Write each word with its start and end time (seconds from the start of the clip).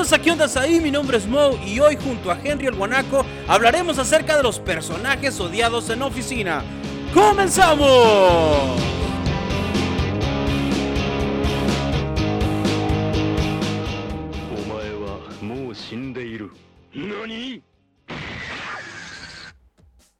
Bienvenidos 0.00 0.18
a 0.18 0.22
¿Qué 0.22 0.30
onda 0.30 0.62
ahí? 0.62 0.80
Mi 0.80 0.90
nombre 0.90 1.18
es 1.18 1.26
Mo 1.26 1.60
y 1.62 1.78
hoy 1.78 1.94
junto 1.94 2.30
a 2.30 2.40
Henry 2.42 2.68
el 2.68 2.74
Guanaco 2.74 3.22
hablaremos 3.46 3.98
acerca 3.98 4.34
de 4.34 4.42
los 4.42 4.58
personajes 4.58 5.38
odiados 5.38 5.90
en 5.90 6.00
oficina. 6.00 6.64
¡Comenzamos! 7.12 8.80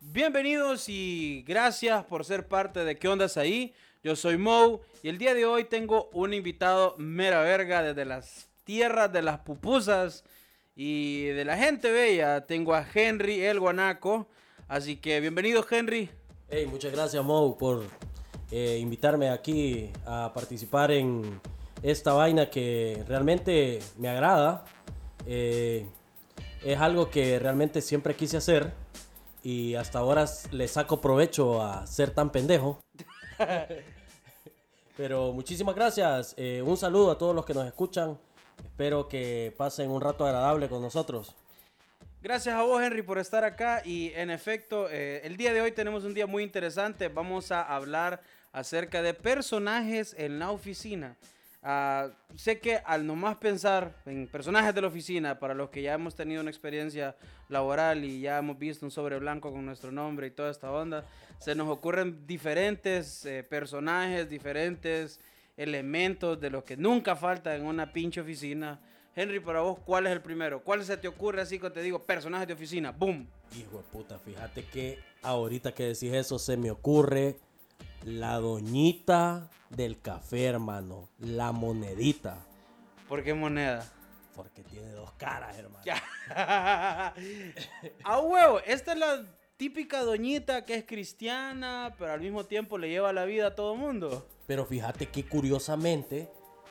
Bienvenidos 0.01 0.91
y 0.91 1.43
gracias 1.49 2.05
por 2.05 2.27
ser 2.27 2.47
parte 2.47 2.85
de 2.85 2.99
¿Qué 2.99 3.09
ondas 3.09 3.39
ahí? 3.39 3.73
Yo 4.05 4.15
soy 4.15 4.37
Mo 4.37 4.83
y 5.03 5.09
el 5.09 5.17
día 5.17 5.33
de 5.33 5.47
hoy 5.47 5.65
tengo 5.65 6.11
un 6.13 6.35
invitado 6.35 6.97
mera 6.99 7.41
verga 7.41 7.83
desde 7.83 8.05
las 8.05 8.50
tierras 8.65 9.13
de 9.13 9.23
las 9.23 9.41
pupusas 9.41 10.25
y 10.75 11.27
de 11.27 11.45
la 11.45 11.57
gente 11.57 11.91
bella. 11.91 12.47
Tengo 12.47 12.75
a 12.75 12.87
Henry 12.93 13.43
el 13.43 13.61
Guanaco. 13.61 14.29
Así 14.69 14.97
que 14.97 15.21
bienvenido 15.21 15.67
Henry. 15.69 16.11
Hey, 16.49 16.67
muchas 16.67 16.93
gracias 16.93 17.25
Mo 17.25 17.57
por 17.59 17.85
eh, 18.51 18.79
invitarme 18.81 19.31
aquí 19.31 19.91
a 20.07 20.33
participar 20.35 20.91
en 20.91 21.41
esta 21.83 22.13
vaina 22.13 22.51
que 22.51 23.05
realmente 23.07 23.81
me 23.99 24.09
agrada. 24.09 24.65
Eh, 25.27 25.87
es 26.65 26.79
algo 26.79 27.11
que 27.11 27.39
realmente 27.39 27.81
siempre 27.81 28.15
quise 28.15 28.37
hacer 28.37 28.73
y 29.43 29.75
hasta 29.75 29.99
ahora 29.99 30.27
le 30.51 30.69
saco 30.69 31.01
provecho 31.01 31.63
a 31.63 31.87
ser 31.87 32.11
tan 32.11 32.31
pendejo. 32.31 32.81
Pero 34.97 35.33
muchísimas 35.33 35.75
gracias. 35.75 36.35
Eh, 36.37 36.63
un 36.63 36.77
saludo 36.77 37.11
a 37.11 37.19
todos 37.19 37.35
los 37.35 37.45
que 37.47 37.55
nos 37.55 37.67
escuchan. 37.67 38.19
Espero 38.65 39.09
que 39.09 39.55
pasen 39.57 39.91
un 39.91 40.01
rato 40.01 40.25
agradable 40.25 40.69
con 40.69 40.83
nosotros. 40.83 41.35
Gracias 42.23 42.55
a 42.55 42.63
vos, 42.63 42.83
Henry, 42.83 43.03
por 43.03 43.19
estar 43.19 43.45
acá. 43.45 43.83
Y 43.85 44.13
en 44.15 44.31
efecto, 44.31 44.89
eh, 44.91 45.23
el 45.25 45.37
día 45.37 45.53
de 45.55 45.61
hoy 45.61 45.73
tenemos 45.73 46.05
un 46.05 46.15
día 46.15 46.27
muy 46.27 46.43
interesante. 46.43 47.09
Vamos 47.09 47.51
a 47.51 47.63
hablar 47.63 48.21
acerca 48.53 49.01
de 49.01 49.15
personajes 49.15 50.15
en 50.19 50.39
la 50.39 50.51
oficina. 50.51 51.17
Ah, 51.63 52.09
sé 52.37 52.59
que 52.59 52.77
al 52.87 53.07
nomás 53.07 53.37
pensar 53.37 53.95
en 54.07 54.27
personajes 54.27 54.75
de 54.75 54.81
la 54.81 54.89
oficina, 54.89 55.39
para 55.39 55.53
los 55.53 55.69
que 55.69 55.83
ya 55.83 55.93
hemos 55.93 56.15
tenido 56.15 56.41
una 56.41 56.51
experiencia 56.51 57.17
laboral 57.51 58.03
y 58.05 58.21
ya 58.21 58.39
hemos 58.39 58.59
visto 58.59 58.87
un 58.87 58.91
sobre 58.91 59.19
blanco 59.19 59.53
con 59.53 59.67
nuestro 59.67 59.93
nombre 59.93 60.27
y 60.27 60.31
toda 60.31 60.51
esta 60.51 60.73
onda, 60.73 61.05
se 61.39 61.55
nos 61.55 61.69
ocurren 61.69 62.27
diferentes 62.27 63.27
eh, 63.27 63.43
personajes, 63.43 64.29
diferentes 64.29 65.21
elementos 65.61 66.41
de 66.41 66.49
los 66.49 66.65
que 66.65 66.77
nunca 66.77 67.15
falta 67.15 67.55
en 67.55 67.67
una 67.67 67.93
pinche 67.93 68.21
oficina. 68.21 68.81
Henry, 69.15 69.41
para 69.41 69.61
vos, 69.61 69.79
¿cuál 69.85 70.07
es 70.07 70.13
el 70.13 70.23
primero? 70.23 70.63
¿Cuál 70.65 70.83
se 70.85 70.97
te 70.97 71.07
ocurre 71.07 71.43
así 71.43 71.59
que 71.59 71.69
te 71.69 71.83
digo, 71.83 72.03
personajes 72.05 72.49
de 72.49 72.55
oficina? 72.55 72.93
¡Boom! 72.93 73.29
Hijo 73.59 73.79
de 73.79 73.83
puta, 73.85 74.19
fíjate 74.19 74.65
que 74.65 74.99
ahorita 75.23 75.73
que 75.73 75.85
decís 75.85 76.13
eso 76.15 76.39
se 76.39 76.57
me 76.57 76.71
ocurre 76.71 77.37
la 78.05 78.37
doñita 78.37 79.51
del 79.69 80.01
café, 80.01 80.47
hermano. 80.47 81.11
La 81.19 81.53
monedita. 81.53 82.39
¿Por 83.07 83.23
qué 83.23 83.35
moneda? 83.35 83.87
Porque 84.35 84.63
tiene 84.63 84.93
dos 84.93 85.13
caras, 85.13 85.59
hermano. 85.59 85.85
A 88.05 88.21
huevo, 88.21 88.61
esta 88.65 88.93
es 88.93 88.99
la 88.99 89.27
típica 89.61 90.03
doñita 90.03 90.65
que 90.65 90.75
es 90.75 90.87
cristiana, 90.87 91.95
pero 91.99 92.15
al 92.15 92.21
mismo 92.23 92.47
tiempo 92.47 92.79
le 92.79 92.89
lleva 92.89 93.13
la 93.13 93.27
vida 93.27 93.49
a 93.49 93.55
todo 93.55 93.77
mundo. 93.77 94.27
Pero 94.47 94.65
fíjate 94.65 95.11
que 95.11 95.27
curiosamente 95.27 96.31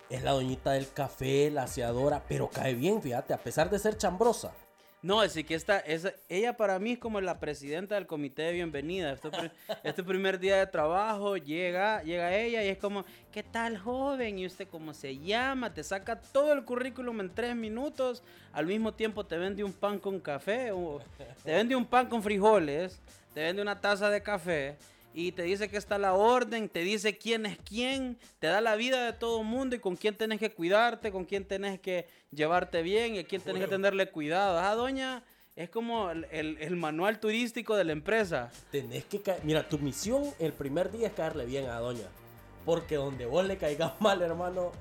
es 0.10 0.24
la 0.24 0.32
doñita 0.32 0.72
del 0.72 0.92
café, 0.92 1.52
la 1.52 1.66
aseadora, 1.66 2.24
pero 2.28 2.50
cae 2.50 2.74
bien, 2.74 3.00
fíjate, 3.00 3.36
a 3.36 3.38
pesar 3.38 3.70
de 3.70 3.78
ser 3.78 3.96
chambrosa. 3.96 4.56
No, 5.02 5.24
es 5.24 5.34
que 5.34 5.56
esta, 5.56 5.80
es, 5.80 6.14
ella 6.28 6.58
para 6.58 6.78
mí 6.78 6.92
es 6.92 7.00
como 7.00 7.22
la 7.22 7.40
presidenta 7.40 7.96
del 7.96 8.06
comité 8.06 8.42
de 8.42 8.52
bienvenida. 8.52 9.14
Este, 9.14 9.30
este, 9.84 10.04
primer 10.04 10.40
día 10.40 10.58
de 10.58 10.68
trabajo 10.68 11.38
llega, 11.38 12.04
llega 12.04 12.36
ella 12.36 12.64
y 12.64 12.68
es 12.68 12.78
como, 12.78 13.06
¿qué 13.32 13.42
tal 13.42 13.78
joven? 13.78 14.40
¿Y 14.40 14.46
usted 14.46 14.68
cómo 14.68 14.94
se 14.94 15.18
llama? 15.18 15.74
Te 15.74 15.86
saca 15.86 16.20
todo 16.20 16.52
el 16.52 16.66
currículum 16.66 17.22
en 17.22 17.34
tres 17.34 17.56
minutos. 17.56 18.24
Al 18.52 18.66
mismo 18.66 18.94
tiempo 18.94 19.26
te 19.26 19.38
vende 19.38 19.64
un 19.64 19.72
pan 19.72 20.00
con 20.00 20.20
café, 20.20 20.72
o 20.74 21.00
te 21.46 21.54
vende 21.54 21.78
un 21.78 21.86
pan 21.86 22.08
con 22.08 22.22
frijoles, 22.22 23.00
te 23.34 23.42
vende 23.42 23.62
una 23.62 23.80
taza 23.80 24.10
de 24.10 24.22
café 24.22 24.78
y 25.14 25.32
te 25.32 25.44
dice 25.44 25.70
que 25.70 25.78
está 25.78 25.98
la 25.98 26.14
orden, 26.14 26.70
te 26.70 26.82
dice 26.82 27.18
quién 27.18 27.46
es 27.46 27.58
quién, 27.58 28.18
te 28.40 28.48
da 28.48 28.62
la 28.62 28.76
vida 28.76 29.06
de 29.06 29.14
todo 29.14 29.42
el 29.42 29.48
mundo 29.48 29.76
y 29.76 29.80
con 29.80 29.96
quién 29.96 30.16
tenés 30.16 30.40
que 30.40 30.52
cuidarte, 30.52 31.12
con 31.12 31.26
quién 31.26 31.46
tenés 31.46 31.80
que 31.80 32.08
llevarte 32.32 32.84
bien 32.84 33.16
y 33.16 33.20
a 33.20 33.24
quién 33.24 33.42
tenés 33.42 33.64
que 33.64 33.70
tenerle 33.70 34.10
cuidado. 34.12 34.60
Ah, 34.60 34.76
doña, 34.76 35.24
es 35.56 35.70
como 35.70 36.12
el, 36.12 36.76
manual 36.76 37.20
turístico 37.20 37.76
de 37.76 37.84
la 37.84 37.92
empresa. 37.92 38.52
Tenés 38.72 39.06
que 39.06 39.22
Mira, 39.44 39.68
tu 39.68 39.80
misión 39.80 40.24
el 40.40 40.54
primer 40.54 40.92
día 40.92 41.08
es 41.08 41.14
caerle 41.14 41.46
bien 41.46 41.66
a 41.66 41.80
doña. 41.80 42.08
Porque 42.64 42.96
donde 42.96 43.26
vos 43.26 43.46
le 43.46 43.58
caigas 43.58 43.94
mal, 44.00 44.22
hermano, 44.22 44.72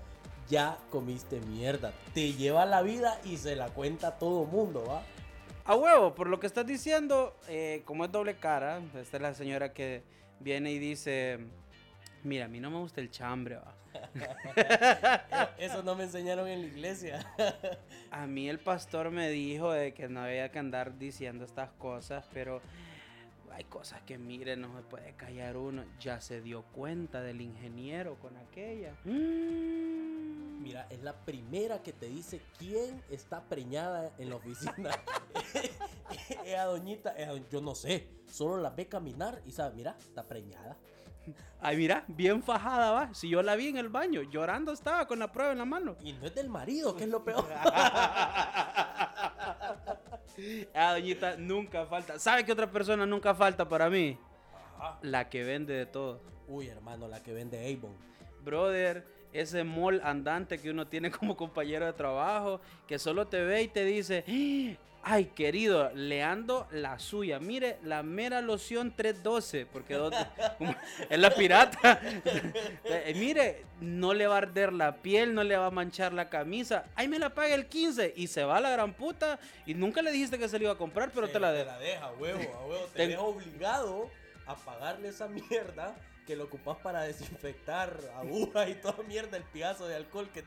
ya 0.49 0.79
comiste 0.91 1.41
mierda. 1.41 1.93
Te 2.13 2.35
lleva 2.35 2.67
la 2.67 2.83
vida 2.83 3.21
y 3.25 3.39
se 3.39 3.57
la 3.57 3.69
cuenta 3.69 4.09
a 4.09 4.19
todo 4.19 4.45
mundo, 4.45 4.85
¿va? 4.87 5.03
A 5.65 5.75
huevo, 5.75 6.15
por 6.15 6.29
lo 6.29 6.41
que 6.41 6.47
estás 6.47 6.67
diciendo, 6.67 7.37
eh, 7.49 7.83
como 7.85 8.05
es 8.05 8.13
doble 8.13 8.37
cara, 8.37 8.81
esta 8.99 9.17
es 9.19 9.23
la 9.23 9.35
señora 9.35 9.73
que 9.73 10.03
viene 10.41 10.73
y 10.73 10.79
dice, 10.79 11.39
mira, 12.25 12.47
a 12.47 12.49
mí 12.49 12.61
no 12.61 12.71
me 12.71 12.79
gusta 12.79 13.01
el 13.01 13.11
chambre, 13.11 13.57
va. 13.57 13.75
Eso 15.59 15.83
no 15.83 15.95
me 15.95 16.05
enseñaron 16.05 16.49
en 16.49 16.63
la 16.63 16.67
iglesia. 16.67 17.27
a 18.11 18.27
mí 18.27 18.49
el 18.49 18.59
pastor 18.59 19.11
me 19.11 19.29
dijo 19.31 19.73
de 19.73 19.95
que 19.95 20.09
no 20.09 20.21
había 20.21 20.51
que 20.51 20.59
andar 20.59 20.99
diciendo 20.99 21.45
estas 21.45 21.71
cosas, 21.73 22.25
pero 22.33 22.61
hay 23.53 23.65
cosas 23.65 24.01
que 24.03 24.19
mire, 24.19 24.57
no 24.57 24.77
se 24.77 24.83
puede 24.83 25.15
callar 25.15 25.57
uno. 25.57 25.85
Ya 26.01 26.21
se 26.21 26.41
dio 26.41 26.63
cuenta 26.63 27.23
del 27.23 27.41
ingeniero 27.41 28.17
con 28.17 28.37
aquella. 28.37 28.95
Mm. 29.05 29.98
Mira, 30.69 30.87
es 30.91 31.03
la 31.03 31.15
primera 31.15 31.83
que 31.83 31.95
te 31.95 32.09
dice 32.09 32.43
quién 32.59 33.03
está 33.09 33.41
preñada 33.41 34.13
en 34.19 34.29
la 34.29 34.37
oficina. 34.37 34.91
esa 36.45 36.65
doñita, 36.65 37.15
yo 37.51 37.63
no 37.63 37.75
sé, 37.75 38.07
solo 38.31 38.59
la 38.59 38.69
ve 38.69 38.87
caminar 38.87 39.41
y 39.47 39.53
sabe, 39.53 39.77
mira, 39.77 39.97
está 39.99 40.25
preñada. 40.25 40.77
Ay, 41.59 41.79
mira, 41.79 42.05
bien 42.07 42.43
fajada 42.43 42.91
va. 42.91 43.15
Si 43.15 43.31
yo 43.31 43.43
la 43.43 43.57
vi 43.57 43.69
en 43.69 43.79
el 43.79 43.89
baño, 43.89 44.21
llorando 44.21 44.71
estaba 44.71 45.07
con 45.07 45.19
la 45.19 45.33
prueba 45.33 45.53
en 45.53 45.59
la 45.59 45.65
mano. 45.65 45.97
Y 46.03 46.13
no 46.13 46.27
es 46.27 46.35
del 46.35 46.51
marido, 46.51 46.95
que 46.95 47.05
es 47.05 47.11
lo 47.11 47.25
peor. 47.25 47.49
Ah, 50.73 50.93
doñita 50.93 51.37
nunca 51.37 51.85
falta. 51.87 52.17
¿Sabe 52.21 52.45
qué 52.45 52.53
otra 52.53 52.71
persona 52.71 53.05
nunca 53.05 53.35
falta 53.35 53.69
para 53.69 53.91
mí? 53.91 54.17
La 55.03 55.29
que 55.29 55.43
vende 55.43 55.75
de 55.75 55.87
todo. 55.87 56.21
Uy, 56.47 56.69
hermano, 56.69 57.09
la 57.09 57.21
que 57.25 57.33
vende 57.33 57.75
Avon. 57.75 57.97
Brother, 58.45 59.18
ese 59.33 59.65
mall 59.65 60.01
andante 60.05 60.59
que 60.59 60.71
uno 60.71 60.87
tiene 60.87 61.11
como 61.13 61.37
compañero 61.37 61.87
de 61.87 61.93
trabajo, 61.93 62.61
que 62.87 62.99
solo 62.99 63.27
te 63.27 63.43
ve 63.43 63.63
y 63.63 63.69
te 63.69 63.85
dice, 63.85 64.25
Ay, 65.03 65.27
querido, 65.27 65.91
le 65.95 66.23
ando 66.23 66.67
la 66.71 66.99
suya. 66.99 67.39
Mire, 67.39 67.79
la 67.83 68.03
mera 68.03 68.43
loción 68.43 68.95
312, 68.95 69.65
porque 69.65 69.95
es 71.11 71.19
la 71.19 71.31
pirata. 71.31 72.01
Eh, 72.85 73.15
mire, 73.17 73.65
no 73.81 74.13
le 74.13 74.27
va 74.27 74.35
a 74.35 74.39
arder 74.39 74.73
la 74.73 74.97
piel, 74.97 75.35
no 75.35 75.45
le 75.45 75.57
va 75.57 75.67
a 75.67 75.71
manchar 75.71 76.13
la 76.13 76.29
camisa. 76.29 76.85
Ay, 76.95 77.09
me 77.09 77.19
la 77.19 77.35
paga 77.35 77.55
el 77.55 77.67
15 77.67 78.15
y 78.17 78.27
se 78.27 78.45
va 78.45 78.57
a 78.57 78.61
la 78.61 78.71
gran 78.71 78.93
puta. 78.93 79.39
Y 79.67 79.75
nunca 79.75 80.03
le 80.03 80.11
dijiste 80.11 80.39
que 80.39 80.49
se 80.49 80.59
le 80.59 80.65
iba 80.65 80.73
a 80.73 80.79
comprar, 80.79 81.11
pero 81.15 81.29
te 81.29 81.39
la 81.39 81.53
deja. 81.53 81.65
Te 81.65 81.71
la 81.71 81.79
deja, 81.79 82.13
huevo, 82.13 82.55
a 82.55 82.67
huevo. 82.67 82.87
Te, 82.95 83.09
deja 83.09 83.21
obligado 83.21 84.11
a 84.47 84.57
pagarle 84.57 85.09
esa 85.09 85.29
mierda 85.29 85.95
que 86.29 86.37
lo 86.37 86.45
ocupas 86.45 86.77
para 86.83 87.05
desinfectar 87.05 87.99
agujas 88.19 88.69
y 88.69 88.75
toda 88.75 89.03
mierda, 89.05 89.39
el 89.39 89.45
piazo 89.45 89.89
de 89.89 89.97
alcohol 89.97 90.29
que 90.29 90.45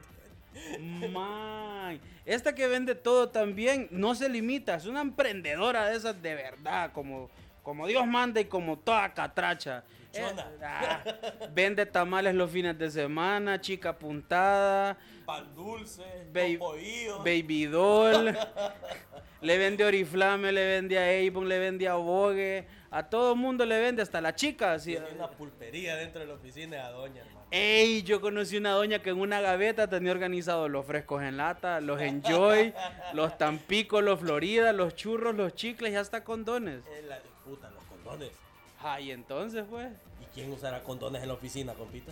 Man, 0.80 2.00
esta 2.24 2.54
que 2.54 2.68
vende 2.68 2.94
todo 2.94 3.30
también 3.30 3.88
no 3.90 4.14
se 4.14 4.30
limita, 4.30 4.76
es 4.76 4.86
una 4.86 5.02
emprendedora 5.02 5.88
de 5.88 5.96
esas 5.98 6.22
de 6.22 6.36
verdad, 6.36 6.92
como, 6.92 7.32
como 7.64 7.88
Dios 7.88 8.06
manda 8.06 8.40
y 8.40 8.46
como 8.46 8.78
toda 8.78 9.12
catracha. 9.12 9.84
Eh, 10.14 10.36
ah, 10.62 11.04
vende 11.52 11.86
tamales 11.88 12.36
los 12.36 12.52
fines 12.52 12.78
de 12.78 12.92
semana, 12.92 13.60
chica 13.60 13.98
puntada, 13.98 14.98
pan 15.26 15.56
dulce, 15.56 16.04
baby 16.32 17.66
doll, 17.66 18.38
le 19.42 19.58
vende 19.58 19.84
Oriflame, 19.84 20.52
le 20.52 20.66
vende 20.68 20.98
a 21.00 21.28
Avon, 21.28 21.50
le 21.50 21.60
vende 21.60 21.88
a 21.88 21.96
Vogue, 21.96 22.68
a 22.92 23.04
todo 23.04 23.36
mundo 23.36 23.66
le 23.66 23.80
vende, 23.80 24.02
hasta 24.02 24.22
la 24.22 24.36
chica. 24.36 24.78
Tiene 24.78 25.08
una 25.16 25.30
pulpería 25.30 25.96
dentro 25.96 26.22
de 26.22 26.28
la 26.28 26.36
oficina 26.36 26.78
de 26.78 26.84
la 26.84 26.92
doña, 26.92 27.22
hermano. 27.22 27.48
Ey, 27.50 28.04
yo 28.04 28.22
conocí 28.22 28.58
una 28.58 28.72
doña 28.72 29.00
que 29.00 29.10
en 29.10 29.20
una 29.20 29.42
gaveta 29.42 29.90
tenía 29.90 30.12
organizado 30.12 30.70
los 30.70 30.86
frescos 30.86 31.24
en 31.24 31.38
lata, 31.38 31.82
los 31.82 32.00
Enjoy, 32.00 32.74
los 33.14 33.38
Tampico, 33.38 34.02
los 34.02 34.20
Florida, 34.20 34.74
los 34.74 34.96
churros, 34.96 35.36
los 35.36 35.56
chicles 35.56 35.94
y 35.94 35.96
hasta 35.96 36.24
condones. 36.24 36.84
Es 36.98 37.06
la 37.06 37.20
puta, 37.44 37.70
los 37.72 37.84
condones. 37.86 38.32
Ay, 38.80 39.12
entonces, 39.12 39.66
pues. 39.70 39.90
¿Y 40.22 40.26
quién 40.34 40.52
usará 40.52 40.82
condones 40.84 41.24
en 41.24 41.28
la 41.28 41.34
oficina, 41.34 41.74
compita? 41.74 42.12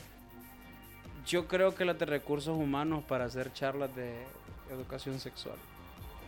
Yo 1.28 1.48
creo 1.48 1.76
que 1.76 1.86
los 1.86 1.98
de 2.00 2.06
recursos 2.06 2.58
humanos 2.58 3.04
para 3.08 3.26
hacer 3.26 3.54
charlas 3.54 3.96
de 3.96 4.14
educación 4.72 5.20
sexual. 5.20 5.58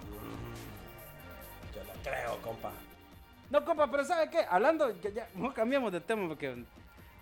No 0.10 0.71
creo, 2.04 2.38
compa. 2.42 2.72
No, 3.50 3.66
compa, 3.66 3.90
pero 3.92 4.04
¿sabe 4.06 4.30
qué? 4.30 4.40
Hablando, 4.50 4.90
ya, 5.02 5.10
ya, 5.10 5.30
no 5.36 5.54
cambiamos 5.54 5.92
de 5.92 6.00
tema 6.00 6.28
porque 6.28 6.64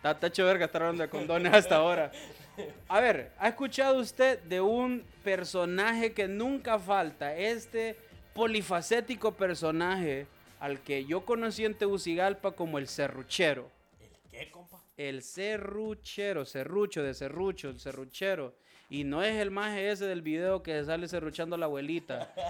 está, 0.03 0.27
hecho 0.27 0.45
verga 0.45 0.65
estar 0.65 0.83
hablando 0.83 1.03
de 1.03 1.09
condones 1.09 1.53
hasta 1.53 1.77
ahora. 1.77 2.11
A 2.87 2.99
ver, 2.99 3.31
¿ha 3.39 3.47
escuchado 3.47 3.99
usted 3.99 4.39
de 4.43 4.61
un 4.61 5.03
personaje 5.23 6.13
que 6.13 6.27
nunca 6.27 6.77
falta? 6.77 7.35
Este 7.35 7.97
polifacético 8.33 9.33
personaje 9.33 10.27
al 10.59 10.81
que 10.81 11.05
yo 11.05 11.25
conocí 11.25 11.65
en 11.65 11.73
Tegucigalpa 11.73 12.51
como 12.51 12.77
el 12.77 12.87
serruchero. 12.87 13.71
¿El 13.99 14.29
qué, 14.29 14.51
compa? 14.51 14.83
El 14.97 15.23
serruchero, 15.23 16.45
serrucho 16.45 17.01
de 17.01 17.13
serrucho, 17.13 17.69
el 17.69 17.79
serruchero. 17.79 18.53
Y 18.89 19.03
no 19.03 19.23
es 19.23 19.35
el 19.35 19.51
maje 19.51 19.89
ese 19.91 20.05
del 20.05 20.21
video 20.21 20.61
que 20.61 20.83
sale 20.83 21.07
serruchando 21.07 21.55
a 21.55 21.59
la 21.59 21.65
abuelita. 21.65 22.33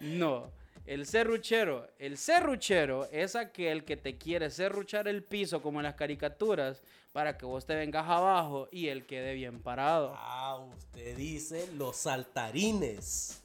No, 0.00 0.50
el 0.86 1.06
serruchero. 1.06 1.88
El 1.98 2.18
serruchero 2.18 3.06
es 3.10 3.36
aquel 3.36 3.84
que 3.84 3.96
te 3.96 4.16
quiere 4.16 4.50
serruchar 4.50 5.08
el 5.08 5.22
piso 5.22 5.62
como 5.62 5.80
en 5.80 5.84
las 5.84 5.94
caricaturas 5.94 6.82
para 7.12 7.38
que 7.38 7.46
vos 7.46 7.64
te 7.64 7.74
vengas 7.74 8.08
abajo 8.08 8.68
y 8.70 8.88
él 8.88 9.06
quede 9.06 9.34
bien 9.34 9.62
parado. 9.62 10.14
Ah, 10.16 10.58
usted 10.58 11.16
dice 11.16 11.68
los 11.76 11.96
saltarines. 11.96 13.40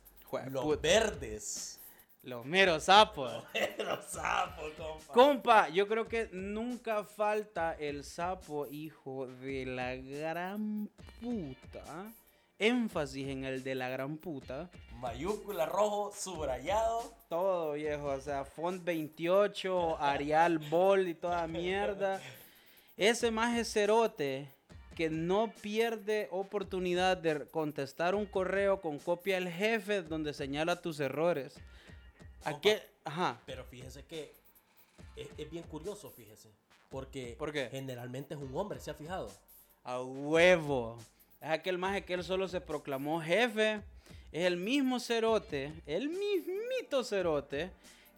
Los 0.50 0.82
verdes. 0.82 1.80
Los 2.24 2.46
meros 2.46 2.84
sapos. 2.84 3.32
los 3.78 4.06
sapos, 4.06 4.74
compa. 4.74 5.14
Compa, 5.14 5.70
yo 5.70 5.88
creo 5.88 6.08
que 6.08 6.30
nunca 6.34 7.04
falta 7.04 7.74
el 7.80 8.04
sapo, 8.04 8.68
hijo 8.68 9.28
de 9.28 9.66
la 9.66 9.96
gran 9.96 10.90
puta. 11.22 12.12
Énfasis 12.60 13.28
en 13.30 13.46
el 13.46 13.64
de 13.64 13.74
la 13.74 13.88
gran 13.90 14.18
puta. 14.18 14.70
Mayúscula 15.00 15.66
rojo 15.66 16.12
subrayado. 16.14 17.02
Todo 17.30 17.74
viejo, 17.74 18.08
o 18.08 18.20
sea, 18.20 18.44
font 18.44 18.84
28, 18.84 19.98
Arial 19.98 20.60
Bold 20.60 21.08
y 21.08 21.14
toda 21.14 21.48
mierda. 21.48 22.22
Ese 22.98 23.32
maje 23.32 23.64
cerote 23.64 24.50
que 24.96 25.10
no 25.10 25.54
pierde 25.62 26.28
oportunidad 26.32 27.16
de 27.16 27.46
contestar 27.48 28.14
un 28.14 28.26
correo 28.26 28.82
con 28.82 29.00
copia 29.00 29.36
del 29.36 29.50
jefe 29.50 30.02
donde 30.02 30.34
señala 30.34 30.82
tus 30.82 31.00
errores. 31.00 31.56
Aquel, 32.44 32.82
ajá. 33.06 33.40
Pero 33.46 33.64
fíjese 33.64 34.04
que 34.04 34.34
es, 35.16 35.30
es 35.38 35.50
bien 35.50 35.64
curioso, 35.64 36.12
fíjese. 36.12 36.50
Porque 36.90 37.36
¿Por 37.40 37.54
qué? 37.54 37.70
generalmente 37.72 38.34
es 38.34 38.40
un 38.42 38.56
hombre, 38.58 38.82
¿se 38.82 38.92
ha 38.92 38.94
fijado? 38.94 39.32
A 39.86 40.02
huevo. 40.02 40.98
Es 41.42 41.50
aquel 41.50 41.78
maje 41.78 42.04
que 42.04 42.14
él 42.16 42.24
solo 42.24 42.48
se 42.48 42.60
proclamó 42.62 43.22
jefe. 43.22 43.82
Es 44.32 44.46
el 44.46 44.58
mismo 44.58 45.00
cerote, 45.00 45.74
el 45.88 46.10
mismito 46.10 47.04
cerote, 47.04 47.72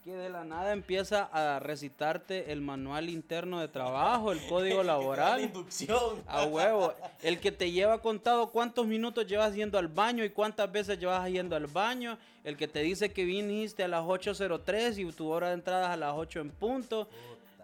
que 0.03 0.11
de 0.11 0.29
la 0.29 0.43
nada 0.43 0.73
empieza 0.73 1.29
a 1.31 1.59
recitarte 1.59 2.51
el 2.51 2.59
manual 2.59 3.07
interno 3.09 3.61
de 3.61 3.67
trabajo, 3.67 4.31
el 4.31 4.45
código 4.47 4.77
La 4.83 4.93
laboral. 4.97 5.41
inducción. 5.41 6.21
A 6.27 6.43
huevo. 6.45 6.93
El 7.21 7.39
que 7.39 7.51
te 7.51 7.71
lleva 7.71 8.01
contado 8.01 8.49
cuántos 8.49 8.87
minutos 8.87 9.25
llevas 9.27 9.53
yendo 9.53 9.77
al 9.77 9.87
baño 9.87 10.25
y 10.25 10.31
cuántas 10.31 10.69
veces 10.71 10.99
llevas 10.99 11.29
yendo 11.29 11.55
al 11.55 11.67
baño. 11.67 12.17
El 12.43 12.57
que 12.57 12.67
te 12.67 12.79
dice 12.79 13.13
que 13.13 13.23
viniste 13.23 13.83
a 13.83 13.87
las 13.87 14.03
8.03 14.03 14.97
y 15.07 15.11
tu 15.13 15.29
hora 15.29 15.49
de 15.49 15.53
entrada 15.53 15.83
es 15.89 15.89
a 15.91 15.97
las 15.97 16.13
8 16.15 16.39
en 16.39 16.49
punto. 16.49 17.07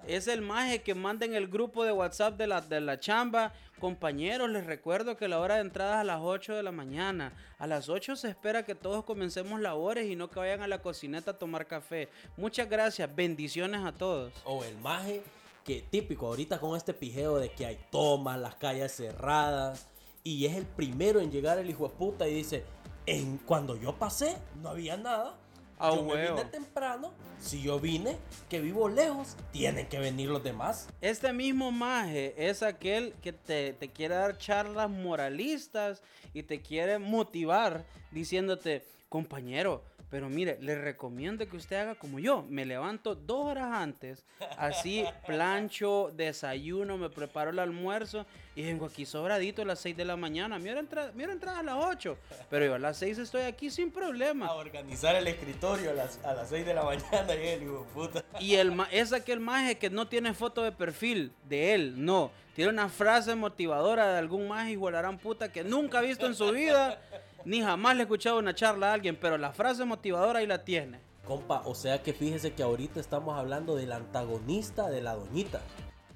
Es 0.07 0.27
el 0.27 0.42
maje 0.42 0.81
que 0.83 0.94
manda 0.95 1.25
en 1.25 1.33
el 1.33 1.48
grupo 1.48 1.83
de 1.83 1.92
WhatsApp 1.92 2.38
de 2.38 2.48
la, 2.48 2.62
de 2.62 2.80
la 2.80 2.98
chamba. 2.98 3.51
Compañeros, 3.79 4.50
les 4.50 4.65
recuerdo 4.65 5.18
que 5.18 5.27
la 5.27 5.39
hora 5.39 5.56
de 5.56 5.62
entrada 5.62 5.95
es 5.95 6.01
a 6.01 6.03
las 6.03 6.19
8 6.21 6.56
de 6.56 6.63
la 6.63 6.71
mañana. 6.71 7.33
A 7.59 7.68
las 7.68 7.89
8 7.89 8.15
se 8.15 8.27
espera 8.27 8.65
que 8.65 8.74
todos 8.74 9.03
comencemos 9.03 9.62
labores 9.62 10.09
y 10.09 10.15
no 10.15 10.29
que 10.29 10.39
vayan 10.39 10.62
a 10.62 10.68
la 10.68 10.81
cocineta 10.81 11.31
a 11.31 11.38
tomar 11.38 11.68
café. 11.68 12.09
Muchas 12.38 12.68
gracias. 12.68 13.15
Bendiciones 13.15 13.81
a 13.85 13.91
todos. 13.91 14.33
O 14.45 14.63
el 14.63 14.75
maje 14.79 15.21
que 15.63 15.81
típico 15.81 16.27
ahorita 16.27 16.59
con 16.59 16.75
este 16.75 16.94
pijeo 16.94 17.38
de 17.38 17.50
que 17.50 17.68
hay 17.68 17.77
tomas, 17.91 18.39
las 18.39 18.56
calles 18.56 18.95
cerradas. 18.95 19.88
Y 20.24 20.45
es 20.45 20.56
el 20.56 20.65
primero 20.65 21.19
en 21.19 21.29
llegar 21.29 21.59
el 21.59 21.69
hijo 21.69 21.88
de 21.88 21.94
puta 21.94 22.27
y 22.27 22.33
dice, 22.33 22.63
en, 23.06 23.38
cuando 23.38 23.75
yo 23.75 23.95
pasé 23.95 24.38
no 24.62 24.69
había 24.69 24.97
nada. 24.97 25.38
A 25.79 25.95
yo 25.95 26.03
me 26.03 26.27
vine 26.27 26.45
temprano. 26.45 27.13
Si 27.39 27.62
yo 27.62 27.79
vine, 27.79 28.18
que 28.50 28.59
vivo 28.59 28.89
lejos, 28.89 29.35
tienen 29.51 29.88
que 29.88 30.00
venir 30.00 30.29
los 30.29 30.44
demás. 30.44 30.89
Este 31.01 31.31
mismo 31.33 31.71
maje 31.71 32.33
es 32.38 32.63
aquel 32.63 33.13
que 33.21 33.31
te, 33.31 33.74
te 33.74 33.89
quiere 33.89 34.15
dar 34.15 34.38
charlas 34.38 34.89
moralistas 34.89 36.01
y 36.33 36.44
te 36.44 36.62
quiere 36.62 36.97
motivar 36.97 37.85
diciéndote, 38.12 38.83
compañero, 39.07 39.83
pero 40.09 40.30
mire, 40.30 40.57
le 40.62 40.75
recomiendo 40.75 41.48
que 41.48 41.57
usted 41.57 41.75
haga 41.75 41.95
como 41.95 42.18
yo. 42.19 42.45
Me 42.50 42.65
levanto 42.65 43.13
dos 43.15 43.45
horas 43.48 43.68
antes, 43.74 44.24
así 44.57 45.04
plancho, 45.25 46.12
desayuno, 46.15 46.98
me 46.98 47.09
preparo 47.09 47.50
el 47.51 47.59
almuerzo 47.59 48.25
y 48.56 48.63
vengo 48.63 48.86
aquí 48.86 49.06
sobradito 49.06 49.62
a 49.62 49.65
las 49.65 49.80
6 49.80 49.98
de 49.98 50.06
la 50.06 50.15
mañana. 50.15 50.57
Mi 50.59 50.69
hora, 50.69 50.80
entra- 50.80 51.12
mi 51.13 51.24
hora 51.24 51.31
de 51.31 51.33
entrada 51.33 51.59
a 51.59 51.63
las 51.63 51.75
8, 51.86 52.18
pero 52.50 52.65
yo 52.65 52.75
a 52.75 52.80
las 52.80 52.98
6 52.98 53.18
estoy 53.18 53.42
aquí 53.44 53.69
sin 53.69 53.92
problema. 53.92 54.48
A 54.48 54.54
organizar 54.54 55.15
el 55.15 55.27
escritorio 55.27 55.92
a 55.92 55.94
las, 55.94 56.24
a 56.24 56.33
las 56.33 56.50
6 56.50 56.65
de 56.65 56.74
la 56.74 56.83
mañana 56.86 57.36
y 57.36 57.48
el 57.48 57.63
hijo 57.63 57.86
puta. 57.94 58.24
Y 58.39 58.56
el 58.56 58.71
ma- 58.71 58.88
es 58.92 59.12
aquel 59.13 59.39
maje 59.42 59.77
que 59.77 59.89
no 59.89 60.07
tiene 60.07 60.33
foto 60.33 60.63
de 60.63 60.71
perfil 60.71 61.33
de 61.50 61.74
él, 61.74 61.94
no. 62.06 62.31
Tiene 62.56 62.71
una 62.71 62.89
frase 62.89 63.36
motivadora 63.36 64.13
de 64.13 64.18
algún 64.18 64.48
maje 64.48 64.71
y 64.71 64.77
puta 65.21 65.51
que 65.51 65.63
nunca 65.63 66.00
ha 66.00 66.01
visto 66.01 66.25
en 66.25 66.33
su 66.33 66.51
vida, 66.51 67.00
ni 67.47 67.61
jamás 67.61 67.95
le 67.95 68.01
ha 68.01 68.03
escuchado 68.03 68.39
una 68.39 68.53
charla 68.53 68.89
a 68.89 68.94
alguien, 68.94 69.15
pero 69.15 69.38
la 69.38 69.53
frase 69.53 69.85
motivadora 69.85 70.39
ahí 70.39 70.47
la 70.47 70.65
tiene. 70.65 70.99
Compa, 71.23 71.61
o 71.63 71.73
sea 71.73 72.03
que 72.03 72.11
fíjese 72.11 72.53
que 72.53 72.61
ahorita 72.61 72.99
estamos 72.99 73.38
hablando 73.38 73.77
del 73.77 73.94
antagonista 73.94 74.89
de 74.89 75.01
la 75.01 75.15
doñita. 75.15 75.61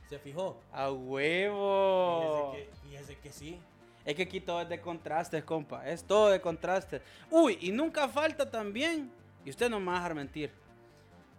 ¿Se 0.10 0.20
fijó? 0.20 0.60
¡A 0.74 0.92
huevo! 0.92 2.52
Fíjese 2.52 2.70
que, 2.70 2.88
fíjese 2.90 3.18
que 3.20 3.32
sí. 3.32 3.60
Es 4.04 4.16
que 4.16 4.24
aquí 4.24 4.42
todo 4.42 4.60
es 4.60 4.68
de 4.68 4.82
contrastes, 4.82 5.46
compa. 5.46 5.88
Es 5.88 6.04
todo 6.04 6.32
de 6.32 6.42
contrastes. 6.42 7.02
Uy, 7.30 7.58
y 7.62 7.72
nunca 7.72 8.10
falta 8.10 8.52
también, 8.52 9.10
y 9.46 9.52
usted 9.52 9.70
no 9.70 9.80
me 9.80 9.86
va 9.86 9.94
a 9.94 9.96
dejar 10.00 10.16
mentir, 10.16 10.52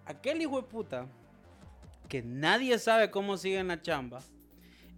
aquel 0.07 0.41
hijo 0.41 0.57
de 0.57 0.67
puta 0.67 1.07
que 2.09 2.23
nadie 2.23 2.79
sabe 2.79 3.11
cómo 3.11 3.37
sigue 3.37 3.59
en 3.59 3.69
la 3.69 3.83
chamba. 3.83 4.21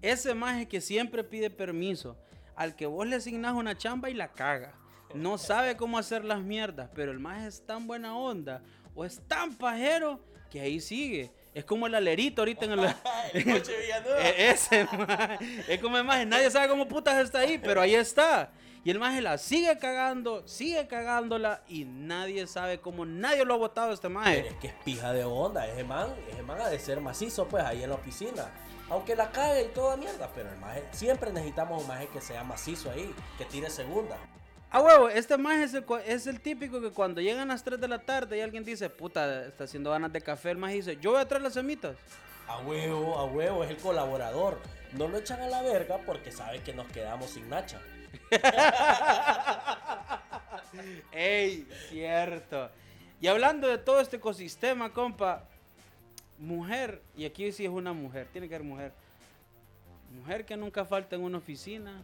Ese 0.02 0.35
maje 0.35 0.69
que 0.69 0.81
siempre 0.81 1.25
pide 1.25 1.50
permiso, 1.50 2.16
al 2.54 2.76
que 2.76 2.87
vos 2.87 3.04
le 3.09 3.16
asignás 3.16 3.54
una 3.54 3.76
chamba 3.76 4.09
y 4.09 4.14
la 4.14 4.28
caga. 4.28 4.84
No 5.14 5.38
sabe 5.38 5.76
cómo 5.76 5.99
hacer 5.99 6.25
las 6.25 6.40
mierdas, 6.40 6.90
pero 6.94 7.11
el 7.12 7.18
maje 7.21 7.47
es 7.47 7.64
tan 7.64 7.87
buena 7.87 8.16
onda 8.16 8.62
o 8.94 9.04
es 9.04 9.21
tan 9.26 9.54
pajero 9.54 10.21
que 10.50 10.61
ahí 10.61 10.80
sigue. 10.80 11.33
Es 11.54 11.64
como 11.64 11.87
el 11.87 11.94
alerito 11.94 12.42
ahorita 12.42 12.64
en 12.64 12.73
el... 12.73 12.80
El. 13.33 13.49
E- 14.18 14.50
Ese 14.50 14.85
maje. 14.99 15.38
Es 15.68 15.80
como 15.80 15.99
el 15.99 16.04
maje, 16.04 16.26
nadie 16.26 16.50
sabe 16.50 16.68
cómo 16.68 16.87
putas 16.88 17.23
está 17.23 17.40
ahí, 17.40 17.59
pero 17.59 17.80
ahí 17.80 17.94
está. 17.94 18.50
Y 18.85 18.90
el 18.90 18.99
maje 18.99 19.21
la 19.23 19.38
sigue 19.38 19.78
cagando, 19.78 20.47
sigue 20.47 20.87
cagándola 20.87 21.62
y 21.68 21.85
nadie 21.87 22.47
sabe 22.47 22.80
cómo 22.80 23.06
nadie 23.06 23.44
lo 23.44 23.54
ha 23.54 23.56
votado 23.56 23.92
este 23.92 24.09
Pero 24.09 24.21
maje. 24.21 24.49
es 24.49 24.54
que 24.56 24.66
es 24.66 24.75
pija 24.85 25.12
de 25.12 25.25
onda, 25.25 25.66
ese 25.66 25.85
man, 25.85 26.09
ese 26.30 26.42
man 26.42 26.61
ha 26.61 26.68
de 26.68 26.78
ser 26.78 27.00
macizo 27.00 27.47
pues 27.49 27.64
ahí 27.64 27.83
en 27.83 27.88
la 27.90 27.97
oficina. 27.97 28.50
Aunque 28.90 29.16
la 29.16 29.30
cague 29.30 29.62
y 29.62 29.68
toda 29.75 29.97
mierda, 29.97 30.28
pero 30.35 30.50
el 30.52 30.59
maje, 30.59 30.85
siempre 30.92 31.33
necesitamos 31.33 31.80
un 31.80 31.88
maje 31.88 32.09
que 32.09 32.21
sea 32.21 32.44
macizo 32.44 32.90
ahí, 32.90 33.12
que 33.38 33.47
tire 33.47 33.71
segunda. 33.71 34.18
A 34.75 34.81
huevo, 34.81 35.09
este 35.09 35.38
maje 35.38 35.62
es 35.62 35.75
el, 35.75 35.85
cu- 35.85 36.00
es 36.04 36.26
el 36.26 36.40
típico 36.40 36.81
que 36.81 36.90
cuando 36.90 37.21
llegan 37.21 37.47
las 37.47 37.62
3 37.62 37.81
de 37.81 37.87
la 37.87 38.00
tarde 38.00 38.38
y 38.38 38.40
alguien 38.40 38.64
dice, 38.64 38.90
puta, 38.90 39.47
está 39.47 39.64
haciendo 39.64 39.93
ganas 39.93 40.12
de 40.12 40.21
café, 40.21 40.50
el 40.50 40.59
maje 40.59 40.75
dice, 40.75 40.99
yo 41.00 41.12
voy 41.12 41.21
a 41.21 41.28
traer 41.28 41.43
las 41.43 41.54
semitas. 41.54 41.97
A 42.49 42.59
huevo, 42.59 43.16
a 43.16 43.25
huevo, 43.25 43.62
es 43.62 43.71
el 43.71 43.76
colaborador. 43.76 44.59
No 44.93 45.07
lo 45.07 45.19
echan 45.19 45.40
a 45.43 45.47
la 45.47 45.62
verga 45.62 45.99
porque 46.04 46.33
sabe 46.33 46.61
que 46.61 46.75
nos 46.75 46.88
quedamos 46.88 47.31
sin 47.31 47.49
nacha. 47.49 47.81
Ey, 51.12 51.69
cierto. 51.88 52.69
Y 53.21 53.28
hablando 53.28 53.69
de 53.69 53.78
todo 53.78 54.00
este 54.00 54.16
ecosistema, 54.16 54.93
compa, 54.93 55.45
mujer, 56.37 57.00
y 57.16 57.26
aquí 57.26 57.52
sí 57.52 57.64
es 57.64 57.71
una 57.71 57.93
mujer, 57.93 58.26
tiene 58.33 58.49
que 58.49 58.57
ser 58.57 58.64
mujer. 58.64 58.93
Mujer 60.11 60.45
que 60.45 60.57
nunca 60.57 60.85
falta 60.85 61.14
en 61.14 61.23
una 61.23 61.38
oficina 61.38 62.02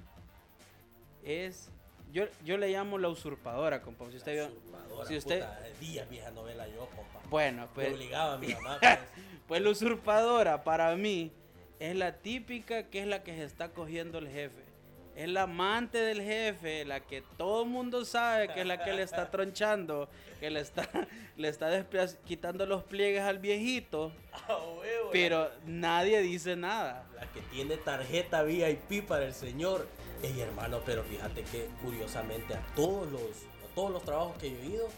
es, 1.25 1.69
yo, 2.12 2.25
yo 2.45 2.57
le 2.59 2.69
llamo 2.71 2.99
la 2.99 3.09
usurpadora, 3.09 3.81
compa. 3.83 4.11
Si 4.11 4.17
usted 4.17 4.37
La 4.38 4.49
vio- 4.49 4.57
usurpadora, 4.57 5.07
si 5.09 5.17
usted, 5.17 5.40
puta, 5.40 5.61
días 5.81 6.09
vieja 6.11 6.31
novela 6.31 6.67
yo, 6.69 6.87
compa. 6.95 7.21
bueno, 7.29 7.62
Me 7.62 7.69
pues, 7.75 7.93
obligaba 7.95 8.35
a 8.35 8.38
mi 8.38 8.49
mamá. 8.55 8.79
pues. 8.81 8.99
pues 9.47 9.62
la 9.62 9.71
usurpadora 9.71 10.64
para 10.64 10.95
mí 10.97 11.33
es 11.79 11.95
la 11.97 12.17
típica 12.19 12.85
que 12.90 13.00
es 13.00 13.07
la 13.07 13.23
que 13.23 13.35
se 13.35 13.45
está 13.45 13.71
cogiendo 13.71 14.19
el 14.19 14.29
jefe. 14.29 14.69
Es 15.17 15.29
la 15.29 15.43
amante 15.43 15.99
del 15.99 16.23
jefe, 16.23 16.85
la 16.85 17.00
que 17.00 17.23
todo 17.37 17.64
el 17.64 17.69
mundo 17.69 18.05
sabe 18.05 18.49
que 18.49 18.61
es 18.61 18.67
la 18.67 18.83
que 18.83 18.93
le 18.93 19.02
está 19.02 19.29
tronchando, 19.31 20.09
que 20.38 20.50
le 20.50 20.61
está, 20.61 20.88
le 21.37 21.49
está 21.49 21.85
quitando 22.25 22.64
los 22.64 22.85
pliegues 22.85 23.21
al 23.23 23.38
viejito, 23.38 24.12
A 24.33 24.57
huevo, 24.57 25.11
pero 25.12 25.50
nadie 25.67 26.21
dice 26.23 26.55
nada. 26.57 27.07
La 27.17 27.26
que 27.33 27.40
tiene 27.43 27.76
tarjeta 27.76 28.43
VIP 28.45 29.05
para 29.07 29.26
el 29.26 29.35
señor. 29.35 29.87
Ey, 30.23 30.41
hermano, 30.41 30.81
pero 30.85 31.03
fíjate 31.03 31.43
que 31.45 31.69
curiosamente 31.83 32.55
a 32.55 32.61
todos 32.75 33.11
los, 33.11 33.23
a 33.23 33.75
todos 33.75 33.91
los 33.91 34.03
trabajos 34.05 34.37
que 34.39 34.50
yo 34.50 34.57
he 34.59 34.67
ido, 34.67 34.89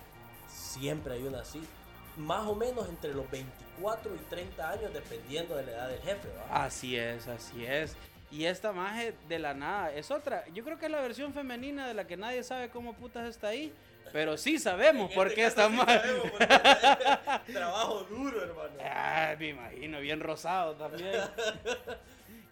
siempre 0.49 1.15
hay 1.15 1.23
una 1.23 1.41
así. 1.41 1.63
Más 2.17 2.47
o 2.47 2.55
menos 2.55 2.89
entre 2.89 3.15
los 3.15 3.31
24 3.31 4.15
y 4.15 4.19
30 4.29 4.71
años, 4.71 4.93
dependiendo 4.93 5.57
de 5.57 5.65
la 5.65 5.73
edad 5.73 5.89
del 5.89 6.01
jefe, 6.01 6.29
¿va? 6.37 6.65
Así 6.65 6.97
es, 6.97 7.29
así 7.29 7.65
es. 7.65 7.97
Y 8.33 8.47
esta 8.47 8.73
maje 8.73 9.15
de 9.29 9.39
la 9.39 9.55
nada 9.55 9.93
es 9.93 10.11
otra. 10.11 10.45
Yo 10.55 10.65
creo 10.65 10.79
que 10.79 10.87
es 10.87 10.93
la 10.93 11.01
versión 11.01 11.33
femenina 11.33 11.87
de 11.87 11.95
la 11.95 12.07
que 12.07 12.17
nadie 12.17 12.43
sabe 12.43 12.71
cómo 12.71 12.95
putas 12.95 13.29
está 13.29 13.49
ahí. 13.49 13.73
Pero 14.13 14.37
sí 14.37 14.59
sabemos 14.59 15.11
por 15.15 15.33
qué 15.35 15.47
está 15.47 15.69
sí 15.69 15.75
mal. 15.75 16.03
Trabajo 17.53 18.05
duro, 18.05 18.43
hermano. 18.43 18.73
Ah, 18.83 19.35
me 19.39 19.51
imagino, 19.51 20.01
bien 20.01 20.21
rosado 20.21 20.75
también. 20.75 21.13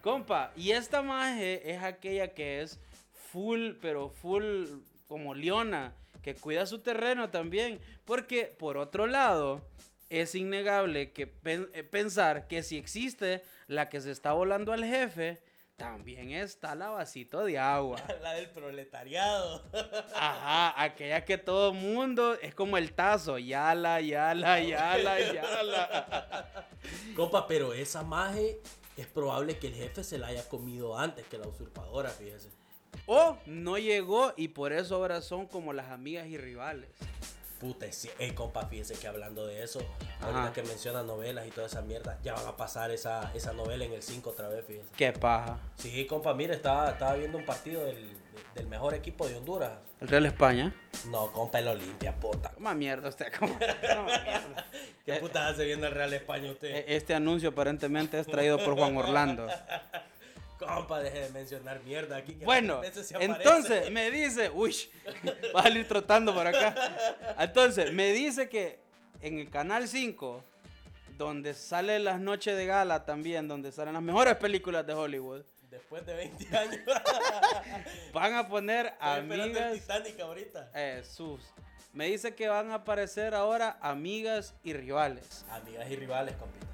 Compa, 0.02 0.52
y 0.56 0.70
esta 0.72 1.02
maje 1.02 1.70
es 1.72 1.82
aquella 1.82 2.28
que 2.28 2.62
es 2.62 2.80
full, 3.32 3.72
pero 3.80 4.08
full 4.08 4.66
como 5.06 5.34
leona, 5.34 5.92
que 6.22 6.34
cuida 6.34 6.66
su 6.66 6.78
terreno 6.80 7.30
también. 7.30 7.80
Porque, 8.04 8.44
por 8.58 8.76
otro 8.78 9.06
lado, 9.06 9.60
es 10.08 10.34
innegable 10.34 11.12
que 11.12 11.26
pen- 11.26 11.68
eh, 11.74 11.82
pensar 11.84 12.46
que 12.48 12.62
si 12.62 12.76
existe 12.78 13.42
la 13.66 13.88
que 13.88 14.00
se 14.00 14.10
está 14.10 14.32
volando 14.32 14.72
al 14.72 14.84
jefe, 14.84 15.42
también 15.76 16.30
está 16.32 16.74
la 16.74 16.90
vasito 16.90 17.42
de 17.44 17.58
agua. 17.58 17.96
La 18.22 18.34
del 18.34 18.50
proletariado. 18.50 19.64
Ajá, 20.14 20.82
aquella 20.82 21.24
que 21.24 21.38
todo 21.38 21.72
mundo 21.72 22.34
es 22.34 22.54
como 22.54 22.76
el 22.76 22.92
tazo, 22.92 23.38
yala, 23.38 24.00
yala, 24.02 24.60
yala, 24.60 25.20
yala. 25.20 26.66
Compa, 27.16 27.46
pero 27.46 27.72
esa 27.72 28.02
maje 28.02 28.60
es 29.00 29.06
probable 29.06 29.58
que 29.58 29.68
el 29.68 29.74
jefe 29.74 30.04
se 30.04 30.18
la 30.18 30.28
haya 30.28 30.48
comido 30.48 30.98
antes 30.98 31.26
que 31.26 31.38
la 31.38 31.46
usurpadora, 31.48 32.10
fíjese. 32.10 32.50
O 33.06 33.36
no 33.46 33.78
llegó 33.78 34.32
y 34.36 34.48
por 34.48 34.72
eso 34.72 34.96
ahora 34.96 35.20
son 35.22 35.46
como 35.46 35.72
las 35.72 35.90
amigas 35.90 36.26
y 36.26 36.36
rivales. 36.36 36.90
Puta, 37.60 37.90
sí. 37.92 38.08
Ey, 38.18 38.32
compa, 38.32 38.66
fíjese 38.66 38.94
que 38.94 39.06
hablando 39.06 39.46
de 39.46 39.62
eso, 39.62 39.80
Ajá. 40.18 40.26
ahorita 40.26 40.52
que 40.54 40.62
menciona 40.62 41.02
novelas 41.02 41.46
y 41.46 41.50
toda 41.50 41.66
esa 41.66 41.82
mierda, 41.82 42.18
ya 42.22 42.32
van 42.32 42.46
a 42.46 42.56
pasar 42.56 42.90
esa, 42.90 43.30
esa 43.34 43.52
novela 43.52 43.84
en 43.84 43.92
el 43.92 44.02
5 44.02 44.30
otra 44.30 44.48
vez, 44.48 44.64
fíjese. 44.64 44.88
Qué 44.96 45.12
paja. 45.12 45.58
Sí, 45.76 46.06
compa, 46.06 46.32
mire, 46.32 46.54
estaba, 46.54 46.90
estaba 46.90 47.14
viendo 47.16 47.36
un 47.36 47.44
partido 47.44 47.84
del, 47.84 48.16
del 48.54 48.66
mejor 48.66 48.94
equipo 48.94 49.28
de 49.28 49.36
Honduras. 49.36 49.72
El 50.00 50.08
Real 50.08 50.26
España. 50.26 50.74
No, 51.08 51.30
compa, 51.32 51.58
el 51.58 51.68
Olimpia, 51.68 52.14
puta. 52.16 52.50
Coma 52.52 52.74
mierda 52.74 53.08
usted, 53.08 53.32
coma, 53.38 53.54
coma 53.58 54.04
mierda. 54.06 54.66
¿Qué 55.04 55.14
puta 55.14 55.48
hace 55.48 55.64
viendo 55.64 55.86
el 55.86 55.92
Real 55.94 56.12
España 56.12 56.50
usted? 56.50 56.68
E- 56.68 56.96
Este 56.96 57.14
anuncio 57.14 57.50
aparentemente 57.50 58.18
es 58.18 58.26
traído 58.26 58.58
por 58.64 58.76
Juan 58.76 58.96
Orlando. 58.96 59.46
Compa, 60.58 61.00
deje 61.00 61.20
de 61.20 61.30
mencionar 61.30 61.80
mierda 61.84 62.16
aquí. 62.18 62.34
que 62.34 62.44
Bueno, 62.44 62.82
entonces 63.18 63.90
me 63.90 64.10
dice, 64.10 64.50
uy, 64.50 64.76
va 65.56 65.60
a 65.60 65.62
salir 65.62 65.88
trotando 65.88 66.34
por 66.34 66.46
acá. 66.46 66.74
Entonces 67.38 67.92
me 67.94 68.12
dice 68.12 68.48
que 68.50 68.78
en 69.22 69.38
el 69.38 69.48
canal 69.48 69.88
5, 69.88 70.44
donde 71.16 71.54
salen 71.54 72.04
las 72.04 72.20
noches 72.20 72.56
de 72.58 72.66
gala 72.66 73.06
también, 73.06 73.48
donde 73.48 73.72
salen 73.72 73.94
las 73.94 74.02
mejores 74.02 74.36
películas 74.36 74.86
de 74.86 74.92
Hollywood, 74.92 75.42
Después 75.70 76.04
de 76.04 76.14
20 76.14 76.56
años. 76.56 76.80
van 78.12 78.34
a 78.34 78.48
poner 78.48 78.94
amigas. 79.00 79.72
Titanic 79.74 80.18
ahorita. 80.20 80.70
sus. 81.04 81.40
Me 81.92 82.06
dice 82.06 82.34
que 82.34 82.48
van 82.48 82.70
a 82.70 82.76
aparecer 82.76 83.34
ahora 83.34 83.78
amigas 83.80 84.54
y 84.62 84.72
rivales. 84.72 85.44
Amigas 85.50 85.88
y 85.90 85.96
rivales, 85.96 86.36
compita. 86.36 86.66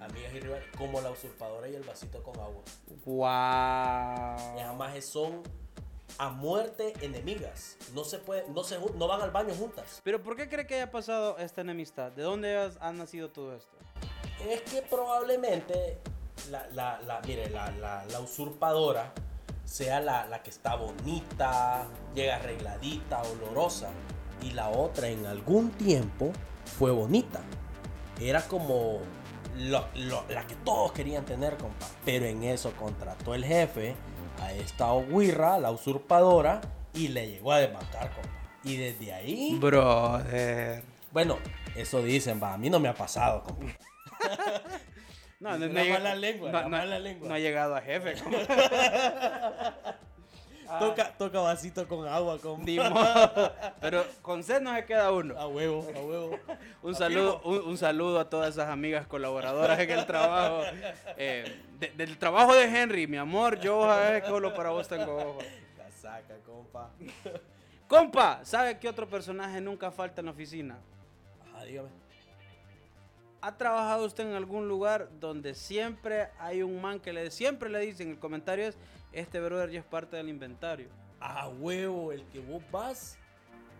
Amigas 0.00 0.32
y 0.34 0.40
rivales. 0.40 0.64
Como 0.76 1.00
la 1.00 1.10
usurpadora 1.10 1.68
y 1.68 1.74
el 1.74 1.82
vasito 1.82 2.22
con 2.22 2.34
agua. 2.40 2.62
Wow. 3.04 4.58
Y 4.58 4.60
además 4.60 5.04
son 5.04 5.42
a 6.18 6.28
muerte 6.30 6.92
enemigas. 7.02 7.76
No 7.94 8.04
se 8.04 8.18
puede, 8.18 8.46
no 8.48 8.62
se 8.64 8.78
no 8.78 9.08
van 9.08 9.22
al 9.22 9.30
baño 9.30 9.54
juntas. 9.54 10.00
Pero 10.04 10.22
¿por 10.22 10.36
qué 10.36 10.48
cree 10.48 10.66
que 10.66 10.74
haya 10.74 10.90
pasado 10.90 11.38
esta 11.38 11.60
enemistad? 11.62 12.12
¿De 12.12 12.22
dónde 12.22 12.56
has- 12.56 12.76
ha 12.80 12.92
nacido 12.92 13.30
todo 13.30 13.54
esto? 13.56 13.76
Es 14.48 14.60
que 14.62 14.82
probablemente 14.82 15.98
la, 16.50 16.66
la, 16.72 17.00
la- 17.06 17.20
mire, 17.26 17.50
la, 17.50 17.70
la, 17.72 18.04
la 18.06 18.20
usurpadora 18.20 19.12
sea 19.64 20.00
la, 20.00 20.26
la 20.26 20.42
que 20.42 20.50
está 20.50 20.74
bonita, 20.76 21.86
llega 22.14 22.36
arregladita, 22.36 23.22
olorosa. 23.22 23.90
Y 24.42 24.52
la 24.52 24.68
otra 24.70 25.08
en 25.08 25.26
algún 25.26 25.70
tiempo 25.72 26.32
fue 26.78 26.90
bonita. 26.90 27.40
Era 28.20 28.42
como 28.42 28.98
lo- 29.56 29.86
lo- 29.94 30.24
la 30.28 30.46
que 30.46 30.54
todos 30.56 30.92
querían 30.92 31.24
tener, 31.24 31.56
compa. 31.56 31.86
Pero 32.04 32.26
en 32.26 32.42
eso 32.44 32.72
contrató 32.72 33.34
el 33.34 33.44
jefe 33.44 33.94
a 34.40 34.52
esta 34.54 34.92
Oguirra, 34.92 35.58
la 35.58 35.70
usurpadora, 35.70 36.60
y 36.94 37.08
le 37.08 37.28
llegó 37.30 37.52
a 37.52 37.58
desbancar, 37.58 38.10
compa. 38.14 38.30
Y 38.64 38.76
desde 38.76 39.12
ahí, 39.12 39.58
Brother. 39.60 40.82
bueno, 41.12 41.36
eso 41.76 42.02
dicen, 42.02 42.40
va, 42.42 42.54
a 42.54 42.58
mí 42.58 42.68
no 42.70 42.80
me 42.80 42.88
ha 42.88 42.94
pasado, 42.94 43.42
compa. 43.44 43.66
No, 45.40 45.56
La 45.56 45.66
llega- 45.66 45.94
mala 45.98 46.14
lengua, 46.14 46.52
la 46.52 46.68
mala 46.68 46.98
lengua. 46.98 47.28
No 47.28 47.34
ha 47.34 47.38
llegado 47.38 47.74
a 47.74 47.80
jefe. 47.80 48.14
como- 48.22 48.36
Toca, 50.78 51.12
toca 51.18 51.40
vasito 51.40 51.88
con 51.88 52.06
agua, 52.06 52.38
con. 52.38 52.64
Pero 53.80 54.04
con 54.22 54.44
sed 54.44 54.60
no 54.60 54.72
se 54.72 54.84
queda 54.84 55.10
uno. 55.10 55.36
A 55.36 55.48
huevo, 55.48 55.84
a 55.96 55.98
huevo. 56.00 56.38
Un 56.82 56.94
saludo, 56.94 57.40
un, 57.44 57.58
un 57.70 57.76
saludo 57.76 58.20
a 58.20 58.30
todas 58.30 58.50
esas 58.50 58.68
amigas 58.68 59.04
colaboradoras 59.08 59.80
en 59.80 59.90
el 59.90 60.06
trabajo. 60.06 60.62
Eh, 61.16 61.60
de- 61.80 61.88
del 61.90 62.16
trabajo 62.18 62.54
de 62.54 62.66
Henry, 62.66 63.08
mi 63.08 63.16
amor, 63.16 63.58
yo 63.58 63.80
que 64.22 64.22
solo 64.28 64.54
para 64.54 64.70
vos 64.70 64.86
tengo 64.86 65.16
ojos. 65.16 65.44
La 65.76 65.90
saca, 65.90 66.36
compa. 66.46 66.90
Compa, 67.88 68.40
¿sabe 68.44 68.78
qué 68.78 68.88
otro 68.88 69.08
personaje 69.08 69.60
nunca 69.60 69.90
falta 69.90 70.20
en 70.20 70.26
la 70.26 70.30
oficina? 70.32 70.78
Ajá, 71.52 71.64
dígame. 71.64 71.88
¿Ha 73.42 73.56
trabajado 73.56 74.04
usted 74.04 74.28
en 74.28 74.34
algún 74.34 74.68
lugar 74.68 75.08
donde 75.18 75.54
siempre 75.54 76.28
hay 76.38 76.62
un 76.62 76.80
man 76.80 77.00
que 77.00 77.12
le 77.12 77.30
siempre 77.30 77.70
le 77.70 77.80
dicen, 77.80 78.10
el 78.10 78.18
comentario 78.18 78.66
es, 78.66 78.76
este 79.12 79.40
brother 79.40 79.70
ya 79.70 79.80
es 79.80 79.86
parte 79.86 80.16
del 80.16 80.28
inventario? 80.28 80.88
A 81.20 81.48
huevo, 81.48 82.12
el 82.12 82.24
que 82.26 82.40
vos 82.40 82.62
vas 82.70 83.18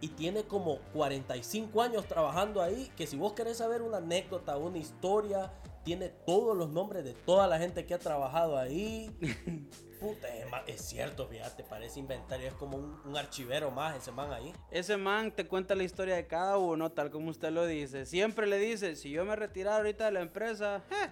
y 0.00 0.08
tiene 0.08 0.44
como 0.44 0.78
45 0.94 1.82
años 1.82 2.06
trabajando 2.06 2.62
ahí, 2.62 2.90
que 2.96 3.06
si 3.06 3.18
vos 3.18 3.34
querés 3.34 3.58
saber 3.58 3.82
una 3.82 3.98
anécdota, 3.98 4.56
una 4.56 4.78
historia, 4.78 5.52
tiene 5.84 6.08
todos 6.08 6.56
los 6.56 6.70
nombres 6.70 7.04
de 7.04 7.12
toda 7.12 7.46
la 7.46 7.58
gente 7.58 7.84
que 7.84 7.92
ha 7.92 7.98
trabajado 7.98 8.56
ahí. 8.56 9.10
Puta, 10.00 10.28
es, 10.66 10.80
cierto, 10.80 11.28
fíjate, 11.28 11.62
parece 11.62 12.00
inventario, 12.00 12.48
es 12.48 12.54
como 12.54 12.78
un, 12.78 13.00
un 13.04 13.16
archivero 13.16 13.70
más 13.70 13.96
ese 13.96 14.10
man 14.10 14.32
ahí. 14.32 14.52
Ese 14.70 14.96
man 14.96 15.30
te 15.30 15.46
cuenta 15.46 15.74
la 15.74 15.82
historia 15.82 16.16
de 16.16 16.26
cada 16.26 16.56
uno, 16.56 16.90
tal 16.90 17.10
como 17.10 17.30
usted 17.30 17.50
lo 17.50 17.66
dice. 17.66 18.06
Siempre 18.06 18.46
le 18.46 18.58
dice, 18.58 18.96
si 18.96 19.10
yo 19.10 19.24
me 19.24 19.36
retirara 19.36 19.76
ahorita 19.76 20.06
de 20.06 20.12
la 20.12 20.20
empresa, 20.20 20.82
eh, 20.90 21.10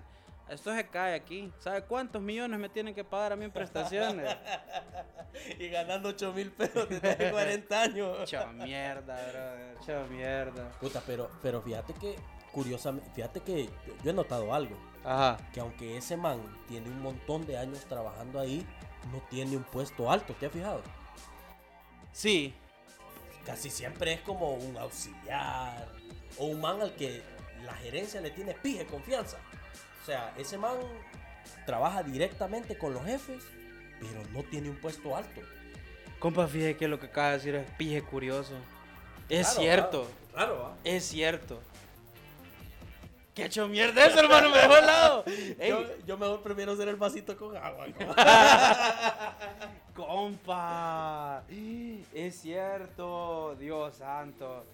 esto 0.48 0.74
se 0.74 0.86
cae 0.86 1.14
aquí. 1.14 1.52
¿Sabe 1.58 1.82
cuántos 1.82 2.22
millones 2.22 2.58
me 2.58 2.68
tienen 2.68 2.94
que 2.94 3.04
pagar 3.04 3.32
a 3.32 3.36
mí 3.36 3.44
en 3.44 3.50
prestaciones? 3.50 4.34
y 5.58 5.68
ganando 5.68 6.08
8 6.08 6.32
mil 6.32 6.50
pesos 6.50 6.88
desde 6.88 7.30
40 7.30 7.82
años. 7.82 8.18
Chao 8.24 8.52
mierda, 8.52 9.14
brother. 9.30 9.76
Chao 9.84 10.06
mierda. 10.06 10.70
Puta, 10.80 11.02
pero, 11.06 11.30
pero 11.42 11.60
fíjate 11.60 11.92
que, 11.94 12.16
curiosamente, 12.58 13.08
fíjate 13.14 13.40
que 13.40 13.68
yo, 14.02 14.10
he 14.10 14.12
notado 14.12 14.52
algo. 14.52 14.76
Ajá. 15.04 15.38
Que 15.52 15.60
aunque 15.60 15.96
ese 15.96 16.16
man 16.16 16.40
tiene 16.66 16.88
un 16.88 17.00
montón 17.00 17.46
de 17.46 17.56
años 17.56 17.84
trabajando 17.88 18.40
ahí, 18.40 18.66
no 19.12 19.20
tiene 19.30 19.56
un 19.56 19.62
puesto 19.62 20.10
alto, 20.10 20.34
¿te 20.34 20.46
has 20.46 20.52
fijado? 20.52 20.82
Sí, 22.12 22.52
Casi 23.46 23.70
siempre 23.70 24.12
es 24.12 24.20
como 24.20 24.54
un 24.54 24.76
auxiliar 24.76 25.88
o 26.36 26.46
un 26.46 26.60
man 26.60 26.82
al 26.82 26.94
que 26.96 27.22
la 27.64 27.72
gerencia 27.74 28.20
le 28.20 28.30
tiene 28.30 28.52
pije 28.52 28.84
confianza. 28.84 29.38
O 30.02 30.04
sea, 30.04 30.34
ese 30.36 30.58
man 30.58 30.76
trabaja 31.64 32.02
directamente 32.02 32.76
con 32.76 32.92
los 32.92 33.02
jefes, 33.04 33.42
pero 34.00 34.22
no 34.34 34.42
tiene 34.42 34.68
un 34.68 34.76
puesto 34.76 35.16
alto. 35.16 35.40
compa, 36.18 36.46
fíjese 36.46 36.76
que 36.76 36.88
lo 36.88 37.00
que 37.00 37.06
acaba 37.06 37.28
de 37.28 37.34
decir 37.34 37.54
es 37.54 37.70
pije 37.78 38.02
curioso. 38.02 38.52
Es 39.30 39.46
Claro, 39.46 39.60
cierto, 39.60 40.10
Claro, 40.34 40.54
claro, 40.56 40.74
es 40.84 41.04
cierto. 41.04 41.60
¿Qué 43.38 43.44
hecho 43.44 43.68
mierda 43.68 44.04
eso, 44.04 44.18
hermano? 44.18 44.50
Me 44.50 44.58
dejó 44.58 44.74
al 44.74 44.86
lado. 44.86 45.24
Ey, 45.60 45.70
Yo, 45.70 45.84
yo 46.04 46.18
mejor 46.18 46.42
prefiero 46.42 46.72
hacer 46.72 46.88
el 46.88 46.96
vasito 46.96 47.36
con 47.36 47.56
agua. 47.56 47.86
¿no? 47.86 47.94
Compa, 49.94 51.44
es 52.12 52.34
cierto, 52.34 53.54
Dios 53.54 53.94
santo. 53.94 54.64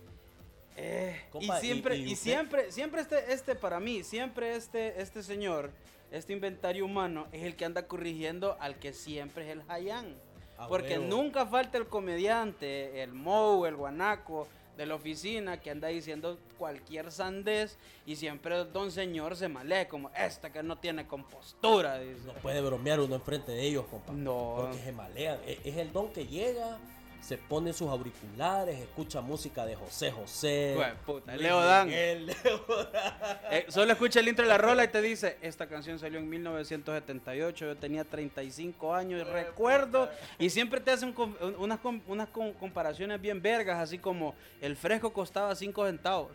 Eh, 0.79 1.27
Compa, 1.31 1.59
y 1.59 1.61
siempre, 1.61 1.97
y 1.99 2.17
siempre, 2.17 2.73
siempre 2.73 3.03
este, 3.03 3.35
este 3.35 3.55
para 3.55 3.81
mí, 3.81 4.03
siempre 4.03 4.57
este, 4.57 4.99
este 4.99 5.23
señor, 5.23 5.71
este 6.11 6.33
inventario 6.33 6.87
humano, 6.87 7.27
es 7.33 7.43
el 7.43 7.57
que 7.57 7.67
anda 7.67 7.87
corrigiendo 7.87 8.57
al 8.61 8.77
que 8.77 8.95
siempre 8.95 9.45
es 9.45 9.51
el 9.51 9.63
Hayán. 9.69 10.15
A 10.57 10.69
Porque 10.69 10.99
huevo. 10.99 11.05
nunca 11.05 11.45
falta 11.45 11.77
el 11.77 11.87
comediante, 11.87 13.03
el 13.03 13.13
Mou, 13.13 13.67
el 13.67 13.77
guanaco 13.77 14.49
de 14.77 14.87
la 14.87 14.95
oficina 14.97 15.61
que 15.61 15.71
anda 15.71 15.89
diciendo 15.89 16.39
cualquier 16.59 17.11
sandez 17.13 17.79
y 18.07 18.17
siempre 18.17 18.65
don 18.65 18.91
señor 18.91 19.37
se 19.37 19.49
malea 19.49 19.89
como 19.89 20.11
esta 20.17 20.51
que 20.53 20.63
no 20.63 20.79
tiene 20.79 21.07
compostura. 21.07 21.99
dice. 21.99 22.27
No 22.27 22.33
puede 22.35 22.61
bromear 22.61 23.01
uno 23.01 23.15
enfrente 23.15 23.53
de 23.53 23.63
ellos, 23.63 23.85
compa. 23.91 24.13
No. 24.13 24.55
Porque 24.57 24.79
se 24.79 24.93
malean. 24.93 25.39
E- 25.47 25.61
Es, 25.65 25.77
el 25.77 25.93
don 25.93 26.13
que 26.13 26.27
llega, 26.27 26.79
se 27.25 27.39
pone 27.39 27.73
sus 27.73 27.89
auriculares, 27.89 28.79
escucha 28.79 29.21
música 29.23 29.65
de 29.65 29.75
José 29.77 30.11
José. 30.11 30.75
Jue 30.77 30.93
puta, 31.07 31.35
Leo 31.37 31.59
Dan. 31.61 31.87
Miguel, 31.89 32.27
Leo 32.45 32.65
Dan. 32.67 33.39
Eh, 33.51 33.65
solo 33.69 33.93
escucha 33.93 34.21
el 34.21 34.29
intro 34.29 34.45
de 34.45 34.51
la 34.51 34.59
rola 34.59 34.85
y 34.85 34.89
te 34.89 35.01
dice, 35.01 35.39
esta 35.41 35.67
canción 35.67 35.99
salió 35.99 36.19
en 36.19 36.29
1978, 36.29 37.65
yo 37.67 37.77
tenía 37.77 38.05
35 38.05 38.95
años, 38.95 39.27
recuerdo, 39.29 40.11
y 40.39 40.51
siempre 40.51 40.81
te 40.81 40.91
hacen 40.91 41.15
un- 41.17 41.55
unas, 41.59 41.79
com- 41.81 42.03
unas 42.09 42.29
com- 42.29 42.53
comparaciones 42.53 43.21
bien 43.21 43.41
vergas, 43.41 43.79
así 43.81 43.99
como 43.99 44.35
el 44.61 44.77
fresco 44.77 45.13
costaba 45.13 45.55
5 45.55 45.87
centavos. 45.87 46.33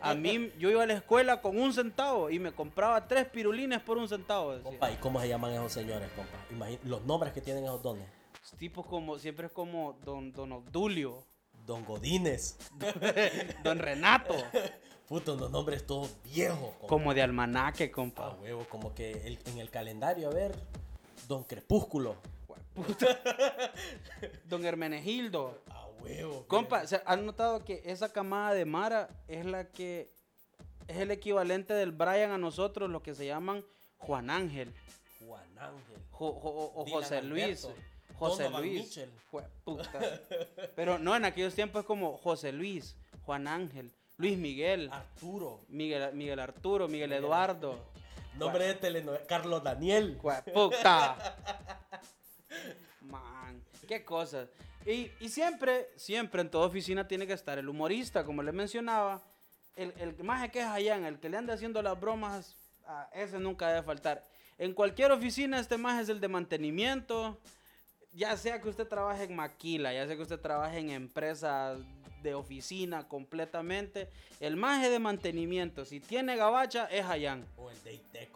A 0.00 0.12
mí, 0.14 0.52
yo 0.58 0.70
iba 0.70 0.82
a 0.82 0.86
la 0.86 0.94
escuela 0.94 1.40
con 1.40 1.56
un 1.58 1.72
centavo 1.72 2.30
y 2.30 2.40
me 2.40 2.50
compraba 2.52 3.06
tres 3.06 3.26
pirulines 3.26 3.80
por 3.80 3.96
un 3.96 4.08
centavo. 4.08 4.50
decía. 4.50 4.64
Compa, 4.64 4.90
¿y 4.90 4.96
cómo 4.96 5.20
se 5.20 5.28
llaman 5.28 5.52
esos 5.52 5.72
señores, 5.72 6.10
compa? 6.16 6.36
Imagín- 6.50 6.80
los 6.84 7.02
nombres 7.04 7.32
que 7.32 7.40
tienen 7.40 7.62
esos 7.64 7.80
dones. 7.80 8.04
Tipos 8.56 8.86
como, 8.86 9.18
siempre 9.18 9.46
es 9.46 9.52
como 9.52 9.94
Don, 10.04 10.32
don 10.32 10.52
Obdulio, 10.52 11.24
Don 11.66 11.84
Godínez. 11.84 12.56
Don 13.62 13.78
Renato, 13.78 14.34
Puto, 15.06 15.34
unos 15.34 15.50
nombres 15.50 15.86
todos 15.86 16.16
viejos. 16.22 16.70
compa. 16.76 16.86
como 16.86 17.14
de 17.14 17.22
almanaque, 17.22 17.90
compa. 17.90 18.30
huevo, 18.40 18.66
como 18.68 18.94
que 18.94 19.12
el- 19.26 19.38
en 19.46 19.58
el 19.58 19.70
calendario, 19.70 20.28
a 20.28 20.32
ver, 20.34 20.54
Don 21.26 21.44
Crepúsculo. 21.44 22.16
Don 24.44 24.64
Hermenegildo. 24.64 25.62
A 25.70 25.86
huevo. 26.02 26.46
Compa, 26.46 26.86
¿se 26.86 27.00
¿han 27.04 27.26
notado 27.26 27.64
que 27.64 27.82
esa 27.84 28.12
camada 28.12 28.54
de 28.54 28.64
Mara 28.64 29.08
es 29.28 29.44
la 29.44 29.68
que 29.68 30.10
es 30.86 30.96
el 30.98 31.10
equivalente 31.10 31.74
del 31.74 31.92
Brian 31.92 32.30
a 32.30 32.38
nosotros, 32.38 32.88
los 32.88 33.02
que 33.02 33.14
se 33.14 33.26
llaman 33.26 33.64
Juan 33.98 34.30
Ángel 34.30 34.72
Juan 35.26 35.58
Ángel. 35.58 35.98
Jo- 36.12 36.32
jo- 36.40 36.72
o, 36.74 36.86
José 36.86 37.22
Luis? 37.22 37.66
José 38.18 38.44
Donovan 38.44 38.62
Luis. 38.62 38.82
Mitchell. 38.82 39.10
Puta. 39.64 40.00
Pero 40.74 40.98
no, 40.98 41.14
en 41.14 41.24
aquellos 41.24 41.54
tiempos 41.54 41.80
es 41.80 41.86
como 41.86 42.18
José 42.18 42.52
Luis, 42.52 42.96
Juan 43.22 43.46
Ángel, 43.46 43.92
Luis 44.16 44.36
Miguel, 44.36 44.90
Arturo. 44.92 45.60
Miguel, 45.68 46.12
Miguel 46.14 46.40
Arturo, 46.40 46.88
Miguel 46.88 47.12
Eduardo. 47.12 47.78
Nombre 48.34 48.66
de 48.66 48.74
telenovela. 48.74 49.26
Carlos 49.26 49.62
Daniel. 49.62 50.18
Puta. 50.52 51.36
Man, 53.02 53.62
qué 53.86 54.04
cosas. 54.04 54.48
Y, 54.84 55.10
y 55.20 55.28
siempre, 55.28 55.90
siempre 55.96 56.40
en 56.40 56.50
toda 56.50 56.66
oficina 56.66 57.06
tiene 57.06 57.26
que 57.26 57.32
estar 57.32 57.58
el 57.58 57.68
humorista, 57.68 58.24
como 58.24 58.42
le 58.42 58.52
mencionaba. 58.52 59.22
El, 59.76 59.92
el 59.98 60.16
más 60.24 60.50
que 60.50 60.60
es 60.60 60.66
allá, 60.66 60.96
el 61.06 61.20
que 61.20 61.28
le 61.28 61.36
anda 61.36 61.54
haciendo 61.54 61.80
las 61.82 61.98
bromas, 62.00 62.56
a 62.86 63.08
ese 63.12 63.38
nunca 63.38 63.68
debe 63.68 63.82
faltar. 63.82 64.26
En 64.56 64.72
cualquier 64.72 65.12
oficina, 65.12 65.60
este 65.60 65.78
más 65.78 66.02
es 66.02 66.08
el 66.08 66.20
de 66.20 66.26
mantenimiento. 66.26 67.38
Ya 68.12 68.36
sea 68.36 68.60
que 68.60 68.68
usted 68.68 68.88
trabaje 68.88 69.24
en 69.24 69.36
maquila, 69.36 69.92
ya 69.92 70.06
sea 70.06 70.16
que 70.16 70.22
usted 70.22 70.40
trabaje 70.40 70.78
en 70.78 70.90
empresas 70.90 71.78
de 72.22 72.34
oficina 72.34 73.06
completamente. 73.06 74.08
El 74.40 74.56
maje 74.56 74.90
de 74.90 74.98
mantenimiento, 74.98 75.84
si 75.84 76.00
tiene 76.00 76.36
gabacha, 76.36 76.86
es 76.86 77.04
Hayan. 77.04 77.46
O 77.56 77.70
el 77.70 77.82
de 77.84 77.94
IT, 77.94 78.32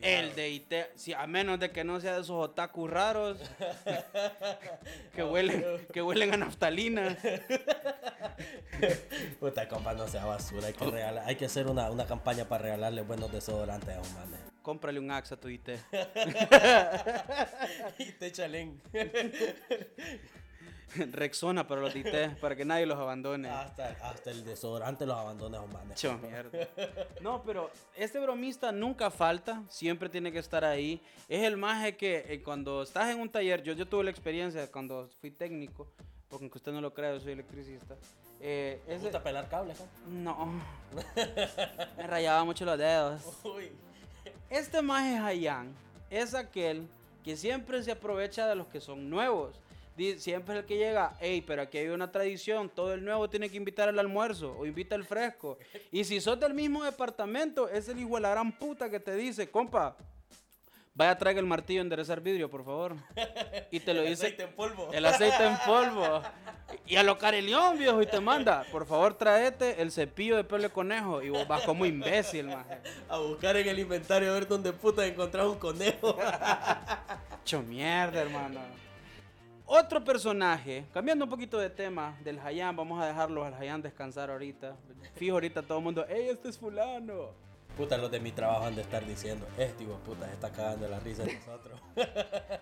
El 0.00 0.34
de 0.34 0.50
IT, 0.50 0.72
sí, 0.94 1.12
a 1.12 1.26
menos 1.26 1.60
de 1.60 1.70
que 1.70 1.84
no 1.84 2.00
sea 2.00 2.14
de 2.14 2.22
esos 2.22 2.42
otakus 2.42 2.90
raros 2.90 3.38
que, 5.14 5.22
huelen, 5.22 5.64
que 5.92 6.02
huelen 6.02 6.34
a 6.34 6.36
naftalina. 6.36 7.16
Puta, 9.40 9.68
compa, 9.68 9.94
no 9.94 10.08
sea 10.08 10.24
basura. 10.24 10.68
Hay 10.68 10.74
que, 10.74 10.86
regalar, 10.86 11.24
hay 11.26 11.36
que 11.36 11.46
hacer 11.46 11.66
una, 11.66 11.90
una 11.90 12.06
campaña 12.06 12.46
para 12.46 12.62
regalarle 12.62 13.02
buenos 13.02 13.32
desodorantes 13.32 13.94
a 13.94 14.00
un 14.00 14.14
manes. 14.14 14.40
Cómprale 14.62 14.98
un 14.98 15.10
Axe 15.10 15.34
a 15.34 15.36
tu 15.36 15.48
IT. 15.48 15.68
y 17.98 18.12
te 18.12 18.32
chalen. 18.32 18.80
Rexona 21.12 21.66
para 21.66 21.80
los 21.80 21.94
IT, 21.96 22.38
para 22.40 22.54
que 22.56 22.64
nadie 22.64 22.86
los 22.86 22.98
abandone. 22.98 23.48
hasta, 23.48 23.88
hasta 24.02 24.30
el 24.30 24.44
desodorante 24.44 25.06
los 25.06 25.16
abandona. 25.16 25.60
Cho, 25.94 26.16
mierda. 26.18 26.68
No, 27.20 27.42
pero 27.42 27.70
este 27.96 28.18
bromista 28.20 28.70
nunca 28.72 29.10
falta, 29.10 29.62
siempre 29.68 30.08
tiene 30.08 30.30
que 30.32 30.38
estar 30.38 30.64
ahí. 30.64 31.00
Es 31.28 31.42
el 31.42 31.56
maje 31.56 31.96
que 31.96 32.24
eh, 32.28 32.42
cuando 32.42 32.82
estás 32.82 33.10
en 33.10 33.20
un 33.20 33.28
taller, 33.28 33.62
yo, 33.62 33.72
yo 33.72 33.86
tuve 33.88 34.04
la 34.04 34.10
experiencia 34.10 34.70
cuando 34.70 35.08
fui 35.20 35.30
técnico, 35.30 35.88
porque 36.28 36.44
aunque 36.44 36.58
usted 36.58 36.72
no 36.72 36.80
lo 36.80 36.92
crea, 36.94 37.12
yo 37.14 37.20
soy 37.20 37.32
electricista. 37.32 37.94
Eh, 38.40 38.80
¿Te 38.86 38.94
ese- 38.94 39.02
gusta 39.04 39.22
pelar 39.22 39.48
cables, 39.48 39.78
compa? 39.78 39.92
no, 40.08 40.62
me 41.96 42.06
rayaba 42.06 42.44
mucho 42.44 42.64
los 42.64 42.78
dedos. 42.78 43.22
Uy. 43.44 43.70
Este 44.50 44.82
maje 44.82 45.16
Hayan 45.18 45.74
es 46.10 46.34
aquel 46.34 46.86
que 47.24 47.36
siempre 47.36 47.82
se 47.82 47.92
aprovecha 47.92 48.46
de 48.46 48.54
los 48.54 48.66
que 48.66 48.80
son 48.80 49.08
nuevos. 49.08 49.58
Siempre 50.18 50.54
es 50.56 50.60
el 50.62 50.66
que 50.66 50.76
llega, 50.76 51.16
hey, 51.20 51.42
pero 51.46 51.62
aquí 51.62 51.78
hay 51.78 51.88
una 51.88 52.10
tradición, 52.10 52.68
todo 52.68 52.94
el 52.94 53.04
nuevo 53.04 53.30
tiene 53.30 53.48
que 53.48 53.56
invitar 53.56 53.88
al 53.88 53.98
almuerzo 53.98 54.56
o 54.58 54.66
invita 54.66 54.94
al 54.96 55.04
fresco. 55.04 55.58
Y 55.92 56.04
si 56.04 56.20
sos 56.20 56.38
del 56.40 56.52
mismo 56.54 56.82
departamento, 56.84 57.68
es 57.68 57.88
el 57.88 57.98
hijo 58.00 58.16
de 58.16 58.22
la 58.22 58.30
gran 58.30 58.50
puta 58.52 58.90
que 58.90 58.98
te 58.98 59.14
dice, 59.14 59.50
compa, 59.50 59.96
vaya 60.94 61.16
traiga 61.16 61.38
el 61.40 61.46
martillo 61.46 61.80
a 61.80 61.82
enderezar 61.82 62.20
vidrio, 62.20 62.50
por 62.50 62.64
favor. 62.64 62.96
Y 63.70 63.80
te 63.80 63.94
lo 63.94 64.02
El 64.02 64.08
dice 64.08 64.26
aceite 64.26 64.42
en 64.42 64.52
polvo. 64.52 64.90
el 64.92 65.06
aceite 65.06 65.44
en 65.44 65.56
polvo. 65.64 66.22
Y 66.86 66.96
a 66.96 67.02
lo 67.04 67.16
carelión, 67.18 67.78
viejo, 67.78 68.02
y 68.02 68.06
te 68.06 68.18
manda, 68.20 68.64
por 68.72 68.86
favor, 68.86 69.14
tráete 69.14 69.80
el 69.80 69.92
cepillo 69.92 70.36
de 70.36 70.44
pelo 70.44 70.64
de 70.64 70.70
conejo. 70.70 71.22
Y 71.22 71.28
vos 71.30 71.46
vas 71.46 71.62
como 71.62 71.86
imbécil, 71.86 72.46
maje. 72.46 72.78
A 73.08 73.18
buscar 73.18 73.56
en 73.56 73.68
el 73.68 73.78
inventario 73.78 74.30
a 74.30 74.34
ver 74.34 74.48
dónde 74.48 74.72
puta 74.72 75.06
encontrar 75.06 75.46
un 75.46 75.58
conejo. 75.58 76.16
Hecho 77.42 77.62
mierda, 77.62 78.22
hermano. 78.22 78.60
Otro 79.66 80.04
personaje, 80.04 80.84
cambiando 80.92 81.24
un 81.24 81.30
poquito 81.30 81.58
de 81.58 81.70
tema 81.70 82.18
del 82.22 82.38
Hayan, 82.38 82.76
vamos 82.76 83.02
a 83.02 83.06
dejarlo 83.06 83.44
al 83.44 83.54
Hayan 83.54 83.80
descansar 83.80 84.30
ahorita. 84.30 84.76
Fijo, 85.14 85.34
ahorita 85.34 85.62
todo 85.62 85.78
el 85.78 85.84
mundo, 85.84 86.06
¡ey, 86.06 86.28
este 86.28 86.50
es 86.50 86.58
fulano! 86.58 87.30
Puta, 87.74 87.96
los 87.96 88.10
de 88.10 88.20
mi 88.20 88.30
trabajo 88.30 88.66
han 88.66 88.76
de 88.76 88.82
estar 88.82 89.04
diciendo, 89.04 89.46
este 89.58 89.82
hijo 89.82 89.94
puta 90.04 90.26
se 90.26 90.34
está 90.34 90.50
cagando 90.50 90.86
la 90.86 91.00
risa 91.00 91.24
de 91.24 91.34
nosotros. 91.46 91.80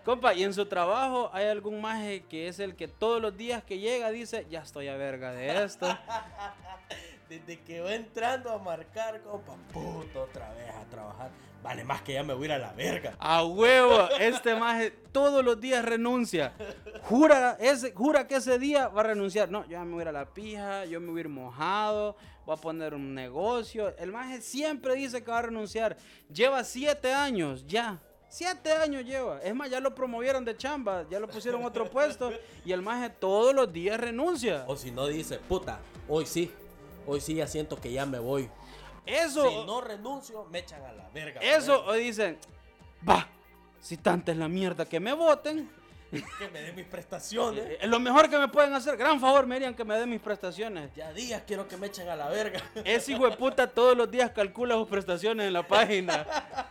Compa, 0.05 0.33
y 0.33 0.45
en 0.45 0.55
su 0.55 0.65
trabajo 0.67 1.29
hay 1.35 1.47
algún 1.47 1.81
maje 1.81 2.25
que 2.31 2.49
es 2.49 2.61
el 2.61 2.77
que 2.77 2.89
todos 2.89 3.21
los 3.21 3.37
días 3.37 3.65
que 3.65 3.79
llega 3.79 4.11
dice, 4.11 4.47
ya 4.49 4.63
estoy 4.63 4.89
a 4.89 4.97
verga 4.97 5.33
de 5.33 5.65
esto. 5.65 5.87
Desde 7.29 7.61
que 7.61 7.81
va 7.81 7.95
entrando 7.95 8.51
a 8.51 8.59
marcar, 8.59 9.21
compa, 9.23 9.57
puta, 9.73 10.21
otra 10.21 10.51
vez 10.55 10.71
a 10.71 10.85
trabajar. 10.85 11.31
Vale, 11.63 11.85
más 11.85 12.03
que 12.03 12.15
ya 12.15 12.23
me 12.25 12.35
voy 12.35 12.45
a 12.45 12.47
ir 12.47 12.53
a 12.53 12.59
la 12.59 12.73
verga. 12.73 13.15
A 13.19 13.45
huevo, 13.45 14.09
este 14.19 14.55
maje 14.57 14.91
todos 14.91 15.45
los 15.45 15.61
días 15.61 15.85
renuncia. 15.85 16.53
Jura, 17.09 17.57
ese, 17.61 17.93
jura 17.93 18.27
que 18.29 18.37
ese 18.37 18.59
día 18.59 18.89
va 18.89 19.01
a 19.01 19.05
renunciar. 19.05 19.51
No, 19.51 19.65
yo 19.65 19.73
ya 19.73 19.85
me 19.85 19.93
voy 19.93 20.01
a 20.01 20.03
ir 20.03 20.09
a 20.09 20.13
la 20.13 20.27
pija, 20.27 20.85
yo 20.85 21.01
me 21.01 21.11
voy 21.11 21.19
a 21.19 21.21
ir 21.23 21.29
mojado, 21.29 22.17
voy 22.47 22.57
a 22.57 22.61
poner 22.61 22.95
un 22.95 23.15
negocio. 23.15 23.95
El 23.99 24.13
maje 24.13 24.41
siempre 24.41 24.95
dice 24.95 25.23
que 25.23 25.31
va 25.31 25.39
a 25.39 25.43
renunciar. 25.43 25.97
Lleva 26.33 26.63
siete 26.65 27.13
años 27.13 27.67
ya. 27.67 28.01
Siete 28.29 28.73
años 28.73 29.05
lleva. 29.05 29.41
Es 29.43 29.55
más, 29.55 29.69
ya 29.69 29.79
lo 29.81 29.95
promovieron 29.95 30.45
de 30.45 30.57
chamba, 30.57 31.05
ya 31.11 31.21
lo 31.21 31.29
pusieron 31.29 31.65
otro 31.65 31.91
puesto. 31.91 32.33
Y 32.65 32.73
el 32.73 32.81
maje 32.81 33.11
todos 33.11 33.55
los 33.55 33.71
días 33.73 34.01
renuncia. 34.01 34.65
O 34.69 34.77
si 34.77 34.91
no 34.91 35.07
dice, 35.07 35.39
puta, 35.39 35.81
hoy 36.09 36.25
sí, 36.25 36.51
hoy 37.07 37.21
sí 37.21 37.35
ya 37.35 37.47
siento 37.47 37.77
que 37.79 37.93
ya 37.93 38.07
me 38.07 38.19
voy. 38.21 38.49
Eso, 39.05 39.51
Si 39.51 39.67
no 39.67 39.81
renuncio, 39.81 40.47
me 40.51 40.61
echan 40.61 40.83
a 40.85 40.93
la 40.93 41.11
verga. 41.11 41.41
eso, 41.43 41.85
o 41.85 41.93
dicen, 41.95 42.39
va, 43.07 43.27
si 43.81 43.97
tanta 43.97 44.31
es 44.33 44.39
la 44.39 44.49
mierda 44.49 44.87
que 44.87 45.01
me 45.01 45.13
voten. 45.13 45.69
Que 46.39 46.49
me 46.53 46.61
den 46.61 46.77
mis 46.77 46.85
prestaciones. 46.85 47.65
Eh, 47.65 47.79
Es 47.81 47.89
lo 47.89 47.99
mejor 47.99 48.29
que 48.29 48.39
me 48.39 48.49
pueden 48.49 48.75
hacer. 48.75 48.97
Gran 48.97 49.19
favor 49.19 49.47
me 49.47 49.57
harían 49.57 49.75
que 49.75 49.85
me 49.85 49.97
den 49.99 50.11
mis 50.11 50.21
prestaciones. 50.21 50.91
Ya 50.95 51.11
días 51.13 51.43
quiero 51.47 51.67
que 51.67 51.77
me 51.79 51.87
echen 51.87 52.09
a 52.09 52.17
la 52.17 52.29
verga. 52.29 52.61
Ese 52.85 53.13
hijo 53.13 53.29
de 53.29 53.37
puta 53.37 53.67
todos 53.67 53.97
los 53.97 54.11
días 54.11 54.31
calcula 54.31 54.75
sus 54.75 54.89
prestaciones 54.89 55.47
en 55.47 55.55
la 55.55 55.67
página. 55.67 56.27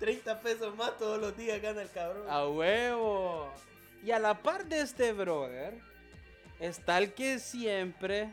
30 0.00 0.40
pesos 0.40 0.74
más 0.76 0.96
todos 0.98 1.20
los 1.20 1.36
días 1.36 1.60
gana 1.62 1.80
el 1.82 1.90
cabrón. 1.90 2.24
A 2.28 2.46
huevo. 2.48 3.48
Y 4.04 4.10
a 4.10 4.18
la 4.18 4.34
par 4.42 4.66
de 4.66 4.80
este 4.80 5.12
brother, 5.12 5.78
está 6.58 6.98
el 6.98 7.12
que 7.12 7.38
siempre 7.38 8.32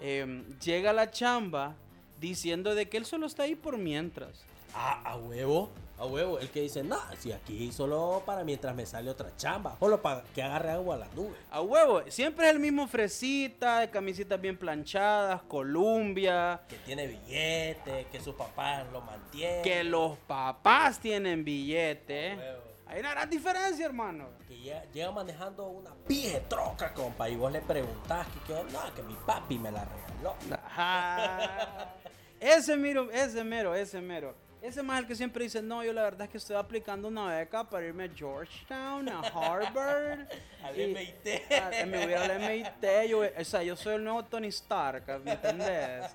em, 0.00 0.44
llega 0.60 0.90
a 0.90 0.92
la 0.92 1.10
chamba 1.10 1.74
diciendo 2.20 2.74
de 2.74 2.88
que 2.88 2.98
él 2.98 3.06
solo 3.06 3.26
está 3.26 3.44
ahí 3.44 3.54
por 3.54 3.78
mientras. 3.78 4.44
Ah, 4.74 5.00
a 5.04 5.16
huevo. 5.16 5.70
A 6.04 6.06
huevo. 6.06 6.38
El 6.38 6.50
que 6.50 6.60
dice, 6.60 6.82
no, 6.82 6.98
si 7.18 7.32
aquí 7.32 7.72
solo 7.72 8.22
para 8.26 8.44
mientras 8.44 8.74
me 8.74 8.84
sale 8.84 9.10
otra 9.10 9.34
chamba. 9.36 9.76
Solo 9.78 10.02
para 10.02 10.22
que 10.34 10.42
agarre 10.42 10.70
agua 10.70 10.96
a 10.96 10.98
la 10.98 11.08
nube. 11.14 11.34
A 11.50 11.62
huevo. 11.62 12.02
Siempre 12.08 12.46
es 12.46 12.52
el 12.52 12.60
mismo 12.60 12.86
fresita, 12.86 13.80
de 13.80 13.90
camisetas 13.90 14.38
bien 14.38 14.58
planchadas, 14.58 15.42
Columbia. 15.42 16.60
Que 16.68 16.76
tiene 16.76 17.06
billetes, 17.06 18.06
que 18.08 18.20
sus 18.20 18.34
papás 18.34 18.84
lo 18.92 19.00
mantienen. 19.00 19.62
Que 19.62 19.82
los 19.82 20.18
papás 20.18 21.00
tienen 21.00 21.42
billete. 21.42 22.32
A 22.32 22.36
huevo. 22.36 22.64
Hay 22.86 23.00
una 23.00 23.10
gran 23.12 23.30
diferencia, 23.30 23.86
hermano. 23.86 24.28
Que 24.46 24.58
llega, 24.58 24.84
llega 24.92 25.10
manejando 25.10 25.66
una 25.68 25.94
pije 26.06 26.40
troca, 26.48 26.92
compa. 26.92 27.30
Y 27.30 27.36
vos 27.36 27.50
le 27.50 27.62
preguntás 27.62 28.26
que, 28.28 28.52
que 28.52 28.62
no, 28.70 28.94
que 28.94 29.02
mi 29.02 29.14
papi 29.26 29.58
me 29.58 29.72
la 29.72 29.86
regaló. 29.86 30.36
Ajá. 30.64 31.94
Ese 32.38 32.76
mero, 32.76 33.10
ese 33.10 33.42
mero, 33.42 33.74
ese 33.74 34.02
mero. 34.02 34.34
Ese 34.64 34.82
más 34.82 34.98
el 35.00 35.06
que 35.06 35.14
siempre 35.14 35.44
dice, 35.44 35.60
no, 35.60 35.84
yo 35.84 35.92
la 35.92 36.02
verdad 36.04 36.22
es 36.22 36.30
que 36.30 36.38
estoy 36.38 36.56
aplicando 36.56 37.08
una 37.08 37.26
beca 37.36 37.64
para 37.68 37.84
irme 37.84 38.04
a 38.04 38.08
Georgetown, 38.08 39.06
a 39.10 39.20
Harvard. 39.20 40.20
Al 40.64 40.80
y- 40.80 40.94
MIT. 40.94 41.52
a- 41.82 41.84
me 41.84 42.02
voy 42.06 42.14
al 42.14 42.40
MIT. 42.40 43.08
Yo, 43.10 43.20
o 43.38 43.44
sea, 43.44 43.62
yo 43.62 43.76
soy 43.76 43.96
el 43.96 44.04
nuevo 44.04 44.24
Tony 44.24 44.48
Stark, 44.48 45.04
¿me 45.22 45.32
entendés? 45.32 46.06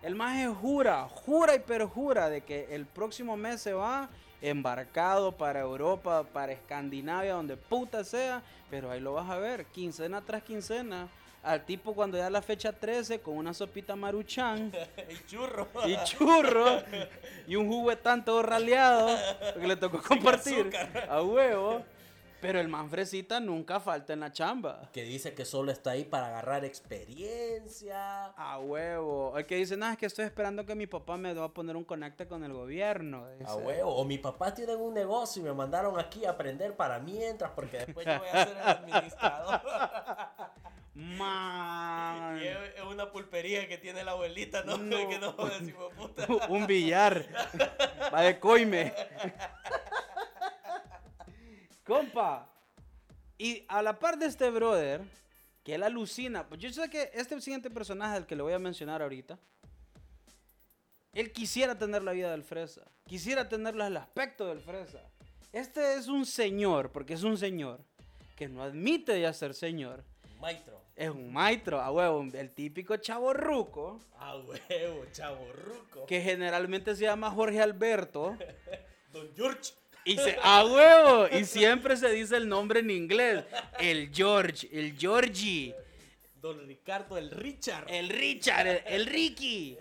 El 0.00 0.14
más 0.14 0.38
jura, 0.56 1.06
jura 1.10 1.54
y 1.54 1.58
perjura 1.58 2.30
de 2.30 2.40
que 2.40 2.74
el 2.74 2.86
próximo 2.86 3.36
mes 3.36 3.60
se 3.60 3.74
va 3.74 4.08
embarcado 4.40 5.32
para 5.32 5.60
Europa, 5.60 6.24
para 6.32 6.52
Escandinavia, 6.52 7.34
donde 7.34 7.58
puta 7.58 8.04
sea. 8.04 8.40
Pero 8.70 8.90
ahí 8.90 9.00
lo 9.00 9.12
vas 9.12 9.28
a 9.28 9.36
ver, 9.36 9.66
quincena 9.66 10.22
tras 10.22 10.42
quincena. 10.42 11.08
Al 11.48 11.64
tipo 11.64 11.94
cuando 11.94 12.18
ya 12.18 12.28
la 12.28 12.42
fecha 12.42 12.72
13 12.72 13.20
con 13.20 13.34
una 13.34 13.54
sopita 13.54 13.96
maruchan 13.96 14.70
y 15.08 15.26
churro. 15.26 15.66
y 15.86 15.96
churro 16.04 16.82
y 17.46 17.56
un 17.56 17.66
juguetán 17.68 18.22
todo 18.22 18.42
raleado 18.42 19.16
porque 19.54 19.66
le 19.66 19.76
tocó 19.76 20.02
compartir 20.02 20.70
a 21.08 21.22
huevo. 21.22 21.82
Pero 22.40 22.60
el 22.60 22.68
manfresita 22.68 23.40
nunca 23.40 23.80
falta 23.80 24.12
en 24.12 24.20
la 24.20 24.32
chamba. 24.32 24.90
Que 24.92 25.02
dice 25.02 25.34
que 25.34 25.44
solo 25.44 25.72
está 25.72 25.90
ahí 25.90 26.04
para 26.04 26.28
agarrar 26.28 26.64
experiencia. 26.64 28.26
A 28.36 28.58
huevo. 28.58 29.36
El 29.36 29.46
que 29.46 29.56
dice, 29.56 29.76
no, 29.76 29.88
es 29.90 29.98
que 29.98 30.06
estoy 30.06 30.24
esperando 30.24 30.64
que 30.64 30.74
mi 30.74 30.86
papá 30.86 31.16
me 31.16 31.34
va 31.34 31.46
a 31.46 31.48
poner 31.48 31.76
un 31.76 31.84
conecte 31.84 32.28
con 32.28 32.44
el 32.44 32.52
gobierno. 32.52 33.28
dice. 33.38 33.50
A 33.50 33.56
huevo. 33.56 33.96
O 33.96 34.04
mi 34.04 34.18
papá 34.18 34.54
tiene 34.54 34.76
un 34.76 34.94
negocio 34.94 35.42
y 35.42 35.44
me 35.44 35.52
mandaron 35.52 35.98
aquí 35.98 36.24
a 36.24 36.30
aprender 36.30 36.76
para 36.76 36.98
mientras, 36.98 37.50
porque 37.52 37.78
después 37.78 38.06
yo 38.06 38.18
voy 38.18 38.28
a 38.28 38.44
ser 38.44 38.56
el 38.56 38.62
administrador. 38.68 39.60
Man. 40.98 42.40
Y 42.42 42.46
es 42.46 42.58
una 42.90 43.10
pulpería 43.12 43.68
que 43.68 43.78
tiene 43.78 44.02
la 44.02 44.12
abuelita, 44.12 44.64
¿no? 44.64 44.76
No. 44.78 44.96
que 45.08 45.18
no 45.18 45.32
jodas, 45.32 45.62
puta. 45.96 46.26
un 46.48 46.66
billar. 46.66 47.24
Va 48.12 48.22
de 48.22 48.40
coime. 48.40 48.92
Compa. 51.88 52.46
Y 53.38 53.64
a 53.66 53.80
la 53.82 53.98
par 53.98 54.18
de 54.18 54.26
este 54.26 54.50
brother, 54.50 55.00
que 55.64 55.74
él 55.74 55.82
alucina. 55.82 56.46
Pues 56.46 56.60
yo 56.60 56.70
sé 56.70 56.90
que 56.90 57.10
este 57.14 57.40
siguiente 57.40 57.70
personaje, 57.70 58.16
al 58.16 58.26
que 58.26 58.36
le 58.36 58.42
voy 58.42 58.52
a 58.52 58.58
mencionar 58.58 59.00
ahorita, 59.00 59.38
él 61.14 61.32
quisiera 61.32 61.78
tener 61.78 62.02
la 62.02 62.12
vida 62.12 62.30
del 62.30 62.44
fresa. 62.44 62.82
Quisiera 63.06 63.48
tener 63.48 63.74
el 63.74 63.96
aspecto 63.96 64.46
del 64.46 64.60
fresa. 64.60 65.00
Este 65.52 65.94
es 65.94 66.08
un 66.08 66.26
señor, 66.26 66.92
porque 66.92 67.14
es 67.14 67.22
un 67.22 67.38
señor, 67.38 67.80
que 68.36 68.48
no 68.48 68.62
admite 68.62 69.18
ya 69.18 69.32
ser 69.32 69.54
señor. 69.54 70.04
Maestro. 70.40 70.78
Es 70.94 71.08
un 71.08 71.32
maestro, 71.32 71.80
a 71.80 71.90
huevo, 71.90 72.26
el 72.34 72.50
típico 72.50 72.96
chavo 72.98 73.32
ruco, 73.32 73.98
A 74.18 74.36
huevo, 74.36 75.04
chavo 75.12 75.52
ruco. 75.52 76.06
que 76.06 76.20
generalmente 76.20 76.94
se 76.94 77.04
llama 77.04 77.30
Jorge 77.30 77.62
Alberto. 77.62 78.36
Don 79.12 79.34
George. 79.34 79.72
Y 80.08 80.16
se, 80.16 80.36
a 80.42 80.64
huevo, 80.64 81.28
y 81.38 81.44
siempre 81.44 81.96
se 81.96 82.10
dice 82.10 82.36
el 82.36 82.48
nombre 82.48 82.80
en 82.80 82.90
inglés. 82.90 83.44
El 83.78 84.10
George, 84.12 84.68
el 84.72 84.96
Georgie, 84.98 85.74
Don 86.40 86.66
Ricardo, 86.66 87.18
el 87.18 87.30
Richard. 87.30 87.84
el 87.90 88.08
Richard, 88.08 88.66
el, 88.66 88.82
el 88.86 89.06
Ricky. 89.06 89.76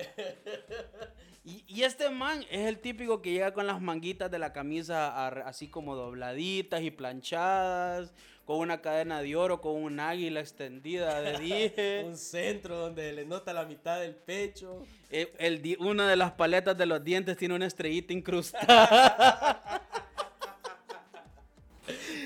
Y, 1.46 1.64
y 1.68 1.84
este 1.84 2.10
man 2.10 2.44
es 2.52 2.68
el 2.68 2.80
típico 2.80 3.22
que 3.22 3.32
llega 3.32 3.54
con 3.54 3.66
las 3.68 3.80
manguitas 3.80 4.30
de 4.30 4.38
la 4.40 4.52
camisa 4.52 5.08
a- 5.08 5.28
así 5.48 5.70
como 5.70 5.96
dobladitas 5.96 6.82
y 6.82 6.92
planchadas, 6.92 8.12
con 8.44 8.58
una 8.60 8.82
cadena 8.82 9.22
de 9.22 9.34
oro, 9.36 9.62
con 9.62 9.76
un 9.82 10.00
águila 10.00 10.42
extendida 10.42 11.22
de 11.22 11.38
dije. 11.40 12.04
Un 12.06 12.18
centro 12.18 12.76
donde 12.78 13.14
le 13.14 13.26
nota 13.26 13.54
la 13.54 13.64
mitad 13.66 14.02
del 14.02 14.16
pecho. 14.16 14.86
Eh, 15.10 15.32
el 15.40 15.78
una 15.80 16.10
de 16.10 16.18
las 16.18 16.32
paletas 16.34 16.78
de 16.78 16.86
los 16.86 17.02
dientes 17.02 17.38
tiene 17.38 17.54
una 17.56 17.66
estrellita 17.68 18.12
incrustada. 18.12 19.84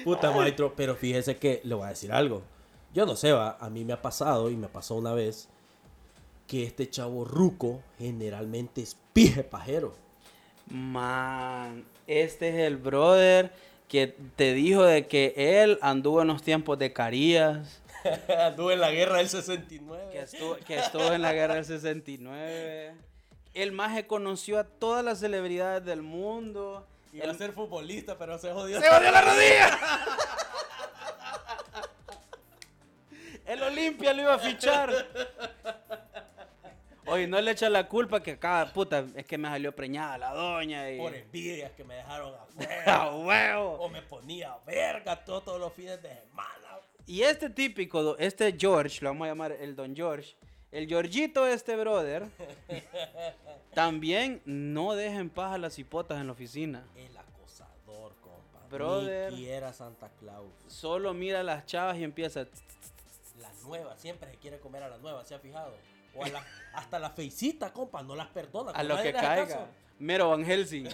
Puta 0.04 0.32
maestro, 0.32 0.74
pero 0.76 0.96
fíjese 0.96 1.38
que 1.38 1.62
le 1.64 1.76
voy 1.76 1.86
a 1.86 1.90
decir 1.90 2.12
algo. 2.12 2.42
Yo 2.94 3.06
no 3.06 3.16
sé, 3.16 3.32
va, 3.32 3.58
a 3.60 3.70
mí 3.70 3.86
me 3.86 3.94
ha 3.94 4.02
pasado 4.02 4.50
y 4.50 4.56
me 4.56 4.68
pasó 4.68 4.96
una 4.96 5.14
vez 5.14 5.48
que 6.48 6.64
este 6.64 6.90
chavo 6.90 7.24
ruco 7.24 7.82
generalmente 7.98 8.82
es 8.82 8.98
pije 9.14 9.44
pajero. 9.44 9.94
Man, 10.68 11.86
este 12.08 12.50
es 12.50 12.56
el 12.68 12.78
brother 12.78 13.52
que 13.88 14.16
te 14.36 14.54
dijo 14.54 14.84
de 14.84 15.08
que 15.08 15.34
él 15.36 15.78
anduvo 15.82 16.22
en 16.22 16.28
los 16.30 16.42
tiempos 16.42 16.78
de 16.80 16.94
Carías, 16.94 17.82
Anduvo 18.46 18.72
en 18.72 18.80
la 18.80 18.92
guerra 18.92 19.18
del 19.18 19.30
69. 19.30 20.10
que 20.12 20.20
estuvo, 20.20 20.56
que 20.56 20.78
estuvo 20.78 21.12
en 21.14 21.22
la 21.22 21.34
guerra 21.34 21.56
del 21.56 21.66
69. 21.66 22.94
El 23.54 23.72
maje 23.72 24.08
conoció 24.08 24.60
a 24.60 24.64
todas 24.64 25.04
las 25.04 25.20
celebridades 25.20 25.86
del 25.86 26.02
mundo. 26.02 26.88
Iba 27.14 27.32
a 27.32 27.34
ser 27.34 27.52
futbolista, 27.54 28.18
pero 28.18 28.38
se 28.38 28.52
jodió. 28.52 28.80
¡Se 28.80 28.88
jodió 28.88 29.12
la 29.12 29.22
rodilla! 29.22 29.80
El 33.46 33.62
Olimpia 33.64 34.14
lo 34.14 34.22
iba 34.22 34.34
a 34.36 34.40
fichar. 34.40 35.08
Oye, 37.06 37.28
no 37.28 37.42
le 37.42 37.52
echa 37.52 37.70
la 37.70 37.88
culpa 37.90 38.22
que 38.24 38.32
acá, 38.32 38.72
puta, 38.74 39.04
es 39.16 39.26
que 39.26 39.38
me 39.38 39.50
salió 39.50 39.76
preñada 39.76 40.18
la 40.18 40.34
doña 40.34 40.90
y... 40.90 40.98
Por 40.98 41.14
envidias 41.14 41.72
que 41.74 41.84
me 41.84 41.96
dejaron 41.96 42.34
afuera. 42.36 42.84
¡A 43.04 43.16
huevo! 43.18 43.72
o 43.74 43.90
me 43.90 44.02
ponía 44.04 44.56
verga 44.66 45.18
todo- 45.26 45.42
todos 45.42 45.60
los 45.60 45.74
fines 45.74 46.02
de 46.02 46.10
semana. 46.10 46.48
Y 47.06 47.24
este 47.24 47.50
típico, 47.50 48.16
este 48.18 48.56
George, 48.58 49.00
lo 49.02 49.10
vamos 49.10 49.26
a 49.26 49.30
llamar 49.32 49.52
el 49.52 49.76
Don 49.76 49.94
George, 49.94 50.38
el 50.72 50.88
Georgito 50.88 51.48
este 51.48 51.76
brother, 51.76 52.28
también 53.74 54.42
no 54.46 54.96
deja 54.96 55.20
en 55.20 55.30
paz 55.30 55.56
a 55.56 55.58
las 55.58 55.78
hipotas 55.78 56.20
en 56.20 56.28
la 56.28 56.34
oficina. 56.34 56.86
El 56.96 57.16
acosador, 57.18 58.14
compa. 58.22 58.68
Brother. 58.70 59.34
Ni 59.34 59.40
quiera 59.40 59.74
Santa 59.74 60.10
Claus. 60.20 60.52
Solo 60.68 61.14
mira 61.14 61.42
a 61.42 61.44
las 61.44 61.66
chavas 61.66 61.98
y 61.98 62.04
empieza... 62.04 62.48
La 63.40 63.52
nueva, 63.64 63.98
siempre 63.98 64.32
se 64.32 64.38
quiere 64.38 64.60
comer 64.60 64.84
a 64.84 64.90
la 64.90 64.98
nueva, 64.98 65.26
¿se 65.26 65.36
ha 65.36 65.40
fijado? 65.40 65.74
O 66.16 66.24
a 66.24 66.30
la, 66.30 66.46
hasta 66.74 67.00
la 67.00 67.10
feicita, 67.10 67.74
compa, 67.74 68.04
no 68.04 68.16
las 68.16 68.28
perdona. 68.28 68.72
A 68.72 68.84
lo 68.84 69.02
que 69.02 69.12
caiga. 69.12 69.48
caso. 69.48 69.68
Mero 70.00 70.30
Van 70.30 70.44
Helsing. 70.44 70.88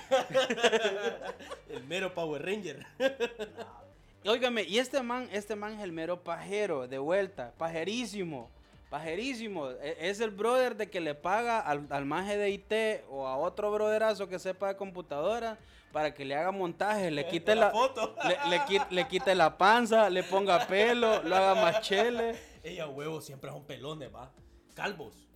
El 1.70 1.84
mero 1.86 2.14
Power 2.14 2.44
Ranger. 2.44 2.86
Óigame, 4.26 4.64
y 4.64 4.80
este 4.80 5.02
man, 5.02 5.30
este 5.32 5.56
man 5.56 5.74
es 5.74 5.80
el 5.82 5.94
mero 5.94 6.22
pajero, 6.22 6.88
de 6.88 6.98
vuelta, 6.98 7.54
pajerísimo, 7.58 8.52
pajerísimo. 8.90 9.70
E- 9.72 9.98
Es 10.10 10.20
el 10.20 10.32
brother 10.32 10.76
de 10.76 10.90
que 10.90 11.00
le 11.00 11.16
paga 11.16 11.60
al, 11.60 11.86
al 11.90 12.06
maje 12.06 12.38
de 12.38 12.50
IT 12.50 13.04
o 13.10 13.28
a 13.28 13.38
otro 13.38 13.72
brotherazo 13.72 14.28
que 14.28 14.40
sepa 14.40 14.68
de 14.70 14.76
computadora 14.78 15.58
para 15.92 16.14
que 16.14 16.26
le 16.26 16.36
haga 16.36 16.52
montaje, 16.52 17.10
le 17.12 17.26
quite 17.30 17.56
la 17.56 17.68
la, 17.68 17.72
foto. 17.72 18.16
le, 18.28 18.50
le 18.50 18.66
quite, 18.66 18.86
le 18.92 19.08
quite 19.08 19.34
la 19.36 19.58
panza, 19.58 20.10
le 20.10 20.24
ponga 20.24 20.68
pelo, 20.68 21.24
lo 21.24 21.36
haga 21.36 21.56
más 21.56 21.82
chele. 21.82 22.36
Ella, 22.64 22.88
huevo, 22.88 23.22
siempre 23.22 23.50
son 23.52 23.64
pelones, 23.64 24.14
va. 24.14 24.32
Calvos. 24.76 25.28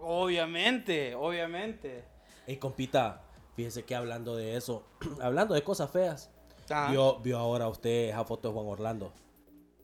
Obviamente, 0.00 1.14
obviamente. 1.14 2.04
Ey, 2.46 2.56
compita, 2.58 3.22
fíjese 3.56 3.84
que 3.84 3.94
hablando 3.94 4.36
de 4.36 4.56
eso, 4.56 4.86
hablando 5.22 5.54
de 5.54 5.62
cosas 5.62 5.90
feas, 5.90 6.30
Ah, 6.70 6.88
vio, 6.90 7.18
vio 7.20 7.38
ahora 7.38 7.68
usted 7.68 8.08
esa 8.08 8.24
foto 8.24 8.48
de 8.48 8.54
Juan 8.54 8.66
Orlando. 8.66 9.12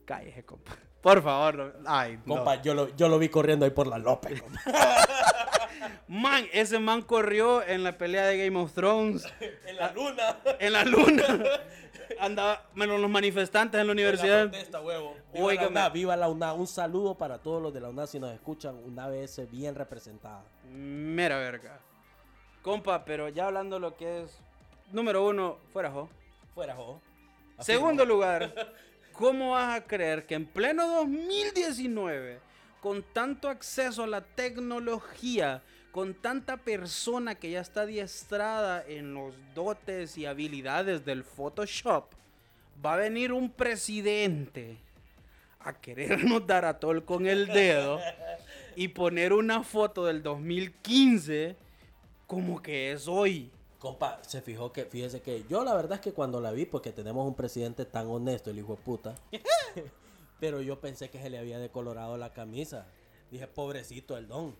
cállese, 0.05 0.43
compa. 0.43 0.75
Por 1.01 1.21
favor, 1.23 1.55
no- 1.55 1.71
ay, 1.85 2.19
no. 2.25 2.35
Compa, 2.35 2.61
yo, 2.61 2.73
lo, 2.73 2.95
yo 2.95 3.09
lo 3.09 3.17
vi 3.19 3.29
corriendo 3.29 3.65
ahí 3.65 3.71
por 3.71 3.87
la 3.87 3.97
López. 3.97 4.41
Man, 6.07 6.45
ese 6.53 6.77
man 6.79 7.01
corrió 7.01 7.63
en 7.65 7.83
la 7.83 7.97
pelea 7.97 8.25
de 8.25 8.37
Game 8.45 8.59
of 8.59 8.73
Thrones. 8.73 9.27
en 9.65 9.77
la 9.77 9.91
luna. 9.93 10.37
En 10.59 10.73
la 10.73 10.83
luna. 10.85 11.23
Andaba, 12.19 12.63
bueno, 12.75 12.97
los 12.97 13.09
manifestantes 13.09 13.79
en 13.81 13.87
la 13.87 13.93
universidad. 13.93 14.49
Protesta, 14.49 14.81
huevo. 14.81 15.15
Viva 15.33 15.53
la 15.55 15.67
UNA, 15.67 15.89
viva 15.89 16.15
la 16.17 16.29
UNA. 16.29 16.53
Un 16.53 16.67
saludo 16.67 17.15
para 17.15 17.39
todos 17.39 17.61
los 17.61 17.73
de 17.73 17.79
la 17.79 17.89
UNA 17.89 18.05
si 18.05 18.19
nos 18.19 18.31
escuchan. 18.33 18.75
Una 18.75 19.07
vez 19.07 19.39
bien 19.49 19.73
representada. 19.75 20.43
Mera 20.69 21.37
verga. 21.39 21.79
Compa, 22.61 23.03
pero 23.05 23.29
ya 23.29 23.47
hablando 23.47 23.79
lo 23.79 23.95
que 23.95 24.23
es. 24.23 24.39
Número 24.91 25.25
uno, 25.25 25.57
fuera 25.71 25.89
jo. 25.89 26.09
Fuera, 26.53 26.75
jo. 26.75 27.01
Segundo 27.59 28.05
lugar, 28.05 28.53
¿cómo 29.21 29.51
vas 29.51 29.77
a 29.77 29.85
creer 29.85 30.25
que 30.25 30.33
en 30.33 30.47
pleno 30.47 30.87
2019, 30.87 32.39
con 32.81 33.03
tanto 33.03 33.49
acceso 33.49 34.03
a 34.03 34.07
la 34.07 34.21
tecnología, 34.21 35.61
con 35.91 36.15
tanta 36.15 36.57
persona 36.57 37.35
que 37.35 37.51
ya 37.51 37.61
está 37.61 37.81
adiestrada 37.81 38.83
en 38.83 39.13
los 39.13 39.35
dotes 39.53 40.17
y 40.17 40.25
habilidades 40.25 41.05
del 41.05 41.23
Photoshop, 41.23 42.05
va 42.83 42.95
a 42.95 42.97
venir 42.97 43.31
un 43.31 43.51
presidente 43.51 44.77
a 45.59 45.73
querernos 45.73 46.47
dar 46.47 46.65
a 46.65 46.79
con 47.05 47.27
el 47.27 47.45
dedo 47.45 47.99
y 48.75 48.87
poner 48.87 49.33
una 49.33 49.61
foto 49.61 50.03
del 50.03 50.23
2015 50.23 51.55
como 52.25 52.59
que 52.59 52.93
es 52.93 53.07
hoy? 53.07 53.51
Compa, 53.81 54.19
se 54.21 54.41
fijó 54.41 54.71
que, 54.71 54.85
fíjese 54.85 55.23
que 55.23 55.43
yo 55.49 55.63
la 55.63 55.73
verdad 55.73 55.93
es 55.93 56.01
que 56.01 56.13
cuando 56.13 56.39
la 56.39 56.51
vi, 56.51 56.65
porque 56.67 56.91
tenemos 56.91 57.27
un 57.27 57.33
presidente 57.33 57.83
tan 57.83 58.05
honesto, 58.05 58.51
el 58.51 58.59
hijo 58.59 58.75
de 58.75 58.83
puta, 58.83 59.15
pero 60.39 60.61
yo 60.61 60.79
pensé 60.79 61.09
que 61.09 61.19
se 61.19 61.31
le 61.31 61.39
había 61.39 61.57
decolorado 61.57 62.15
la 62.15 62.31
camisa. 62.31 62.85
Dije, 63.31 63.47
pobrecito 63.47 64.17
el 64.17 64.27
don. 64.27 64.55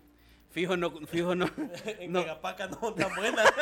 Fijo 0.49 0.75
no, 0.75 0.89
fijo 1.05 1.35
no, 1.35 1.45
En 1.99 2.11
no, 2.11 2.21
Megapaca 2.21 2.65
no 2.65 2.79
son 2.79 2.95
tan 2.95 3.13
buenas. 3.15 3.45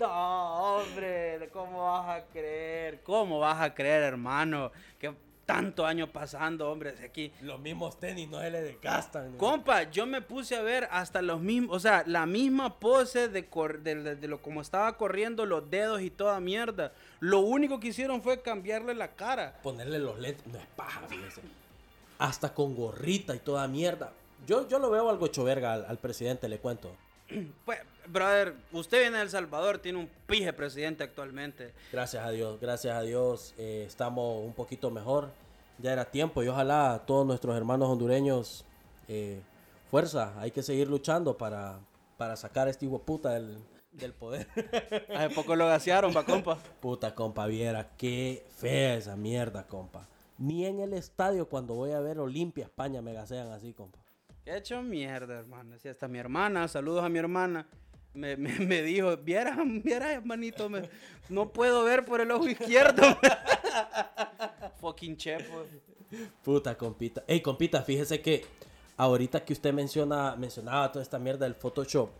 No, 0.00 0.78
hombre, 0.78 1.48
¿cómo 1.52 1.84
vas 1.84 2.08
a 2.08 2.26
creer? 2.26 3.00
¿Cómo 3.04 3.38
vas 3.38 3.60
a 3.60 3.72
creer, 3.72 4.02
hermano? 4.02 4.72
Que 4.98 5.14
tantos 5.46 5.84
años 5.86 6.08
pasando, 6.10 6.70
hombre, 6.70 6.92
de 6.92 7.04
aquí. 7.04 7.32
Los 7.42 7.60
mismos 7.60 7.98
tenis 8.00 8.28
no 8.28 8.40
se 8.40 8.50
le 8.50 8.62
desgastan. 8.62 9.36
Compa, 9.36 9.90
yo 9.90 10.06
me 10.06 10.22
puse 10.22 10.56
a 10.56 10.62
ver 10.62 10.88
hasta 10.90 11.20
los 11.22 11.40
mismos, 11.40 11.76
o 11.76 11.80
sea, 11.80 12.02
la 12.06 12.26
misma 12.26 12.78
pose 12.78 13.28
de, 13.28 13.46
cor- 13.46 13.80
de, 13.82 13.94
de- 13.96 14.16
de 14.16 14.28
lo 14.28 14.40
como 14.40 14.60
estaba 14.62 14.96
corriendo 14.96 15.44
los 15.46 15.68
dedos 15.70 16.00
y 16.00 16.10
toda 16.10 16.40
mierda. 16.40 16.92
Lo 17.20 17.40
único 17.40 17.80
que 17.80 17.88
hicieron 17.88 18.22
fue 18.22 18.40
cambiarle 18.42 18.94
la 18.94 19.08
cara. 19.08 19.58
Ponerle 19.62 19.98
los 19.98 20.18
lentes, 20.18 20.46
no 20.46 20.58
es 20.58 20.66
paja, 20.76 21.02
fíjese. 21.08 21.42
Hasta 22.18 22.54
con 22.54 22.74
gorrita 22.74 23.34
y 23.34 23.38
toda 23.40 23.66
mierda. 23.68 24.12
Yo, 24.46 24.68
yo 24.68 24.78
lo 24.78 24.90
veo 24.90 25.08
algo 25.10 25.26
hecho 25.26 25.42
verga 25.44 25.72
al, 25.72 25.84
al 25.86 25.98
presidente, 25.98 26.48
le 26.48 26.58
cuento. 26.58 26.94
Pues, 27.64 27.78
brother, 28.06 28.54
usted 28.72 29.00
viene 29.00 29.16
de 29.16 29.22
El 29.22 29.30
Salvador, 29.30 29.78
tiene 29.78 29.98
un 29.98 30.10
pije 30.26 30.52
presidente 30.52 31.04
actualmente. 31.04 31.72
Gracias 31.92 32.24
a 32.24 32.30
Dios, 32.30 32.60
gracias 32.60 32.94
a 32.96 33.02
Dios 33.02 33.54
eh, 33.58 33.84
estamos 33.86 34.42
un 34.44 34.52
poquito 34.52 34.90
mejor. 34.90 35.30
Ya 35.78 35.92
era 35.92 36.04
tiempo 36.04 36.42
y 36.42 36.48
ojalá 36.48 37.02
todos 37.06 37.26
nuestros 37.26 37.56
hermanos 37.56 37.88
hondureños, 37.88 38.64
eh, 39.08 39.40
fuerza, 39.90 40.32
hay 40.38 40.50
que 40.52 40.62
seguir 40.62 40.88
luchando 40.88 41.36
para, 41.36 41.80
para 42.16 42.36
sacar 42.36 42.68
a 42.68 42.70
este 42.70 42.86
hijo 42.86 43.00
puta 43.00 43.30
del, 43.30 43.58
del 43.90 44.12
poder. 44.12 44.46
Hace 45.14 45.34
poco 45.34 45.56
lo 45.56 45.66
gasearon, 45.66 46.14
va, 46.16 46.24
compa. 46.24 46.58
Puta, 46.80 47.14
compa, 47.14 47.46
viera 47.46 47.96
qué 47.96 48.46
fea 48.56 48.94
esa 48.94 49.16
mierda, 49.16 49.66
compa. 49.66 50.06
Ni 50.38 50.66
en 50.66 50.80
el 50.80 50.92
estadio 50.92 51.48
cuando 51.48 51.74
voy 51.74 51.92
a 51.92 52.00
ver 52.00 52.20
Olimpia, 52.20 52.64
España, 52.64 53.02
me 53.02 53.12
gasean 53.12 53.50
así, 53.50 53.72
compa. 53.72 54.03
He 54.46 54.56
hecho 54.56 54.82
mierda, 54.82 55.38
hermano. 55.38 55.78
Si 55.78 55.88
hasta 55.88 56.06
mi 56.08 56.18
hermana, 56.18 56.68
saludos 56.68 57.02
a 57.04 57.08
mi 57.08 57.18
hermana, 57.18 57.66
me, 58.12 58.36
me, 58.36 58.58
me 58.60 58.82
dijo, 58.82 59.16
vieras, 59.16 59.56
vieras, 59.82 60.10
hermanito, 60.10 60.68
me- 60.68 60.88
no 61.28 61.50
puedo 61.52 61.84
ver 61.84 62.04
por 62.04 62.20
el 62.20 62.30
ojo 62.30 62.48
izquierdo. 62.48 63.02
Fucking 64.80 65.16
chepo. 65.16 65.64
Puta, 66.42 66.76
compita. 66.76 67.24
Ey, 67.26 67.40
compita, 67.40 67.82
fíjese 67.82 68.20
que 68.20 68.44
ahorita 68.96 69.44
que 69.44 69.52
usted 69.52 69.72
menciona, 69.72 70.36
mencionaba 70.36 70.92
toda 70.92 71.02
esta 71.02 71.18
mierda 71.18 71.44
del 71.46 71.54
Photoshop, 71.54 72.10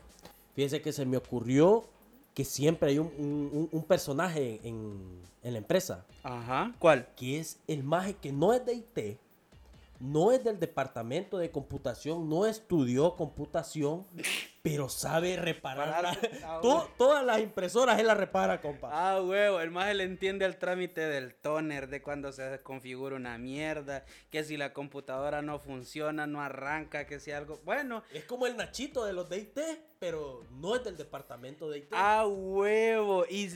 fíjese 0.54 0.80
que 0.82 0.92
se 0.92 1.04
me 1.04 1.16
ocurrió 1.16 1.84
que 2.32 2.44
siempre 2.44 2.90
hay 2.90 2.98
un, 2.98 3.12
un- 3.18 3.50
un- 3.52 3.68
un 3.70 3.84
personaje 3.84 4.60
en, 4.64 5.20
en 5.42 5.52
la 5.52 5.58
empresa, 5.58 6.04
Ajá, 6.24 6.72
¿cuál? 6.80 7.06
que 7.14 7.38
es 7.38 7.60
el 7.68 7.84
maje 7.84 8.14
que 8.14 8.32
no 8.32 8.52
es 8.52 8.64
de 8.66 8.74
IT, 8.74 9.18
no 10.00 10.33
es 10.33 10.42
del 10.44 10.59
departamento 10.61 11.38
de 11.38 11.50
computación, 11.50 12.28
no 12.28 12.46
estudió 12.46 13.14
computación, 13.16 14.07
pero 14.62 14.88
sabe 14.88 15.37
reparar. 15.37 16.02
la- 16.02 16.18
Ah, 16.44 16.59
To- 16.62 16.68
bueno. 16.68 16.88
todas 16.98 17.24
las 17.24 17.40
impresoras 17.40 17.98
él 18.00 18.07
las 18.07 18.16
repara, 18.16 18.61
compa. 18.61 18.90
Ah, 18.92 19.20
huevo, 19.22 19.61
el 19.61 19.70
más 19.70 19.94
le 19.94 20.04
entiende 20.04 20.44
al 20.44 20.59
trámite 20.59 21.00
del 21.02 21.35
toner, 21.35 21.88
de 21.88 22.02
cuando 22.02 22.33
se 22.33 22.42
desconfigura 22.42 23.16
una 23.16 23.38
mierda, 23.38 24.04
que 24.30 24.42
si 24.44 24.57
la 24.57 24.72
computadora 24.72 25.42
no 25.42 25.59
funciona, 25.59 26.26
no 26.26 26.42
arranca, 26.42 27.07
que 27.07 27.20
si 27.20 27.30
algo... 27.30 27.61
Bueno, 27.64 28.02
Es 28.12 28.24
como 28.24 28.46
el 28.46 28.57
Nachito 28.57 29.04
de 29.04 29.12
los 29.12 29.28
de 29.28 29.38
IT, 29.38 29.59
pero 29.98 30.44
no 30.50 30.76
es 30.76 30.85
del 30.85 30.96
departamento 30.96 31.70
de 31.70 31.78
IT. 31.78 31.88
Ah, 31.92 32.26
huevo. 32.26 33.24
Y 33.28 33.50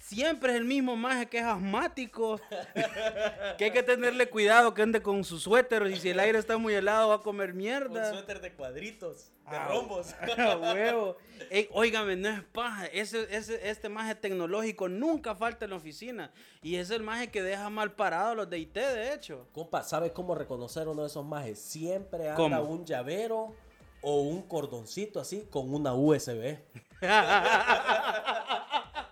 siempre 0.00 0.52
es 0.52 0.58
el 0.58 0.64
mismo 0.64 0.96
maje 0.96 1.26
que 1.26 1.38
es 1.38 1.44
asmático. 1.44 2.40
que 3.58 3.64
hay 3.66 3.70
que 3.70 3.82
tenerle 3.84 4.28
cuidado 4.28 4.74
que 4.74 4.82
ande 4.82 5.00
con 5.00 5.22
su 5.22 5.38
suéter. 5.38 5.86
Y 5.86 5.96
si 5.96 6.10
el 6.10 6.18
aire 6.18 6.38
está 6.38 6.58
muy 6.58 6.74
helado 6.74 7.10
va 7.10 7.14
a 7.16 7.20
comer 7.20 7.54
mierda. 7.54 8.10
suéter 8.12 8.40
de 8.40 8.52
cuadritos, 8.54 9.30
de 9.48 9.56
Ah, 9.56 9.68
rombos. 9.68 10.14
Ah, 10.38 10.56
huevo. 10.56 11.16
Ey, 11.50 11.68
óigame, 11.72 12.16
no 12.16 12.28
es 12.28 12.42
paja. 12.42 12.86
Ese, 12.86 13.26
ese, 13.34 13.68
este 13.68 13.88
maje 13.88 14.14
tecnológico 14.14 14.88
nunca 14.88 15.34
falta 15.34 15.64
en 15.66 15.70
la 15.70 15.76
oficina. 15.76 16.32
Y 16.62 16.76
es 16.76 16.90
el 16.90 17.02
maje 17.02 17.30
que 17.30 17.42
deja 17.42 17.68
mal 17.70 17.92
parado 17.92 18.30
a 18.30 18.34
los 18.34 18.50
de 18.50 18.58
IT, 18.58 18.74
de 18.74 19.12
hecho. 19.14 19.46
Compa, 19.52 19.82
¿sabe 19.82 20.12
cómo 20.12 20.34
reconocer 20.34 20.88
uno 20.88 21.02
de 21.02 21.08
esos 21.08 21.24
majes? 21.24 21.58
Siempre 21.60 22.24
anda 22.30 22.36
¿Cómo? 22.36 22.60
un 22.62 22.84
llavero 22.84 23.54
o 24.02 24.20
un 24.22 24.42
cordoncito 24.42 25.20
así 25.20 25.46
con 25.50 25.72
una 25.74 25.94
USB. 25.94 26.56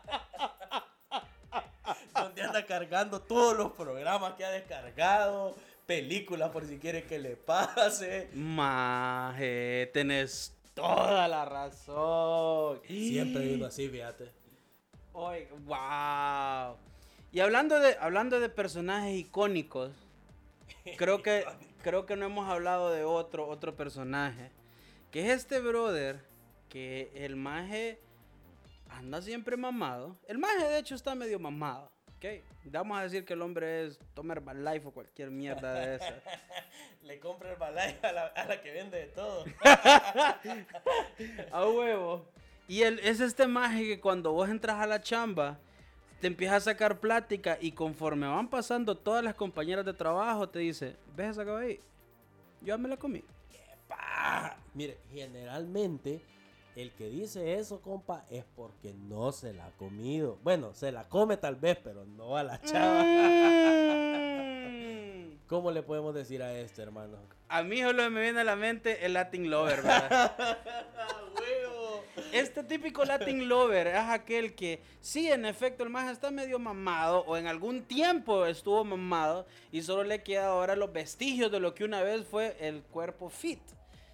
Anda 2.58 2.66
cargando 2.66 3.20
todos 3.20 3.56
los 3.56 3.70
programas 3.72 4.34
que 4.34 4.44
ha 4.44 4.50
descargado, 4.50 5.54
películas 5.86 6.50
por 6.50 6.66
si 6.66 6.78
quiere 6.78 7.04
que 7.04 7.20
le 7.20 7.36
pase. 7.36 8.30
Maje, 8.34 9.88
tenés 9.92 10.58
toda 10.74 11.28
la 11.28 11.44
razón. 11.44 12.80
Siempre 12.84 13.54
uno 13.54 13.66
así, 13.66 13.88
fíjate. 13.88 14.32
Oye, 15.12 15.48
wow. 15.66 16.76
Y 17.30 17.38
hablando 17.38 17.78
de, 17.78 17.96
hablando 18.00 18.40
de 18.40 18.48
personajes 18.48 19.16
icónicos, 19.16 19.92
creo 20.96 21.22
que, 21.22 21.44
creo 21.82 22.06
que 22.06 22.16
no 22.16 22.26
hemos 22.26 22.50
hablado 22.50 22.90
de 22.90 23.04
otro, 23.04 23.46
otro 23.46 23.76
personaje. 23.76 24.50
Que 25.12 25.26
es 25.26 25.36
este 25.36 25.60
brother, 25.60 26.24
que 26.68 27.12
el 27.14 27.36
maje 27.36 28.00
anda 28.88 29.22
siempre 29.22 29.56
mamado. 29.56 30.18
El 30.26 30.38
maje 30.38 30.64
de 30.64 30.80
hecho 30.80 30.96
está 30.96 31.14
medio 31.14 31.38
mamado. 31.38 31.88
¿Ok? 32.18 32.44
Vamos 32.64 32.98
a 32.98 33.02
decir 33.02 33.24
que 33.24 33.34
el 33.34 33.42
hombre 33.42 33.86
es 33.86 33.98
Tomer 34.14 34.42
Life 34.54 34.86
o 34.86 34.90
cualquier 34.90 35.30
mierda 35.30 35.72
de 35.74 35.96
esa. 35.96 36.14
Le 37.02 37.18
compra 37.20 37.52
el 37.52 37.56
balay 37.56 37.98
a 38.02 38.12
la, 38.12 38.26
a 38.26 38.44
la 38.44 38.60
que 38.60 38.72
vende 38.72 38.98
de 38.98 39.06
todo. 39.06 39.44
A 41.52 41.66
huevo. 41.66 42.26
Y 42.66 42.82
es 42.82 43.20
este 43.20 43.46
maje 43.46 43.84
que 43.84 44.00
cuando 44.00 44.32
vos 44.32 44.50
entras 44.50 44.76
a 44.76 44.86
la 44.86 45.00
chamba, 45.00 45.58
te 46.20 46.26
empieza 46.26 46.56
a 46.56 46.60
sacar 46.60 47.00
plática 47.00 47.56
y 47.60 47.72
conforme 47.72 48.26
van 48.26 48.50
pasando 48.50 48.94
todas 48.94 49.24
las 49.24 49.34
compañeras 49.34 49.86
de 49.86 49.94
trabajo, 49.94 50.50
te 50.50 50.58
dice, 50.58 50.96
¿ves 51.16 51.38
esa 51.38 51.58
ahí? 51.58 51.80
Yo 52.60 52.76
me 52.76 52.90
la 52.90 52.98
comí. 52.98 53.24
Pa. 53.86 54.58
Mire, 54.74 54.98
generalmente 55.10 56.20
el 56.78 56.92
que 56.92 57.08
dice 57.08 57.54
eso, 57.54 57.80
compa, 57.80 58.24
es 58.30 58.44
porque 58.54 58.94
no 58.94 59.32
se 59.32 59.52
la 59.52 59.66
ha 59.66 59.70
comido. 59.72 60.38
Bueno, 60.44 60.74
se 60.74 60.92
la 60.92 61.08
come 61.08 61.36
tal 61.36 61.56
vez, 61.56 61.76
pero 61.82 62.04
no 62.04 62.36
a 62.36 62.44
la 62.44 62.60
chava. 62.60 63.02
Mm. 63.02 64.28
¿Cómo 65.48 65.72
le 65.72 65.82
podemos 65.82 66.14
decir 66.14 66.40
a 66.40 66.56
este, 66.56 66.82
hermano? 66.82 67.16
A 67.48 67.64
mí 67.64 67.80
solo 67.80 68.08
me 68.10 68.20
viene 68.20 68.42
a 68.42 68.44
la 68.44 68.54
mente 68.54 69.04
el 69.04 69.14
Latin 69.14 69.50
Lover, 69.50 69.82
¿verdad? 69.82 70.36
Este 72.32 72.62
típico 72.62 73.06
Latin 73.06 73.48
Lover 73.48 73.86
es 73.86 73.96
aquel 73.96 74.54
que, 74.54 74.82
sí, 75.00 75.30
en 75.32 75.46
efecto, 75.46 75.82
el 75.82 75.88
más 75.88 76.12
está 76.12 76.30
medio 76.30 76.58
mamado 76.58 77.24
o 77.26 77.38
en 77.38 77.46
algún 77.46 77.82
tiempo 77.84 78.44
estuvo 78.44 78.84
mamado 78.84 79.46
y 79.72 79.80
solo 79.80 80.04
le 80.04 80.22
queda 80.22 80.48
ahora 80.48 80.76
los 80.76 80.92
vestigios 80.92 81.50
de 81.50 81.58
lo 81.58 81.74
que 81.74 81.84
una 81.84 82.02
vez 82.02 82.26
fue 82.26 82.56
el 82.60 82.82
cuerpo 82.82 83.30
fit. 83.30 83.60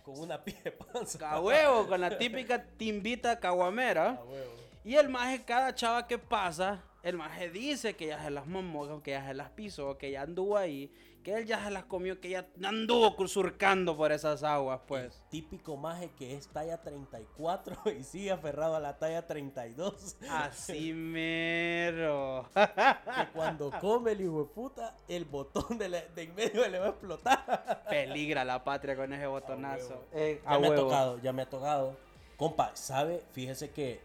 Con 0.04 0.20
una 0.20 0.44
pie 0.44 0.54
de 0.62 0.70
panza. 0.70 1.30
A 1.30 1.40
huevo, 1.40 1.88
con 1.88 2.00
la 2.00 2.16
típica 2.18 2.62
timbita 2.62 3.40
caguamera. 3.40 4.10
A 4.10 4.24
huevo. 4.24 4.52
Y 4.84 4.96
el 4.96 5.08
maje, 5.08 5.42
cada 5.44 5.74
chava 5.74 6.06
que 6.06 6.18
pasa, 6.18 6.84
el 7.02 7.16
maje 7.16 7.48
dice 7.48 7.96
que 7.96 8.08
ya 8.08 8.22
se 8.22 8.30
las 8.30 8.46
mamó, 8.46 9.02
que 9.02 9.12
ya 9.12 9.26
se 9.26 9.32
las 9.32 9.48
pisó, 9.50 9.96
que 9.96 10.10
ya 10.10 10.20
anduvo 10.22 10.58
ahí, 10.58 10.92
que 11.24 11.34
él 11.34 11.46
ya 11.46 11.64
se 11.64 11.70
las 11.70 11.84
comió, 11.86 12.20
que 12.20 12.28
ya 12.28 12.46
anduvo 12.64 13.26
surcando 13.26 13.96
por 13.96 14.12
esas 14.12 14.42
aguas, 14.44 14.80
pues. 14.86 15.20
Típico 15.30 15.76
maje 15.76 16.10
que 16.16 16.36
es 16.36 16.46
talla 16.48 16.80
34 16.82 17.76
y 17.98 18.04
sigue 18.04 18.30
aferrado 18.30 18.76
a 18.76 18.80
la 18.80 18.98
talla 18.98 19.26
32. 19.26 20.16
Así 20.30 20.92
mero. 20.94 22.46
que 22.54 23.26
cuando 23.32 23.70
come 23.80 24.12
el 24.12 24.20
hijo 24.20 24.40
de 24.44 24.48
puta, 24.54 24.94
el 25.08 25.24
botón 25.24 25.78
de, 25.78 25.88
la- 25.88 26.02
de 26.14 26.22
en 26.22 26.34
medio 26.34 26.68
le 26.68 26.78
va 26.78 26.86
a 26.86 26.90
explotar. 26.90 27.84
Peligra 27.88 28.44
la 28.44 28.62
patria 28.62 28.94
con 28.94 29.12
ese 29.12 29.26
botonazo. 29.26 30.04
Eh, 30.12 30.40
Ya 30.44 30.58
me 30.58 30.68
ha 30.68 30.74
tocado, 30.74 31.18
ya 31.20 31.32
me 31.32 31.42
ha 31.42 31.48
tocado. 31.48 31.96
Compa, 32.36 32.70
¿sabe? 32.74 33.22
Fíjese 33.32 33.70
que 33.70 34.00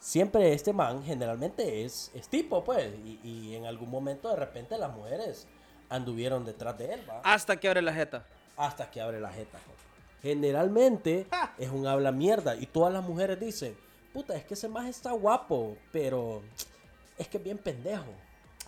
siempre 0.00 0.52
este 0.52 0.72
man 0.72 1.02
generalmente 1.04 1.84
es, 1.84 2.10
es 2.14 2.28
tipo, 2.28 2.64
pues. 2.64 2.92
Y, 3.04 3.20
y 3.22 3.54
en 3.54 3.66
algún 3.66 3.90
momento 3.90 4.28
de 4.30 4.36
repente 4.36 4.78
las 4.78 4.94
mujeres 4.94 5.46
anduvieron 5.88 6.44
detrás 6.44 6.76
de 6.78 6.94
él, 6.94 7.00
¿va? 7.08 7.20
Hasta 7.24 7.58
que 7.58 7.68
abre 7.68 7.82
la 7.82 7.92
jeta. 7.92 8.24
Hasta 8.56 8.90
que 8.90 9.00
abre 9.00 9.20
la 9.20 9.30
jeta. 9.30 9.58
Generalmente 10.22 11.26
Ja. 11.30 11.54
es 11.58 11.70
un 11.70 11.86
habla 11.86 12.10
mierda. 12.12 12.56
Y 12.56 12.66
todas 12.66 12.92
las 12.92 13.04
mujeres 13.04 13.38
dicen, 13.38 13.76
puta, 14.12 14.34
es 14.34 14.44
que 14.44 14.54
ese 14.54 14.68
man 14.68 14.86
está 14.86 15.12
guapo, 15.12 15.76
pero 15.92 16.42
es 17.18 17.28
que 17.28 17.36
es 17.38 17.44
bien 17.44 17.58
pendejo. 17.58 18.12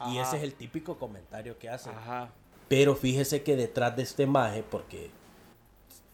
Y 0.08 0.18
ese 0.18 0.36
es 0.36 0.42
el 0.42 0.54
típico 0.54 0.98
comentario 0.98 1.58
que 1.58 1.70
hacen. 1.70 1.94
Ajá. 1.94 2.28
Pero 2.68 2.94
fíjese 2.94 3.42
que 3.42 3.56
detrás 3.56 3.96
de 3.96 4.02
este 4.02 4.26
maje, 4.26 4.62
porque 4.62 5.10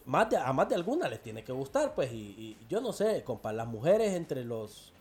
más 0.05 0.31
de, 0.31 0.37
a 0.37 0.53
más 0.53 0.69
de 0.69 0.77
alguna 0.77 1.09
les 1.09 1.21
tiene 1.21 1.43
que 1.43 1.51
gustar, 1.53 1.93
pues, 1.95 2.12
y, 2.12 2.17
y 2.17 2.67
yo 2.69 2.81
no 2.81 2.93
sé, 2.93 3.25
compa, 3.25 3.53
las 3.53 3.67
mujeres 3.67 4.15
entre 4.15 4.45
los 4.45 4.93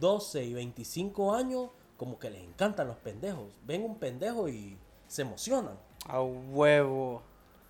12 0.00 0.42
y 0.44 0.54
25 0.54 1.34
años, 1.34 1.70
como 1.96 2.18
que 2.18 2.30
les 2.30 2.42
encantan 2.42 2.88
los 2.88 2.96
pendejos. 2.96 3.52
Ven 3.64 3.84
un 3.84 3.96
pendejo 3.98 4.48
y 4.48 4.76
se 5.08 5.22
emocionan. 5.22 5.76
A 6.06 6.20
huevo. 6.20 7.22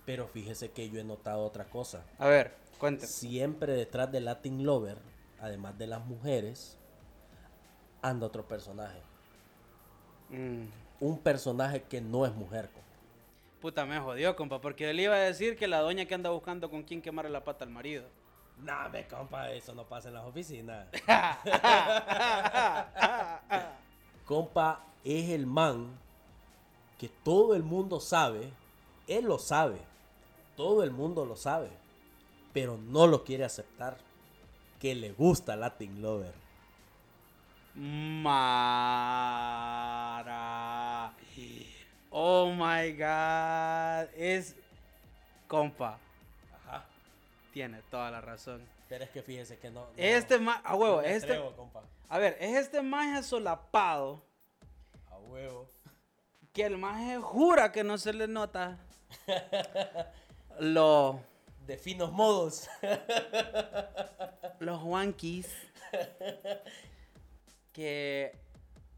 Pero 0.05 0.27
fíjese 0.27 0.71
que 0.71 0.89
yo 0.89 0.99
he 0.99 1.03
notado 1.03 1.43
otra 1.43 1.65
cosa. 1.65 2.03
A 2.17 2.27
ver, 2.27 2.55
cuénteme. 2.77 3.07
Siempre 3.07 3.73
detrás 3.73 4.11
del 4.11 4.25
Latin 4.25 4.65
Lover, 4.65 4.97
además 5.39 5.77
de 5.77 5.87
las 5.87 6.05
mujeres, 6.05 6.77
anda 8.01 8.27
otro 8.27 8.47
personaje. 8.47 8.99
Mm. 10.29 10.65
Un 10.99 11.17
personaje 11.19 11.83
que 11.83 12.01
no 12.01 12.25
es 12.25 12.33
mujer, 12.33 12.69
compa. 12.69 12.87
Puta, 13.61 13.85
me 13.85 13.99
jodió, 13.99 14.35
compa, 14.35 14.61
porque 14.61 14.89
él 14.89 14.99
iba 14.99 15.15
a 15.15 15.19
decir 15.19 15.57
que 15.57 15.67
la 15.67 15.79
doña 15.79 16.05
que 16.05 16.15
anda 16.15 16.29
buscando 16.29 16.69
con 16.69 16.83
quién 16.83 17.01
quemarle 17.01 17.31
la 17.31 17.43
pata 17.43 17.65
al 17.65 17.71
marido. 17.71 18.05
Nah, 18.57 18.89
me 18.89 19.07
compa, 19.07 19.51
eso 19.51 19.73
no 19.73 19.87
pasa 19.87 20.09
en 20.09 20.15
las 20.15 20.25
oficinas. 20.25 20.87
compa 24.25 24.83
es 25.03 25.29
el 25.29 25.45
man 25.45 25.97
que 26.99 27.09
todo 27.09 27.55
el 27.55 27.63
mundo 27.63 27.99
sabe, 27.99 28.51
él 29.07 29.25
lo 29.25 29.39
sabe, 29.39 29.79
todo 30.55 30.83
el 30.83 30.91
mundo 30.91 31.25
lo 31.25 31.35
sabe, 31.35 31.69
pero 32.53 32.77
no 32.77 33.07
lo 33.07 33.23
quiere 33.23 33.45
aceptar, 33.45 33.97
que 34.79 34.93
le 34.93 35.11
gusta 35.13 35.55
Latin 35.55 36.01
Lover. 36.01 36.33
Mara. 39.99 41.13
Oh 42.11 42.51
my 42.51 42.91
god. 42.93 44.09
Es. 44.15 44.55
Compa, 45.47 45.97
Ajá. 46.65 46.85
tiene 47.53 47.81
toda 47.89 48.11
la 48.11 48.21
razón. 48.21 48.61
Pero 48.87 49.03
es 49.03 49.09
que 49.11 49.21
fíjese 49.23 49.57
que 49.57 49.69
no. 49.71 49.81
no- 49.81 49.87
Este 49.97 50.39
más. 50.39 50.61
A 50.63 50.75
huevo, 50.75 50.97
no 50.97 51.01
este. 51.07 51.31
atrevo, 51.33 51.55
compa. 51.55 51.81
A 52.09 52.17
ver, 52.17 52.37
es 52.39 52.55
este 52.57 52.81
maje 52.81 53.21
solapado 53.23 54.23
A 55.11 55.17
huevo. 55.19 55.69
Que 56.59 56.65
el 56.65 56.77
maje 56.77 57.17
jura 57.19 57.71
que 57.71 57.85
no 57.85 57.97
se 57.97 58.11
le 58.11 58.27
nota. 58.27 58.77
Lo. 60.59 61.21
De 61.65 61.77
finos 61.77 62.11
modos. 62.11 62.67
los 64.59 64.83
Wankies 64.83 65.47
que 67.71 68.33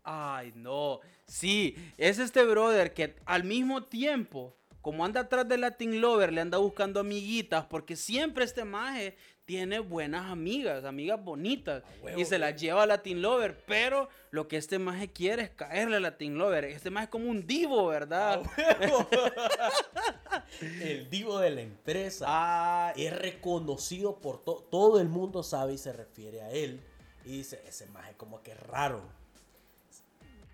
ay 0.04 0.52
no 0.56 1.00
sí 1.28 1.76
es 1.98 2.18
este 2.18 2.44
brother 2.44 2.96
que 2.96 3.16
al 3.26 3.44
mismo 3.44 3.84
tiempo 3.84 4.56
como 4.82 5.06
anda 5.06 5.22
atrás 5.22 5.48
de 5.48 5.58
Latin 5.60 6.02
Lover 6.02 6.34
le 6.34 6.42
anda 6.42 6.58
buscando 6.58 7.00
amiguitas 7.00 7.66
porque 7.66 7.96
siempre 7.96 8.44
este 8.44 8.66
maje 8.66 9.16
tiene 9.46 9.80
buenas 9.80 10.30
amigas 10.32 10.86
amigas 10.86 11.22
bonitas 11.24 11.84
huevo, 12.02 12.20
y 12.20 12.26
se 12.26 12.38
las 12.40 12.56
lleva 12.60 12.84
a 12.84 12.86
Latin 12.86 13.22
Lover 13.22 13.64
pero 13.66 14.08
lo 14.30 14.48
que 14.48 14.58
este 14.58 14.80
maje 14.80 15.12
quiere 15.12 15.44
es 15.44 15.50
caerle 15.50 15.98
a 15.98 16.00
Latin 16.00 16.38
Lover. 16.38 16.64
Este 16.66 16.90
maje 16.90 17.06
es 17.06 17.10
como 17.10 17.30
un 17.30 17.46
divo 17.46 17.88
verdad 17.88 18.42
huevo. 18.58 19.10
el 20.82 21.10
divo 21.10 21.40
de 21.40 21.50
la 21.50 21.62
empresa. 21.62 22.26
ah, 22.30 22.94
es 22.96 23.18
reconocido 23.18 24.20
por 24.20 24.44
to- 24.44 24.68
todo 24.72 25.00
el 25.02 25.10
mundo 25.10 25.44
sabe 25.44 25.74
y 25.74 25.78
se 25.78 25.92
refiere 25.92 26.42
a 26.42 26.50
él. 26.52 26.82
Y 27.26 27.38
dice 27.38 27.62
ese 27.68 27.88
maje 27.88 28.14
como 28.16 28.42
que 28.42 28.52
es 28.52 28.60
raro. 28.60 29.02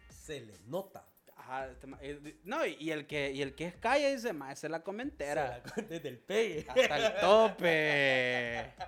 Se 0.09 0.41
le 0.41 0.53
nota 0.67 1.05
ajá, 1.47 1.67
este 1.71 1.87
ma- 1.87 1.97
eh, 2.01 2.37
no 2.43 2.65
y 2.65 2.91
el 2.91 3.07
que 3.07 3.31
y 3.31 3.41
el 3.41 3.55
que 3.55 3.65
es 3.67 3.75
calle 3.75 4.13
dice 4.13 4.33
maje 4.33 4.55
se 4.57 4.67
la 4.69 4.81
comentera 4.83 5.61
Se 5.75 5.81
la- 5.81 5.87
desde 5.89 6.09
el 6.09 6.17
pegue 6.19 6.65
Hasta 6.67 6.97
el 6.97 7.15
tope. 7.21 8.73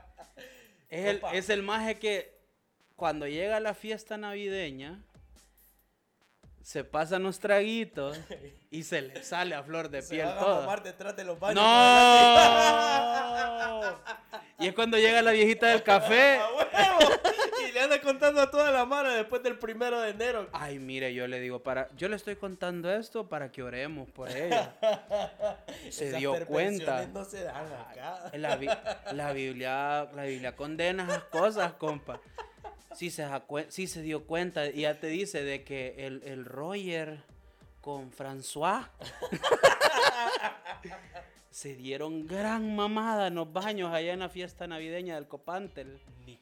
Es 0.92 1.06
el, 1.06 1.22
es 1.34 1.50
el 1.50 1.62
maje 1.62 2.00
que 2.00 2.36
cuando 2.96 3.28
llega 3.28 3.60
la 3.60 3.76
fiesta 3.76 4.18
navideña 4.18 5.04
se 6.64 6.84
pasan 6.84 7.22
los 7.24 7.38
traguitos 7.40 8.18
y 8.72 8.82
se 8.84 9.04
le 9.04 9.24
sale 9.24 9.54
a 9.54 9.62
flor 9.64 9.90
de 9.90 10.02
se 10.02 10.16
piel 10.16 10.28
a 10.28 10.40
todo. 10.40 10.62
mamar 10.62 10.82
detrás 10.82 11.16
de 11.16 11.24
los 11.26 11.40
baños 11.40 11.64
¡No! 11.64 11.70
Y 14.60 14.68
es 14.68 14.74
cuando 14.74 14.98
llega 14.98 15.22
la 15.22 15.32
viejita 15.32 15.68
del 15.68 15.84
café. 15.84 16.40
Anda 17.90 18.02
contando 18.02 18.42
a 18.42 18.52
toda 18.52 18.72
la 18.72 18.86
mano 18.86 19.10
después 19.10 19.42
del 19.42 19.58
primero 19.58 20.00
de 20.02 20.12
enero 20.12 20.48
Ay, 20.54 20.78
mire, 20.78 21.12
yo 21.14 21.28
le 21.28 21.40
digo 21.40 21.64
para, 21.64 21.90
yo 21.96 22.08
le 22.08 22.18
estoy 22.18 22.36
contando 22.36 22.94
esto 22.94 23.28
para 23.28 23.52
que 23.52 23.64
oremos 23.64 24.08
por 24.12 24.30
ella. 24.30 24.76
Se 25.90 26.10
Esas 26.10 26.20
dio 26.20 26.46
cuenta. 26.46 27.08
no 27.08 27.26
se 27.26 27.44
dan 27.46 27.66
acá 27.66 28.30
La, 28.34 28.60
la 29.12 29.34
Biblia, 29.34 30.08
la 30.14 30.24
Biblia 30.24 30.56
condena 30.56 31.06
esas 31.06 31.24
cosas, 31.24 31.74
compa. 31.74 32.22
Sí 32.94 33.10
se, 33.10 33.28
sí 33.70 33.88
se 33.88 34.04
dio 34.04 34.26
cuenta 34.28 34.68
y 34.68 34.82
ya 34.82 35.00
te 35.00 35.08
dice 35.08 35.44
de 35.44 35.64
que 35.64 36.06
el, 36.06 36.22
el 36.26 36.46
Roger 36.46 37.24
con 37.82 38.12
François 38.12 38.88
se 41.50 41.74
dieron 41.76 42.28
gran 42.28 42.76
mamada 42.76 43.28
en 43.28 43.36
los 43.36 43.52
baños 43.52 43.92
allá 43.92 44.14
en 44.14 44.20
la 44.20 44.30
fiesta 44.30 44.68
navideña 44.68 45.16
del 45.16 45.28
Copantel. 45.28 46.00
ni 46.28 46.38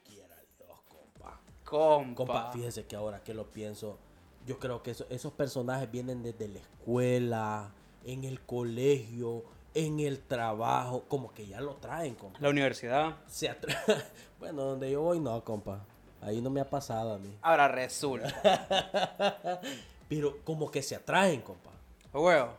compa 1.69 2.15
Compa. 2.15 2.51
Fíjese 2.51 2.85
que 2.85 2.95
ahora 2.95 3.23
que 3.23 3.33
lo 3.33 3.45
pienso, 3.51 3.97
yo 4.45 4.57
creo 4.59 4.81
que 4.83 4.91
eso- 4.91 5.05
esos 5.09 5.33
personajes 5.33 5.89
vienen 5.91 6.23
desde 6.23 6.47
la 6.47 6.59
escuela, 6.59 7.71
en 8.05 8.23
el 8.23 8.39
colegio, 8.41 9.43
en 9.73 9.99
el 9.99 10.19
trabajo, 10.21 11.03
como 11.07 11.33
que 11.33 11.45
ya 11.45 11.59
lo 11.61 11.75
traen, 11.75 12.15
compa. 12.15 12.39
La 12.39 12.49
universidad. 12.49 13.17
Se 13.27 13.53
bueno, 14.39 14.63
donde 14.63 14.89
yo 14.91 15.01
voy 15.01 15.19
no, 15.19 15.43
compa. 15.43 15.85
Ahí 16.21 16.41
no 16.41 16.49
me 16.49 16.61
ha 16.61 16.69
pasado 16.69 17.13
a 17.13 17.17
mí. 17.19 17.31
Ahora 17.41 17.67
resulta. 17.67 18.33
Pero 20.09 20.37
como 20.43 20.71
que 20.71 20.81
se 20.81 20.95
atraen, 20.95 21.41
compa. 21.41 21.71
Huevo. 22.13 22.53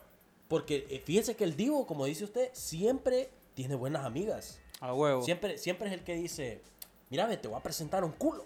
Porque 0.49 0.87
eh, 0.91 1.03
fíjese 1.05 1.35
que 1.35 1.45
el 1.45 1.57
divo, 1.57 1.87
como 1.87 2.05
dice 2.05 2.25
usted, 2.25 2.51
siempre 2.53 3.31
tiene 3.55 3.75
buenas 3.75 4.05
amigas. 4.05 4.61
A 4.81 4.93
huevo. 4.95 5.23
Siempre, 5.23 5.59
siempre 5.59 5.89
es 5.89 5.95
el 5.95 6.05
que 6.05 6.15
dice, 6.15 6.63
mira, 7.11 7.29
te 7.41 7.49
voy 7.49 7.59
a 7.59 7.63
presentar 7.63 8.05
un 8.05 8.13
culo. 8.13 8.45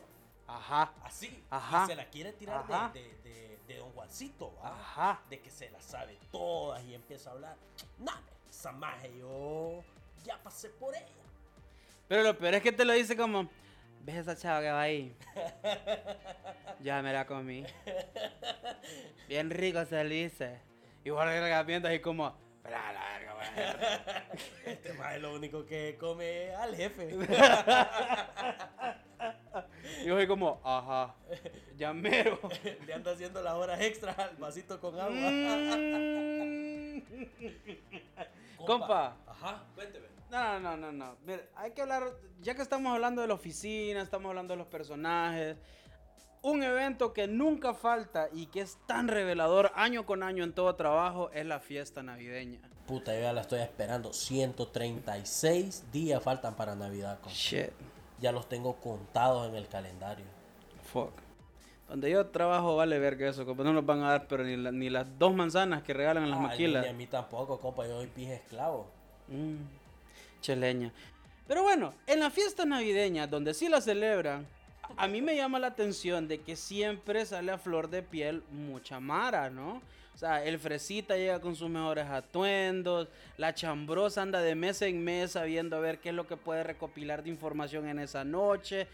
Ajá. 0.56 0.92
Así. 1.02 1.42
Ajá. 1.50 1.84
Y 1.84 1.86
se 1.88 1.94
la 1.96 2.04
quiere 2.06 2.32
tirar 2.32 2.66
de, 2.92 3.02
de, 3.02 3.14
de- 3.22 3.58
de 3.66 3.76
Don 3.78 3.90
Juancito, 3.92 4.54
¿va? 4.56 4.68
Ajá. 4.68 5.20
De 5.30 5.40
que 5.40 5.50
se 5.50 5.70
la 5.70 5.80
sabe 5.80 6.18
todas 6.30 6.82
y 6.84 6.94
empieza 6.94 7.30
a 7.30 7.32
hablar. 7.34 7.56
No, 7.98 8.12
esa 8.50 8.72
maje 8.72 9.12
yo 9.18 9.82
ya 10.24 10.36
pasé 10.42 10.68
por 10.70 10.94
ella. 10.94 11.06
Pero 12.08 12.22
lo 12.24 12.36
peor 12.36 12.54
es 12.54 12.62
que 12.62 12.72
te 12.72 12.84
lo 12.84 12.92
dice 12.92 13.16
como, 13.16 13.48
¿ves 14.02 14.16
esa 14.16 14.36
chava 14.36 14.60
que 14.60 14.70
va 14.70 14.82
ahí? 14.82 15.16
ya 16.80 17.00
me 17.02 17.12
la 17.12 17.26
comí. 17.26 17.64
Bien 19.28 19.48
rico 19.50 19.84
se 19.86 20.02
le 20.04 20.14
dice. 20.24 20.60
Igual 21.04 21.64
viendo 21.64 21.88
así 21.88 22.00
como, 22.00 22.36
la 22.64 22.92
verga, 22.92 23.34
güey". 23.34 23.48
Este 24.74 24.92
maje 24.94 25.18
lo 25.20 25.32
único 25.34 25.64
que 25.64 25.96
come 25.98 26.54
al 26.54 26.76
jefe. 26.76 27.16
Y 30.02 30.06
yo 30.06 30.16
soy 30.16 30.26
como, 30.26 30.60
ajá, 30.64 31.14
ya 31.76 31.92
mero. 31.92 32.38
Le 32.86 32.94
anda 32.94 33.12
haciendo 33.12 33.42
las 33.42 33.54
horas 33.54 33.80
extras 33.80 34.18
al 34.18 34.36
vasito 34.36 34.80
con 34.80 34.98
agua. 34.98 35.14
Mm. 35.14 37.02
Compa. 38.64 39.16
Ajá, 39.26 39.64
cuénteme. 39.74 40.06
No, 40.30 40.60
no, 40.60 40.76
no, 40.76 40.92
no. 40.92 41.16
Mira, 41.26 41.42
hay 41.56 41.72
que 41.72 41.82
hablar, 41.82 42.04
ya 42.40 42.54
que 42.54 42.62
estamos 42.62 42.92
hablando 42.92 43.20
de 43.20 43.28
la 43.28 43.34
oficina, 43.34 44.00
estamos 44.00 44.30
hablando 44.30 44.54
de 44.54 44.58
los 44.58 44.66
personajes. 44.66 45.56
Un 46.40 46.62
evento 46.62 47.12
que 47.12 47.28
nunca 47.28 47.74
falta 47.74 48.28
y 48.32 48.46
que 48.46 48.62
es 48.62 48.78
tan 48.86 49.08
revelador 49.08 49.70
año 49.74 50.06
con 50.06 50.22
año 50.22 50.42
en 50.42 50.54
todo 50.54 50.74
trabajo 50.74 51.30
es 51.32 51.44
la 51.44 51.60
fiesta 51.60 52.02
navideña. 52.02 52.60
Puta, 52.86 53.14
yo 53.14 53.20
ya 53.20 53.32
la 53.32 53.42
estoy 53.42 53.60
esperando. 53.60 54.12
136 54.12 55.92
días 55.92 56.22
faltan 56.22 56.56
para 56.56 56.74
Navidad, 56.74 57.20
compa. 57.20 57.36
Shit. 57.36 57.70
Ya 58.22 58.32
los 58.32 58.48
tengo 58.48 58.76
contados 58.76 59.48
en 59.48 59.56
el 59.56 59.68
calendario. 59.68 60.24
Fuck. 60.92 61.12
Donde 61.88 62.10
yo 62.10 62.26
trabajo 62.28 62.76
vale 62.76 62.98
verga 62.98 63.28
eso, 63.28 63.44
como 63.44 63.62
no 63.64 63.72
nos 63.74 63.84
van 63.84 64.02
a 64.02 64.10
dar, 64.10 64.26
pero 64.28 64.44
ni, 64.44 64.56
la- 64.56 64.72
ni 64.72 64.88
las 64.88 65.18
dos 65.18 65.34
manzanas 65.34 65.82
que 65.82 65.92
regalan 65.92 66.24
en 66.24 66.30
las 66.30 66.38
Ay, 66.38 66.46
maquilas. 66.46 66.84
Ni 66.84 66.88
a 66.88 66.92
mí 66.94 67.06
tampoco, 67.06 67.60
compa. 67.60 67.86
Yo 67.86 67.98
soy 67.98 68.06
pije 68.06 68.34
esclavo. 68.36 68.86
Mm, 69.28 69.56
cheleña. 70.40 70.92
Pero 71.46 71.62
bueno, 71.62 71.92
en 72.06 72.20
la 72.20 72.30
fiesta 72.30 72.64
navideña, 72.64 73.26
donde 73.26 73.52
sí 73.52 73.68
la 73.68 73.80
celebran, 73.80 74.46
a 74.96 75.06
mí 75.08 75.20
me 75.20 75.36
llama 75.36 75.58
la 75.58 75.66
atención 75.68 76.28
de 76.28 76.40
que 76.40 76.56
siempre 76.56 77.26
sale 77.26 77.52
a 77.52 77.58
flor 77.58 77.90
de 77.90 78.02
piel 78.02 78.42
mucha 78.50 79.00
mara, 79.00 79.50
¿no? 79.50 79.82
O 80.14 80.18
sea, 80.18 80.44
el 80.44 80.58
fresita 80.58 81.16
llega 81.16 81.40
con 81.40 81.56
sus 81.56 81.68
mejores 81.68 82.06
atuendos, 82.06 83.08
la 83.38 83.54
chambrosa 83.54 84.22
anda 84.22 84.40
de 84.40 84.54
mesa 84.54 84.86
en 84.86 85.02
mesa 85.02 85.44
viendo 85.44 85.76
a 85.76 85.80
ver 85.80 85.98
qué 85.98 86.10
es 86.10 86.14
lo 86.14 86.26
que 86.26 86.36
puede 86.36 86.62
recopilar 86.62 87.22
de 87.22 87.30
información 87.30 87.88
en 87.88 87.98
esa 87.98 88.24
noche. 88.24 88.86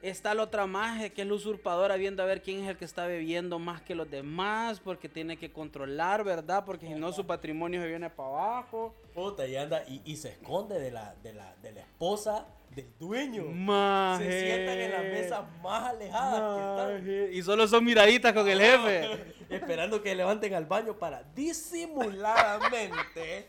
Está 0.00 0.32
la 0.32 0.44
otra 0.44 0.64
magia 0.66 1.10
que 1.10 1.22
es 1.22 1.28
la 1.28 1.34
usurpadora 1.34 1.96
viendo 1.96 2.22
a 2.22 2.26
ver 2.26 2.40
quién 2.40 2.62
es 2.62 2.70
el 2.70 2.76
que 2.76 2.84
está 2.84 3.06
bebiendo 3.06 3.58
más 3.58 3.82
que 3.82 3.96
los 3.96 4.08
demás 4.08 4.78
porque 4.78 5.08
tiene 5.08 5.36
que 5.36 5.50
controlar, 5.50 6.22
¿verdad? 6.22 6.64
Porque 6.64 6.86
si 6.86 6.94
no 6.94 7.12
su 7.12 7.26
patrimonio 7.26 7.82
se 7.82 7.88
viene 7.88 8.08
para 8.08 8.28
abajo. 8.28 8.94
Puta, 9.12 9.44
y 9.46 9.56
anda 9.56 9.82
y, 9.88 10.00
y 10.04 10.14
se 10.16 10.28
esconde 10.28 10.78
de 10.78 10.92
la, 10.92 11.16
de, 11.22 11.32
la, 11.32 11.56
de 11.56 11.72
la 11.72 11.80
esposa 11.80 12.46
del 12.74 12.86
dueño. 12.98 13.44
Maje. 13.46 14.24
Se 14.24 14.40
sientan 14.40 14.78
en 14.78 14.90
las 14.92 15.02
mesas 15.02 15.44
más 15.62 15.88
alejadas 15.88 17.02
Maje. 17.02 17.30
Y 17.32 17.42
solo 17.42 17.66
son 17.66 17.84
miraditas 17.84 18.32
con 18.32 18.48
el 18.48 18.60
jefe. 18.60 19.00
que 19.00 19.12
están, 19.42 19.62
esperando 19.62 20.00
que 20.00 20.14
levanten 20.14 20.54
al 20.54 20.66
baño 20.66 20.96
para 20.96 21.24
disimuladamente 21.34 23.48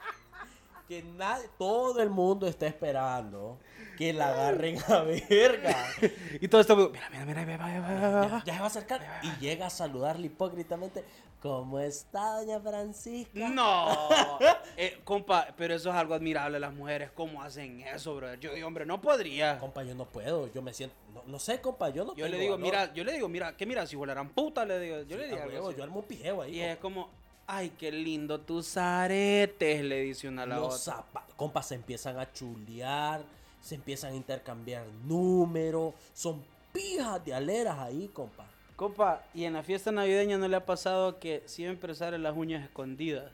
que 0.87 1.03
nadie, 1.03 1.47
todo 1.59 2.01
el 2.01 2.09
mundo 2.09 2.47
está 2.47 2.65
esperando 2.65 3.59
que 3.99 4.13
la 4.13 4.29
agarren 4.29 4.79
a 4.87 5.01
verga. 5.01 5.75
Y 6.41 6.47
todo 6.47 6.61
esto, 6.61 6.75
mira, 6.89 7.09
mira, 7.11 7.25
mira, 7.25 7.45
mira, 7.45 7.67
mira, 7.67 8.21
mira, 8.23 8.43
Ya, 8.45 8.53
se 8.53 8.59
va 8.59 8.63
a 8.63 8.67
acercar 8.67 9.01
y 9.21 9.41
llega 9.41 9.67
a 9.67 9.69
saludarle 9.69 10.27
hipócritamente. 10.27 11.03
¿Cómo 11.41 11.79
está, 11.79 12.39
doña 12.39 12.59
Francisca? 12.61 13.49
No, 13.49 14.09
eh, 14.77 14.99
compa, 15.03 15.47
pero 15.57 15.73
eso 15.75 15.89
es 15.89 15.95
algo 15.95 16.13
admirable 16.13 16.59
las 16.61 16.73
mujeres, 16.73 17.11
cómo 17.13 17.41
hacen 17.43 17.81
eso, 17.81 18.15
brother. 18.15 18.39
Yo 18.39 18.53
digo, 18.53 18.67
hombre, 18.67 18.85
no 18.85 19.01
podría. 19.01 19.57
Compa, 19.59 19.83
yo 19.83 19.95
no 19.95 20.05
puedo, 20.05 20.51
yo 20.53 20.61
me 20.61 20.73
siento, 20.73 20.95
no, 21.13 21.21
no 21.27 21.39
sé, 21.39 21.59
compa, 21.59 21.89
yo 21.89 22.05
no 22.05 22.15
Yo 22.15 22.27
le 22.29 22.37
digo, 22.37 22.53
valor. 22.53 22.65
mira, 22.65 22.93
yo 22.93 23.03
le 23.03 23.11
digo, 23.11 23.27
mira, 23.27 23.55
¿qué 23.57 23.65
mira? 23.65 23.85
Si 23.85 23.97
volaran 23.97 24.29
puta, 24.29 24.63
le 24.65 24.79
digo, 24.79 25.01
yo 25.03 25.17
le 25.17 25.27
digo 25.27 25.41
algo 25.41 25.53
huevo, 25.53 25.71
yo 25.71 25.83
armo 25.83 25.99
un 25.99 26.05
pijeo 26.05 26.41
ahí. 26.41 26.55
Y 26.55 26.61
es 26.61 26.77
como, 26.77 27.09
ay, 27.47 27.71
qué 27.77 27.91
lindo 27.91 28.39
tus 28.41 28.75
aretes, 28.77 29.83
le 29.83 30.01
dice 30.01 30.27
una 30.29 30.43
a 30.43 30.45
la 30.45 30.55
Los 30.57 30.87
otra. 30.87 31.03
compas 31.35 31.67
se 31.67 31.75
empiezan 31.75 32.17
a 32.19 32.31
chulear, 32.33 33.21
se 33.61 33.75
empiezan 33.75 34.13
a 34.13 34.15
intercambiar 34.15 34.85
números, 35.05 35.93
son 36.13 36.43
pijas 36.73 37.23
de 37.25 37.33
aleras 37.33 37.77
ahí, 37.79 38.07
compa. 38.13 38.45
Compa, 38.75 39.23
y 39.33 39.43
en 39.43 39.53
la 39.53 39.63
fiesta 39.63 39.91
navideña 39.91 40.37
no 40.37 40.47
le 40.47 40.55
ha 40.55 40.65
pasado 40.65 41.19
que 41.19 41.43
siempre 41.45 41.93
salen 41.95 42.23
las 42.23 42.35
uñas 42.37 42.63
escondidas. 42.63 43.31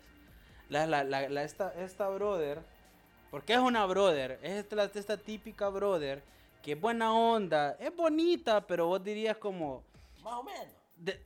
La, 0.69 0.87
la, 0.87 1.03
la, 1.03 1.29
la- 1.29 1.43
esta, 1.43 1.71
esta 1.75 2.09
brother, 2.09 2.59
porque 3.29 3.53
es 3.53 3.59
una 3.59 3.85
brother, 3.85 4.39
es 4.41 4.53
esta, 4.65 4.83
esta 4.85 5.17
típica 5.17 5.69
brother, 5.69 6.23
que 6.63 6.71
es 6.71 6.81
buena 6.81 7.13
onda, 7.13 7.77
es 7.79 7.95
bonita, 7.95 8.65
pero 8.65 8.87
vos 8.87 9.03
dirías 9.03 9.37
como... 9.37 9.83
Más 10.23 10.33
o 10.33 10.43
menos. 10.43 10.73
de- 10.97 11.21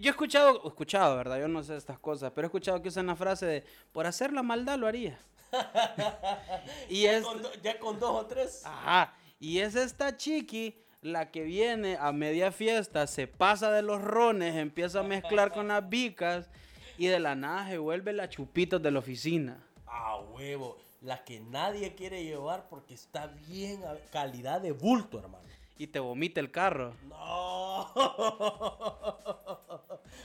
yo 0.00 0.08
he 0.08 0.12
escuchado, 0.12 0.66
escuchado, 0.66 1.16
¿verdad? 1.18 1.38
Yo 1.38 1.48
no 1.48 1.62
sé 1.62 1.76
estas 1.76 1.98
cosas, 1.98 2.32
pero 2.34 2.46
he 2.46 2.48
escuchado 2.48 2.80
que 2.80 2.88
usan 2.88 3.06
la 3.08 3.16
frase 3.16 3.44
de, 3.44 3.64
por 3.92 4.06
hacer 4.06 4.32
la 4.32 4.42
maldad 4.42 4.78
lo 4.78 4.86
haría. 4.86 5.18
y 6.88 7.06
es... 7.06 7.24
Con 7.24 7.42
do- 7.42 7.52
ya 7.62 7.78
con 7.78 7.98
dos 7.98 8.10
o 8.10 8.26
tres. 8.26 8.62
Ajá. 8.64 9.14
Y 9.38 9.58
es 9.58 9.74
esta 9.74 10.16
chiqui 10.16 10.76
la 11.02 11.30
que 11.30 11.42
viene 11.42 11.96
a 12.00 12.12
media 12.12 12.52
fiesta, 12.52 13.06
se 13.06 13.26
pasa 13.26 13.72
de 13.72 13.82
los 13.82 14.00
rones, 14.00 14.54
empieza 14.54 15.00
a 15.00 15.02
mezclar 15.02 15.52
con 15.52 15.68
las 15.68 15.88
vicas 15.88 16.48
y 16.96 17.06
de 17.08 17.18
la 17.18 17.34
nada 17.34 17.68
se 17.68 17.78
vuelve 17.78 18.12
la 18.12 18.28
chupitos 18.28 18.80
de 18.80 18.90
la 18.92 19.00
oficina. 19.00 19.66
A 19.86 20.18
huevo. 20.18 20.78
La 21.00 21.24
que 21.24 21.40
nadie 21.40 21.96
quiere 21.96 22.22
llevar 22.22 22.68
porque 22.68 22.94
está 22.94 23.26
bien 23.48 23.82
a 23.82 23.96
calidad 24.12 24.60
de 24.60 24.70
bulto, 24.70 25.18
hermano. 25.18 25.42
Y 25.78 25.86
te 25.88 25.98
vomita 25.98 26.40
el 26.40 26.50
carro. 26.50 26.94
No. 27.08 27.88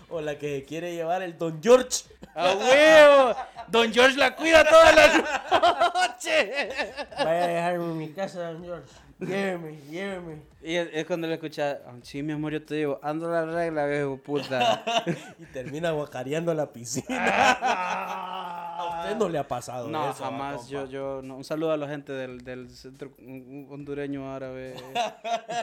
o 0.09 0.21
la 0.21 0.37
que 0.37 0.63
quiere 0.63 0.93
llevar 0.93 1.21
el 1.23 1.37
Don 1.37 1.61
George. 1.61 2.03
¡A 2.35 2.53
huevo! 2.53 3.35
Don 3.69 3.91
George 3.91 4.17
la 4.17 4.35
cuida 4.35 4.63
toda 4.67 4.91
la 4.91 5.07
noche. 5.07 6.69
Vaya 7.17 7.43
a 7.43 7.47
dejarme 7.47 7.85
en 7.85 7.97
mi 7.97 8.09
casa, 8.11 8.51
Don 8.51 8.63
George. 8.63 8.87
Lléveme, 9.19 9.77
lléveme. 9.89 10.41
Y 10.61 10.75
es, 10.75 10.89
es 10.93 11.05
cuando 11.05 11.25
le 11.27 11.33
escucha, 11.35 11.79
"Ah, 11.87 11.93
sí, 12.03 12.21
mi 12.21 12.33
amor, 12.33 12.51
yo 12.53 12.63
te 12.63 12.75
digo, 12.75 12.99
ando 13.01 13.31
la 13.31 13.45
regla, 13.45 13.87
viejo 13.87 14.17
puta. 14.17 14.83
y 15.39 15.45
termina 15.45 15.89
guacareando 15.91 16.53
la 16.53 16.71
piscina. 16.71 18.63
a 18.77 19.01
usted 19.03 19.15
no 19.17 19.29
le 19.29 19.37
ha 19.39 19.47
pasado 19.47 19.87
No, 19.87 20.11
eso, 20.11 20.23
jamás. 20.23 20.57
compa? 20.57 20.69
Yo, 20.71 20.85
yo, 20.87 21.21
no. 21.23 21.37
Un 21.37 21.43
saludo 21.43 21.71
a 21.71 21.77
la 21.77 21.87
gente 21.87 22.11
del, 22.13 22.43
del 22.43 22.69
centro 22.69 23.11
hondureño 23.17 24.31
árabe. 24.33 24.75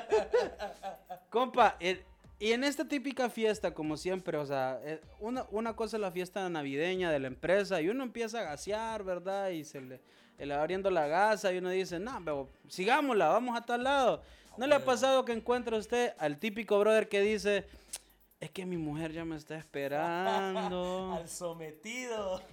Compa, 1.30 1.76
el- 1.80 2.02
y 2.38 2.52
en 2.52 2.64
esta 2.64 2.86
típica 2.86 3.30
fiesta, 3.30 3.72
como 3.72 3.96
siempre, 3.96 4.36
o 4.36 4.44
sea, 4.44 4.78
eh, 4.82 5.00
una, 5.20 5.46
una 5.50 5.74
cosa 5.76 5.96
es 5.96 6.00
la 6.00 6.10
fiesta 6.10 6.46
navideña 6.48 7.10
de 7.10 7.20
la 7.20 7.28
empresa 7.28 7.80
y 7.80 7.88
uno 7.88 8.02
empieza 8.02 8.40
a 8.40 8.42
gasear, 8.42 9.04
¿verdad? 9.04 9.50
Y 9.50 9.64
se 9.64 9.80
le, 9.80 10.00
le 10.38 10.54
va 10.54 10.60
abriendo 10.60 10.90
la 10.90 11.06
gasa 11.06 11.52
y 11.52 11.58
uno 11.58 11.70
dice, 11.70 11.98
no, 12.00 12.20
pero 12.24 12.48
sigámosla, 12.68 13.28
vamos 13.28 13.56
a 13.56 13.64
tal 13.64 13.84
lado. 13.84 14.22
¿No 14.58 14.66
le 14.66 14.74
ha 14.74 14.84
pasado 14.84 15.24
que 15.24 15.32
encuentra 15.32 15.76
usted 15.76 16.12
al 16.18 16.38
típico 16.38 16.78
brother 16.78 17.08
que 17.08 17.20
dice, 17.20 17.64
es 18.44 18.50
que 18.50 18.66
mi 18.66 18.76
mujer 18.76 19.12
ya 19.12 19.24
me 19.24 19.36
está 19.36 19.56
esperando? 19.56 21.12
Al 21.18 21.28
sometido. 21.28 22.42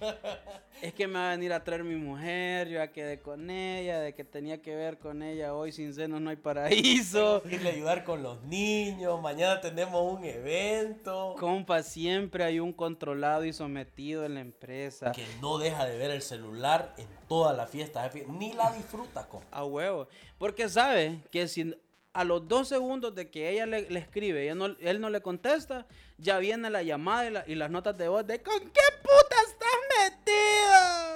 Es 0.80 0.94
que 0.94 1.06
me 1.06 1.14
va 1.14 1.28
a 1.28 1.30
venir 1.30 1.52
a 1.52 1.62
traer 1.62 1.84
mi 1.84 1.94
mujer, 1.94 2.66
yo 2.66 2.78
ya 2.78 2.90
quedé 2.90 3.20
con 3.20 3.50
ella, 3.50 4.00
de 4.00 4.14
que 4.14 4.24
tenía 4.24 4.60
que 4.60 4.74
ver 4.74 4.98
con 4.98 5.22
ella, 5.22 5.54
hoy 5.54 5.70
sin 5.70 5.94
senos 5.94 6.20
no 6.20 6.30
hay 6.30 6.36
paraíso. 6.36 7.40
Irle 7.48 7.70
a 7.70 7.72
ayudar 7.72 8.02
con 8.02 8.24
los 8.24 8.42
niños. 8.42 9.20
Mañana 9.22 9.60
tenemos 9.60 10.18
un 10.18 10.24
evento. 10.24 11.36
Compa, 11.38 11.84
siempre 11.84 12.42
hay 12.42 12.58
un 12.58 12.72
controlado 12.72 13.44
y 13.44 13.52
sometido 13.52 14.24
en 14.24 14.34
la 14.34 14.40
empresa. 14.40 15.12
Que 15.12 15.24
no 15.40 15.58
deja 15.58 15.84
de 15.84 15.96
ver 15.96 16.10
el 16.10 16.22
celular 16.22 16.94
en 16.96 17.06
toda 17.28 17.52
la 17.52 17.68
fiesta. 17.68 18.10
Ni 18.26 18.52
la 18.52 18.72
disfruta, 18.72 19.28
compa. 19.28 19.56
A 19.56 19.64
huevo. 19.64 20.08
Porque 20.38 20.68
sabe 20.68 21.20
que 21.30 21.46
si 21.46 21.76
a 22.14 22.24
los 22.24 22.46
dos 22.46 22.68
segundos 22.68 23.14
de 23.14 23.30
que 23.30 23.48
ella 23.50 23.64
le, 23.66 23.88
le 23.90 23.98
escribe, 23.98 24.44
ella 24.44 24.54
no- 24.54 24.76
él 24.78 25.00
no 25.00 25.08
le 25.10 25.20
contesta, 25.22 25.86
ya 26.18 26.38
viene 26.38 26.68
la 26.70 26.82
llamada 26.82 27.26
y, 27.26 27.30
la- 27.30 27.44
y 27.46 27.54
las 27.54 27.70
notas 27.70 27.96
de 27.96 28.08
voz 28.08 28.26
de 28.26 28.42
¿con 28.42 28.60
qué 28.60 28.80
puta 29.02 29.36
estás 29.48 29.68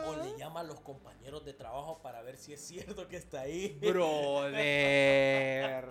O 0.07 0.13
metido? 0.13 0.25
le 0.33 0.39
llama 0.39 0.61
a 0.61 0.65
los 0.65 0.81
compañeros 0.81 1.45
de 1.45 1.53
trabajo 1.53 1.99
para 2.03 2.23
ver 2.23 2.37
si 2.37 2.53
es 2.55 2.67
cierto 2.67 3.07
que 3.09 3.17
está 3.17 3.43
ahí. 3.43 3.77
Brother. 3.81 5.85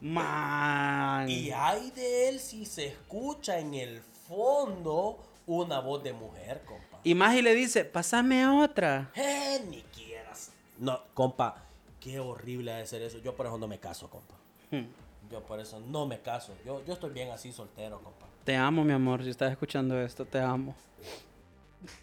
Man. 0.00 1.28
Y 1.28 1.50
hay 1.52 1.90
de 1.90 2.30
él 2.30 2.40
si 2.40 2.64
se 2.64 2.86
escucha 2.86 3.58
en 3.58 3.74
el 3.74 4.00
fondo 4.26 5.18
una 5.46 5.80
voz 5.80 6.02
de 6.02 6.12
mujer, 6.14 6.62
compa. 6.64 7.00
Y 7.04 7.14
más 7.14 7.34
y 7.36 7.42
le 7.42 7.54
dice, 7.54 7.84
pásame 7.84 8.46
otra. 8.48 9.10
Eh, 9.14 9.62
ni 9.68 9.82
quieras. 9.82 10.52
No, 10.78 11.02
compa, 11.14 11.66
qué 12.00 12.18
horrible 12.18 12.72
ha 12.72 12.76
de 12.78 12.86
ser 12.86 13.02
eso. 13.02 13.18
Yo 13.18 13.34
por 13.36 13.46
eso 13.46 13.58
no 13.58 13.68
me 13.68 13.78
caso, 13.78 14.08
compa. 14.10 14.34
Hmm. 14.70 14.86
Yo 15.30 15.42
por 15.44 15.60
eso 15.60 15.78
no 15.80 16.06
me 16.06 16.20
caso. 16.20 16.54
Yo, 16.64 16.84
yo 16.84 16.94
estoy 16.94 17.10
bien 17.10 17.30
así 17.30 17.52
soltero, 17.52 18.00
compa. 18.02 18.26
Te 18.44 18.56
amo, 18.56 18.82
mi 18.84 18.92
amor. 18.92 19.22
Si 19.22 19.30
estás 19.30 19.52
escuchando 19.52 20.00
esto, 20.00 20.24
te 20.24 20.40
amo. 20.40 20.74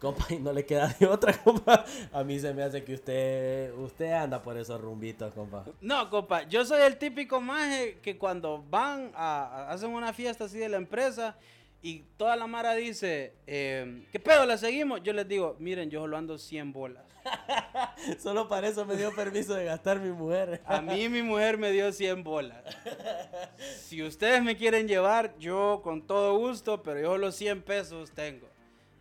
Compa, 0.00 0.24
y 0.30 0.38
no 0.38 0.50
le 0.54 0.64
queda 0.64 0.88
de 0.98 1.06
otra, 1.06 1.36
compa. 1.42 1.84
A 2.10 2.24
mí 2.24 2.38
se 2.40 2.54
me 2.54 2.62
hace 2.62 2.82
que 2.82 2.94
usted 2.94 3.74
usted 3.74 4.12
anda 4.12 4.42
por 4.42 4.56
esos 4.56 4.80
rumbitos, 4.80 5.30
compa. 5.34 5.66
No, 5.82 6.08
compa, 6.08 6.44
yo 6.44 6.64
soy 6.64 6.80
el 6.80 6.96
típico 6.96 7.38
maje 7.42 7.98
que 8.02 8.16
cuando 8.16 8.64
van 8.70 9.12
a, 9.14 9.42
a- 9.44 9.70
hacen 9.72 9.90
una 9.90 10.14
fiesta 10.14 10.44
así 10.44 10.56
de 10.56 10.70
la 10.70 10.78
empresa 10.78 11.36
y 11.82 12.00
toda 12.16 12.36
la 12.36 12.46
mara 12.46 12.74
dice, 12.74 13.32
eh, 13.46 14.04
¿qué 14.12 14.20
pedo 14.20 14.44
la 14.46 14.58
seguimos? 14.58 15.02
Yo 15.02 15.12
les 15.12 15.26
digo, 15.26 15.56
miren, 15.58 15.90
yo 15.90 16.00
solo 16.00 16.16
ando 16.16 16.38
100 16.38 16.72
bolas. 16.72 17.04
Solo 18.22 18.48
para 18.48 18.66
eso 18.68 18.86
me 18.86 18.96
dio 18.96 19.14
permiso 19.14 19.52
de 19.54 19.66
gastar 19.66 20.00
mi 20.00 20.10
mujer. 20.10 20.62
A 20.64 20.80
mí 20.80 21.06
mi 21.10 21.22
mujer 21.22 21.58
me 21.58 21.70
dio 21.70 21.92
100 21.92 22.24
bolas. 22.24 22.62
Si 23.78 24.02
ustedes 24.02 24.42
me 24.42 24.56
quieren 24.56 24.88
llevar, 24.88 25.36
yo 25.38 25.80
con 25.84 26.06
todo 26.06 26.38
gusto, 26.38 26.82
pero 26.82 26.98
yo 27.00 27.08
solo 27.08 27.30
100 27.32 27.62
pesos 27.62 28.10
tengo. 28.12 28.46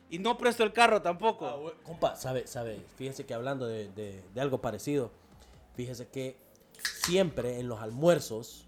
Y 0.10 0.20
no 0.20 0.38
presto 0.38 0.64
el 0.64 0.74
carro 0.74 1.02
tampoco. 1.02 1.46
Ah. 1.48 1.74
Compa, 1.84 2.16
sabe, 2.16 2.46
sabe, 2.48 2.82
fíjese 2.98 3.26
que 3.26 3.34
hablando 3.34 3.68
de, 3.68 3.88
de- 3.90 4.22
de 4.34 4.42
algo 4.42 4.60
parecido, 4.60 5.12
fíjese 5.76 6.08
que 6.08 6.36
siempre 6.82 7.60
en 7.60 7.70
los 7.70 7.80
almuerzos, 7.80 8.68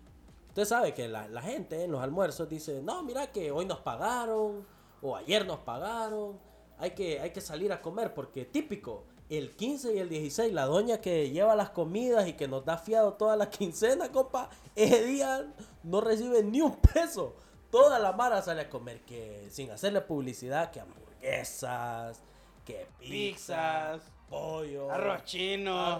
usted 0.51 0.65
sabe 0.65 0.93
que 0.93 1.07
la, 1.07 1.41
gente 1.41 1.85
en 1.85 1.93
los 1.93 2.03
almuerzos 2.03 2.49
dice, 2.49 2.81
no, 2.81 3.03
mira 3.03 3.31
que 3.31 3.51
hoy 3.51 3.65
nos 3.65 3.79
pagaron, 3.79 4.67
o 5.01 5.15
ayer 5.15 5.45
nos 5.45 5.59
pagaron, 5.59 6.37
hay 6.77 6.91
que, 6.91 7.21
hay 7.21 7.31
que 7.31 7.39
salir 7.39 7.71
a 7.71 7.81
comer, 7.81 8.13
porque 8.13 8.43
típico, 8.43 9.05
el 9.29 9.55
15 9.55 9.95
y 9.95 9.99
el 9.99 10.09
16, 10.09 10.51
la 10.51 10.65
doña 10.65 10.99
que 10.99 11.29
lleva 11.29 11.55
las 11.55 11.69
comidas 11.69 12.27
y 12.27 12.33
que 12.33 12.49
nos 12.49 12.65
da 12.65 12.77
fiado 12.77 13.13
toda 13.13 13.37
la 13.37 13.49
quincena, 13.49 14.11
compa, 14.11 14.49
ese 14.75 15.05
día 15.05 15.49
no 15.83 16.01
recibe 16.01 16.43
ni 16.43 16.59
un 16.59 16.75
peso. 16.75 17.33
Toda 17.69 17.97
la 17.99 18.11
mara 18.11 18.41
sale 18.41 18.63
a 18.63 18.69
comer 18.69 19.05
que 19.05 19.47
sin 19.51 19.71
hacerle 19.71 20.01
publicidad, 20.01 20.69
que 20.69 20.81
hamburguesas, 20.81 22.21
que 22.65 22.87
Pizzas, 22.99 24.01
pollo, 24.31 24.89
Arroz 24.89 25.25
chino. 25.25 25.99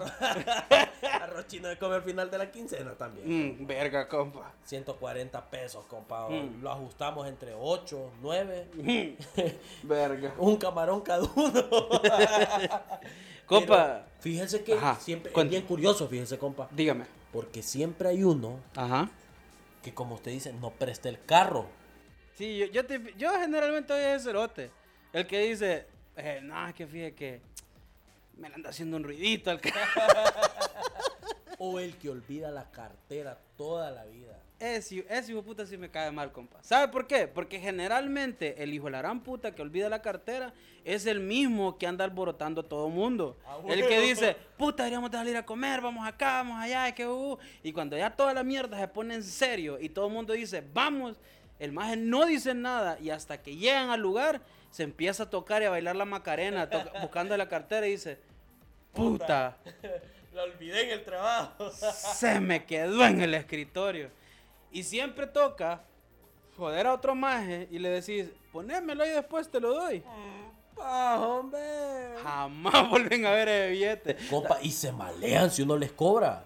arroz 1.20 1.46
chino 1.48 1.68
de 1.68 1.76
comer 1.76 1.96
al 1.98 2.02
final 2.02 2.30
de 2.30 2.38
la 2.38 2.50
quincena 2.50 2.92
también. 2.94 3.60
Mm, 3.60 3.66
verga, 3.66 4.08
compa. 4.08 4.50
140 4.64 5.50
pesos, 5.50 5.84
compa. 5.84 6.28
Mm. 6.30 6.62
Lo 6.62 6.72
ajustamos 6.72 7.28
entre 7.28 7.52
8, 7.54 8.10
9. 8.22 8.68
Verga. 9.82 10.32
un 10.38 10.56
camarón 10.56 11.02
cada 11.02 11.22
uno. 11.22 11.52
Compa, 13.46 13.76
Pero 13.76 14.20
fíjese 14.20 14.64
que 14.64 14.72
Ajá, 14.72 14.94
siempre 14.98 15.30
es 15.34 15.48
bien 15.50 15.62
curioso, 15.64 16.08
fíjese, 16.08 16.38
compa. 16.38 16.68
dígame. 16.70 17.04
Porque 17.32 17.62
siempre 17.62 18.08
hay 18.08 18.24
uno 18.24 18.60
Ajá. 18.74 19.10
que, 19.82 19.92
como 19.92 20.14
usted 20.14 20.30
dice, 20.30 20.52
no 20.54 20.70
presta 20.70 21.10
el 21.10 21.22
carro. 21.24 21.66
Sí, 22.34 22.56
yo, 22.56 22.66
yo, 22.66 22.86
te- 22.86 23.12
yo 23.18 23.30
generalmente 23.38 23.92
soy 23.92 24.02
ese 24.04 24.24
cerote. 24.24 24.70
El 25.12 25.26
que 25.26 25.40
dice, 25.40 25.86
eh, 26.16 26.40
no, 26.42 26.66
es 26.66 26.74
que 26.74 26.86
fíjate 26.86 27.14
que 27.14 27.40
me 28.36 28.48
le 28.48 28.54
anda 28.54 28.70
haciendo 28.70 28.96
un 28.96 29.04
ruidito 29.04 29.50
al 29.50 29.60
o 31.58 31.78
el 31.78 31.96
que 31.96 32.10
olvida 32.10 32.50
la 32.50 32.70
cartera 32.70 33.38
toda 33.56 33.90
la 33.90 34.04
vida. 34.04 34.38
Ese, 34.58 35.04
ese 35.08 35.32
hijo 35.32 35.40
de 35.40 35.46
puta 35.46 35.66
sí 35.66 35.76
me 35.76 35.90
cae 35.90 36.10
mal, 36.12 36.30
compa. 36.30 36.62
¿Sabe 36.62 36.88
por 36.88 37.06
qué? 37.06 37.26
Porque 37.26 37.58
generalmente 37.58 38.62
el 38.62 38.72
hijo 38.72 38.86
de 38.86 38.92
la 38.92 38.98
gran 38.98 39.20
puta 39.20 39.54
que 39.54 39.62
olvida 39.62 39.88
la 39.88 40.02
cartera 40.02 40.52
es 40.84 41.06
el 41.06 41.20
mismo 41.20 41.78
que 41.78 41.86
anda 41.86 42.04
alborotando 42.04 42.60
a 42.60 42.64
todo 42.64 42.88
mundo. 42.88 43.38
Ah, 43.46 43.58
el 43.68 43.86
que 43.86 44.00
dice, 44.00 44.36
puta, 44.56 44.84
deberíamos 44.84 45.10
de 45.10 45.18
salir 45.18 45.36
a 45.36 45.44
comer, 45.44 45.80
vamos 45.80 46.06
acá, 46.06 46.42
vamos 46.42 46.60
allá, 46.60 46.92
que 46.94 47.06
uh. 47.06 47.38
Y 47.62 47.72
cuando 47.72 47.96
ya 47.96 48.10
toda 48.10 48.32
la 48.34 48.44
mierda 48.44 48.78
se 48.78 48.88
pone 48.88 49.14
en 49.14 49.22
serio 49.22 49.78
y 49.80 49.88
todo 49.88 50.06
el 50.06 50.12
mundo 50.12 50.32
dice, 50.32 50.64
vamos, 50.72 51.16
el 51.58 51.72
maje 51.72 51.96
no 51.96 52.26
dice 52.26 52.54
nada 52.54 52.98
y 53.00 53.10
hasta 53.10 53.40
que 53.40 53.56
llegan 53.56 53.90
al 53.90 54.00
lugar 54.00 54.42
se 54.72 54.82
empieza 54.82 55.22
a 55.24 55.30
tocar 55.30 55.62
y 55.62 55.66
a 55.66 55.70
bailar 55.70 55.94
la 55.94 56.04
macarena 56.04 56.68
to- 56.68 56.82
buscando 57.02 57.36
la 57.36 57.48
cartera 57.48 57.86
y 57.86 57.92
dice, 57.92 58.18
puta. 58.92 59.56
La 60.34 60.44
olvidé 60.44 60.84
en 60.84 60.90
el 60.98 61.04
trabajo. 61.04 61.70
se 62.14 62.40
me 62.40 62.64
quedó 62.64 63.04
en 63.04 63.20
el 63.20 63.34
escritorio. 63.34 64.08
Y 64.72 64.82
siempre 64.82 65.26
toca 65.26 65.82
joder 66.56 66.86
a 66.86 66.94
otro 66.94 67.14
maje 67.14 67.68
y 67.70 67.78
le 67.78 67.90
decís, 67.90 68.30
ponémelo 68.50 69.04
y 69.04 69.10
después 69.10 69.50
te 69.50 69.60
lo 69.60 69.74
doy. 69.74 70.02
¡Ah, 70.80 71.18
hombre! 71.20 71.60
Jamás 72.22 72.88
vuelven 72.88 73.26
a 73.26 73.30
ver 73.32 73.48
el 73.48 73.72
billete. 73.72 74.16
Compa, 74.30 74.56
y 74.62 74.70
se 74.70 74.90
malean 74.90 75.50
si 75.50 75.60
uno 75.62 75.76
les 75.76 75.92
cobra. 75.92 76.44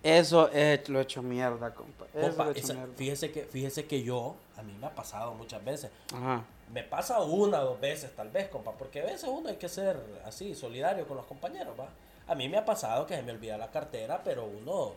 Eso 0.00 0.48
es 0.52 0.88
lo 0.88 1.00
hecho 1.00 1.22
mierda, 1.22 1.74
compa. 1.74 2.06
Eso 2.14 2.28
Compa, 2.36 2.50
hecho 2.52 2.60
esa- 2.60 2.74
mierda. 2.74 2.94
fíjese, 2.96 3.32
que, 3.32 3.42
fíjese 3.46 3.84
que 3.86 4.04
yo, 4.04 4.36
a 4.56 4.62
mí 4.62 4.72
me 4.80 4.86
ha 4.86 4.94
pasado 4.94 5.34
muchas 5.34 5.64
veces. 5.64 5.90
Ajá. 6.14 6.44
Me 6.72 6.82
pasa 6.82 7.20
una 7.20 7.60
o 7.62 7.64
dos 7.66 7.80
veces 7.80 8.14
tal 8.16 8.30
vez, 8.30 8.48
compa, 8.48 8.72
porque 8.72 9.02
a 9.02 9.04
veces 9.04 9.24
uno 9.28 9.48
hay 9.50 9.56
que 9.56 9.68
ser 9.68 9.96
así, 10.24 10.54
solidario 10.54 11.06
con 11.06 11.16
los 11.18 11.26
compañeros, 11.26 11.78
¿va? 11.78 11.88
A 12.26 12.34
mí 12.34 12.48
me 12.48 12.56
ha 12.56 12.64
pasado 12.64 13.06
que 13.06 13.14
se 13.14 13.22
me 13.22 13.32
olvida 13.32 13.58
la 13.58 13.70
cartera, 13.70 14.22
pero 14.24 14.46
uno 14.46 14.92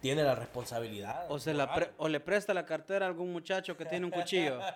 tiene 0.00 0.22
la 0.22 0.34
responsabilidad. 0.36 1.26
O, 1.28 1.38
se 1.38 1.52
la 1.52 1.74
pre- 1.74 1.90
o 1.98 2.08
le 2.08 2.20
presta 2.20 2.54
la 2.54 2.64
cartera 2.64 3.06
a 3.06 3.08
algún 3.08 3.32
muchacho 3.32 3.76
que 3.76 3.84
tiene 3.84 4.04
un 4.06 4.12
cuchillo. 4.12 4.58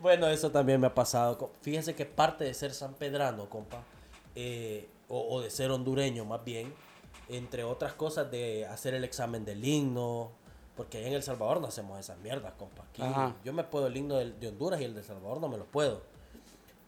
Bueno, 0.00 0.28
eso 0.28 0.52
también 0.52 0.80
me 0.80 0.86
ha 0.86 0.94
pasado. 0.94 1.50
Fíjese 1.60 1.92
que 1.96 2.06
parte 2.06 2.44
de 2.44 2.54
ser 2.54 2.72
sanpedrano, 2.72 3.50
compa, 3.50 3.82
eh, 4.36 4.88
o, 5.08 5.34
o 5.34 5.40
de 5.40 5.50
ser 5.50 5.72
hondureño 5.72 6.24
más 6.24 6.44
bien, 6.44 6.72
entre 7.28 7.64
otras 7.64 7.94
cosas 7.94 8.30
de 8.30 8.64
hacer 8.66 8.94
el 8.94 9.02
examen 9.02 9.44
del 9.44 9.64
himno, 9.64 10.30
porque 10.78 11.04
en 11.08 11.12
El 11.12 11.24
Salvador 11.24 11.60
no 11.60 11.66
hacemos 11.66 11.98
esas 11.98 12.18
mierdas, 12.18 12.52
compa. 12.56 12.84
Aquí 12.84 13.02
yo 13.44 13.52
me 13.52 13.64
puedo 13.64 13.88
el 13.88 13.96
himno 13.96 14.14
del- 14.14 14.38
de, 14.38 14.46
Honduras 14.46 14.80
y 14.80 14.84
el 14.84 14.94
de 14.94 15.00
El 15.00 15.06
Salvador 15.06 15.40
no 15.40 15.48
me 15.48 15.58
lo 15.58 15.64
puedo. 15.64 16.02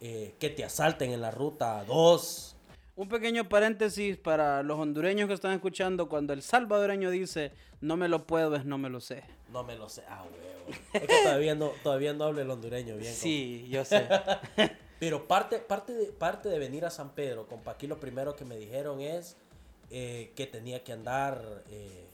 Eh, 0.01 0.37
que 0.39 0.49
te 0.49 0.65
asalten 0.65 1.11
en 1.11 1.21
la 1.21 1.33
ruta 1.33 1.85
2. 1.87 2.57
Un 2.95 3.09
pequeño 3.09 3.49
paréntesis 3.49 4.17
para 4.17 4.63
los 4.63 4.79
hondureños 4.79 5.27
que 5.27 5.35
están 5.35 5.55
escuchando. 5.55 6.09
Cuando 6.09 6.33
el 6.33 6.41
salvadoreño 6.41 7.11
dice, 7.11 7.51
no 7.81 7.97
me 7.97 8.07
lo 8.07 8.29
puedo, 8.29 8.55
es 8.55 8.65
no 8.65 8.79
me 8.79 8.89
lo 8.91 9.01
sé. 9.01 9.25
No 9.53 9.65
me 9.65 9.75
lo 9.75 9.89
sé. 9.89 10.05
Ah, 10.09 10.23
huevo. 10.23 10.79
Es 10.93 11.01
que 11.01 11.23
todavía 11.25 11.57
no, 11.57 11.73
todavía 11.83 12.13
no 12.13 12.23
hablo 12.23 12.43
el 12.43 12.49
hondureño 12.49 12.95
bien. 12.95 13.13
compa. 13.13 13.23
Sí, 13.23 13.67
yo 13.69 13.85
sé. 13.85 14.07
Pero 15.01 15.27
parte, 15.27 15.59
parte, 15.59 15.95
de, 15.95 16.07
parte 16.13 16.49
de 16.49 16.61
venir 16.61 16.85
a 16.85 16.91
San 16.91 17.11
Pedro, 17.11 17.49
compa, 17.49 17.73
aquí 17.73 17.89
lo 17.89 17.99
primero 17.99 18.37
que 18.37 18.45
me 18.45 18.57
dijeron 18.57 19.01
es 19.01 19.37
eh, 19.91 20.33
que 20.37 20.47
tenía 20.47 20.85
que 20.85 20.93
andar 20.93 21.65
eh, 21.71 22.07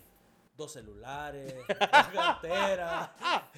dos 0.56 0.72
celulares, 0.72 1.54
dos 1.68 2.08
carteras, 2.14 3.10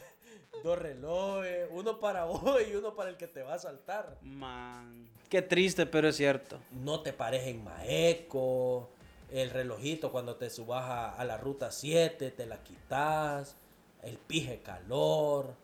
dos 0.65 0.79
relojes, 0.79 1.69
uno 1.71 1.99
para 2.01 2.25
vos 2.25 2.61
y 2.69 2.75
uno 2.75 2.95
para 2.95 3.11
el 3.11 3.17
que 3.17 3.29
te 3.29 3.43
va 3.43 3.55
a 3.55 3.59
saltar. 3.59 4.19
Man, 4.23 5.09
qué 5.29 5.43
triste, 5.43 5.87
pero 5.87 6.09
es 6.09 6.17
cierto. 6.17 6.59
No 6.73 7.01
te 7.03 7.13
pares 7.13 7.47
en 7.47 7.63
Maeco, 7.65 8.91
el 9.31 9.51
relojito 9.51 10.11
cuando 10.11 10.37
te 10.37 10.51
subas 10.51 10.85
a, 10.85 11.11
a 11.15 11.25
la 11.25 11.37
ruta 11.37 11.71
7, 11.71 12.31
te 12.31 12.47
la 12.47 12.63
quitas, 12.63 13.57
el 14.03 14.19
pije 14.19 14.61
calor. 14.63 15.55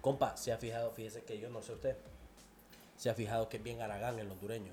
Compa, 0.00 0.36
se 0.36 0.52
ha 0.52 0.58
fijado, 0.58 0.90
fíjese 0.90 1.22
que 1.24 1.38
yo 1.38 1.48
no 1.48 1.62
sé 1.62 1.72
usted, 1.74 1.96
se 2.96 3.08
ha 3.08 3.14
fijado 3.14 3.48
que 3.48 3.58
es 3.58 3.62
bien 3.62 3.80
aragán 3.80 4.18
el 4.18 4.30
hondureño. 4.30 4.72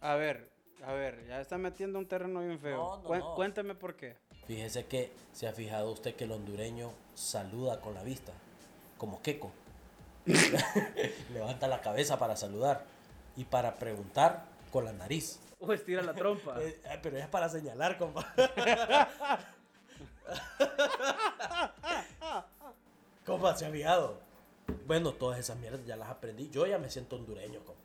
A 0.00 0.14
ver, 0.14 0.50
a 0.82 0.92
ver, 0.92 1.26
ya 1.26 1.40
está 1.40 1.58
metiendo 1.58 1.98
un 1.98 2.06
terreno 2.06 2.40
bien 2.40 2.58
feo. 2.58 2.76
No, 2.76 2.96
no, 2.96 3.02
Cué- 3.08 3.18
no. 3.18 3.34
Cuénteme 3.34 3.74
por 3.74 3.94
qué. 3.96 4.16
Fíjese 4.46 4.86
que 4.86 5.12
se 5.32 5.48
ha 5.48 5.52
fijado 5.52 5.90
usted 5.90 6.14
que 6.14 6.24
el 6.24 6.32
hondureño 6.32 6.92
saluda 7.14 7.80
con 7.80 7.94
la 7.94 8.02
vista, 8.02 8.32
como 8.98 9.22
queco. 9.22 9.52
Levanta 11.32 11.68
la 11.68 11.80
cabeza 11.80 12.18
para 12.18 12.36
saludar 12.36 12.84
y 13.36 13.44
para 13.44 13.76
preguntar 13.76 14.44
con 14.70 14.84
la 14.84 14.92
nariz. 14.92 15.40
O 15.60 15.72
estira 15.72 16.02
la 16.02 16.12
trompa. 16.14 16.60
Eh, 16.64 16.80
eh, 16.84 16.98
pero 17.02 17.16
es 17.18 17.26
para 17.28 17.48
señalar, 17.48 17.96
compa. 17.98 18.34
compa, 23.26 23.56
se 23.56 23.66
ha 23.66 23.70
fijado. 23.70 24.20
Bueno, 24.86 25.12
todas 25.12 25.38
esas 25.38 25.58
mierdas 25.58 25.84
ya 25.86 25.96
las 25.96 26.10
aprendí. 26.10 26.50
Yo 26.50 26.66
ya 26.66 26.78
me 26.78 26.90
siento 26.90 27.16
hondureño, 27.16 27.60
compa. 27.64 27.83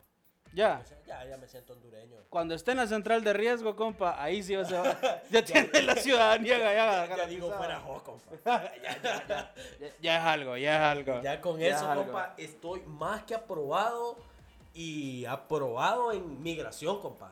Ya. 0.53 0.81
O 0.83 0.87
sea, 0.87 0.97
ya, 1.05 1.25
ya 1.25 1.37
me 1.37 1.47
siento 1.47 1.73
hondureño. 1.73 2.17
Cuando 2.29 2.53
esté 2.55 2.71
en 2.71 2.77
la 2.77 2.87
central 2.87 3.23
de 3.23 3.33
riesgo, 3.33 3.75
compa, 3.75 4.21
ahí 4.21 4.43
sí 4.43 4.55
va 4.55 4.63
a 4.63 4.65
ser. 4.65 4.97
Ya 5.31 5.43
tiene 5.43 5.81
la 5.83 5.95
ciudadanía 5.95 6.57
ya, 6.57 7.15
Ya 7.15 7.25
digo, 7.27 7.51
fuera 7.51 7.79
jo, 7.79 8.03
compa. 8.03 8.31
Ya, 8.83 9.01
ya, 9.01 9.27
ya. 9.27 9.53
Ya, 9.79 9.87
ya 10.01 10.17
es 10.17 10.23
algo, 10.25 10.57
ya 10.57 10.75
es 10.75 10.97
algo. 10.97 11.21
Ya 11.21 11.41
con 11.41 11.59
Ya 11.59 11.67
eso, 11.67 11.91
es 11.91 11.97
compa, 11.97 12.33
estoy 12.37 12.81
más 12.81 13.23
que 13.23 13.35
aprobado 13.35 14.17
y 14.73 15.25
aprobado 15.25 16.11
en 16.11 16.41
migración, 16.41 16.99
compa. 16.99 17.31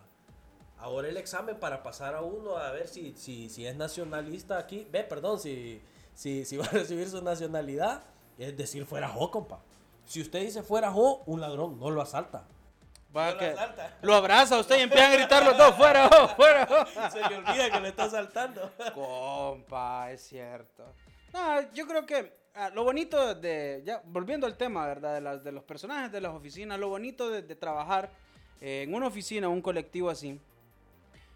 Ahora 0.80 1.08
el 1.08 1.18
examen 1.18 1.60
para 1.60 1.82
pasar 1.82 2.14
a 2.14 2.22
uno 2.22 2.58
a 2.58 2.72
ver 2.72 2.88
si, 2.88 3.14
si, 3.16 3.50
si 3.50 3.66
es 3.66 3.76
nacionalista 3.76 4.60
aquí. 4.60 4.88
Ve, 4.92 5.04
perdón, 5.04 5.40
si, 5.40 5.82
si, 6.14 6.46
si 6.46 6.58
va 6.58 6.66
a 6.66 6.70
recibir 6.70 7.10
su 7.10 7.22
nacionalidad, 7.24 8.04
es 8.38 8.56
decir, 8.56 8.86
fuera 8.86 9.08
jo, 9.10 9.32
compa. 9.32 9.60
Si 10.06 10.22
usted 10.22 10.42
dice 10.42 10.64
fuera 10.64 10.92
jo, 10.92 11.24
un 11.26 11.42
ladrón 11.42 11.80
no 11.80 11.90
lo 11.90 12.02
asalta. 12.02 12.46
Va 13.18 13.32
lo 13.32 13.38
que- 13.38 13.46
asalta. 13.48 13.98
lo 14.02 14.14
abraza 14.16 14.60
usted 14.60 14.78
y 14.80 14.82
empiezan 14.82 15.12
a 15.12 15.16
gritar 15.16 15.44
los 15.46 15.58
dos, 15.58 15.76
fuera, 15.76 16.08
oh, 16.08 16.28
fuera. 16.30 16.68
oh. 16.70 17.10
Se 17.12 17.20
le 17.20 17.38
olvida 17.38 17.72
que 17.72 17.80
lo 17.80 17.88
está 17.88 18.04
asaltando. 18.04 18.72
Compa, 18.94 20.12
es 20.12 20.22
cierto. 20.28 20.86
No, 21.34 21.72
yo 21.74 21.88
creo 21.88 22.06
que 22.06 22.32
ah, 22.56 22.70
lo 22.70 22.84
bonito 22.84 23.34
de, 23.36 23.82
ya 23.86 24.02
volviendo 24.06 24.46
al 24.48 24.56
tema, 24.58 24.86
¿verdad? 24.86 25.16
De, 25.16 25.22
las, 25.22 25.44
de 25.44 25.52
los 25.52 25.64
personajes 25.64 26.12
de 26.12 26.22
las 26.22 26.34
oficinas, 26.34 26.80
lo 26.80 26.90
bonito 26.90 27.30
de, 27.30 27.42
de 27.42 27.56
trabajar 27.56 28.10
eh, 28.62 28.84
en 28.88 28.94
una 28.94 29.08
oficina, 29.08 29.50
un 29.50 29.62
colectivo 29.62 30.10
así, 30.10 30.40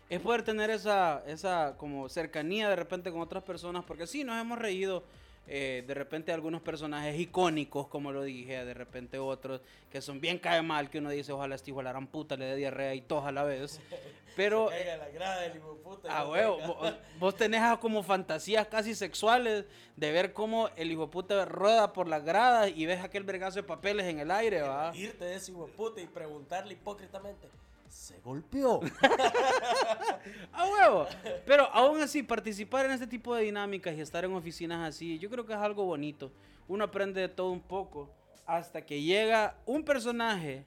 es 0.10 0.20
poder 0.20 0.44
tener 0.44 0.70
esa, 0.70 1.24
esa 1.26 1.76
como 1.78 2.10
cercanía 2.10 2.70
de 2.70 2.76
repente 2.76 3.12
con 3.12 3.22
otras 3.22 3.44
personas, 3.44 3.84
porque 3.86 4.08
sí, 4.08 4.24
nos 4.24 4.40
hemos 4.42 4.60
reído 4.60 5.04
eh, 5.48 5.84
de 5.86 5.94
repente 5.94 6.32
algunos 6.32 6.62
personajes 6.62 7.20
icónicos, 7.20 7.88
como 7.88 8.12
lo 8.12 8.24
dije, 8.24 8.64
de 8.64 8.74
repente 8.74 9.18
otros 9.18 9.62
que 9.92 10.02
son 10.02 10.22
bien 10.22 10.38
cae 10.40 10.62
mal, 10.62 10.90
que 10.90 11.00
uno 11.00 11.10
dice, 11.10 11.32
ojalá 11.32 11.56
este 11.56 11.72
hijo 11.72 11.82
la 11.82 11.92
gran 11.92 12.08
puta 12.08 12.38
le 12.38 12.46
dé 12.46 12.56
diarrea 12.56 12.96
y 12.96 13.02
tos 13.02 13.26
a 13.26 13.32
la 13.32 13.44
vez. 13.44 13.80
Pero 14.36 14.68
Caiga 14.68 14.96
la 14.96 15.10
grada 15.10 15.54
puta 15.84 16.08
Ah, 16.10 16.26
huevo, 16.26 16.58
vos, 16.60 16.94
vos 17.20 17.36
tenés 17.36 17.62
como 17.80 18.02
fantasías 18.02 18.66
casi 18.68 18.96
sexuales 18.96 19.66
de 19.98 20.12
ver 20.12 20.32
cómo 20.32 20.70
el 20.78 20.90
hijo 20.90 21.10
puta 21.10 21.44
rueda 21.44 21.92
por 21.92 22.08
las 22.08 22.24
gradas 22.24 22.72
y 22.74 22.86
ves 22.86 23.04
aquel 23.04 23.24
vergazo 23.24 23.58
de 23.58 23.64
papeles 23.64 24.06
en 24.06 24.20
el 24.20 24.32
aire, 24.32 24.62
va. 24.62 24.96
irte 24.96 25.26
de 25.26 25.36
ese 25.36 25.52
hijo 25.52 25.68
puta 25.68 26.00
y 26.00 26.08
preguntarle 26.08 26.74
hipócritamente, 26.74 27.50
¿se 27.92 28.20
golpeó? 28.20 28.80
A 30.54 30.68
huevo. 30.68 31.08
Pero 31.46 31.66
aún 31.74 32.02
así, 32.02 32.24
participar 32.24 32.86
en 32.86 32.92
este 32.92 33.08
tipo 33.08 33.36
de 33.36 33.44
dinámicas 33.44 33.96
y 33.96 34.02
estar 34.02 34.24
en 34.26 34.34
oficinas 34.34 34.88
así, 34.88 35.20
yo 35.20 35.30
creo 35.30 35.46
que 35.46 35.54
es 35.54 35.60
algo 35.60 35.86
bonito. 35.86 36.32
Uno 36.68 36.86
aprende 36.86 37.22
de 37.22 37.30
todo 37.30 37.52
un 37.52 37.62
poco 37.62 38.10
hasta 38.46 38.86
que 38.86 39.02
llega 39.02 39.58
un 39.66 39.84
personaje 39.84 40.66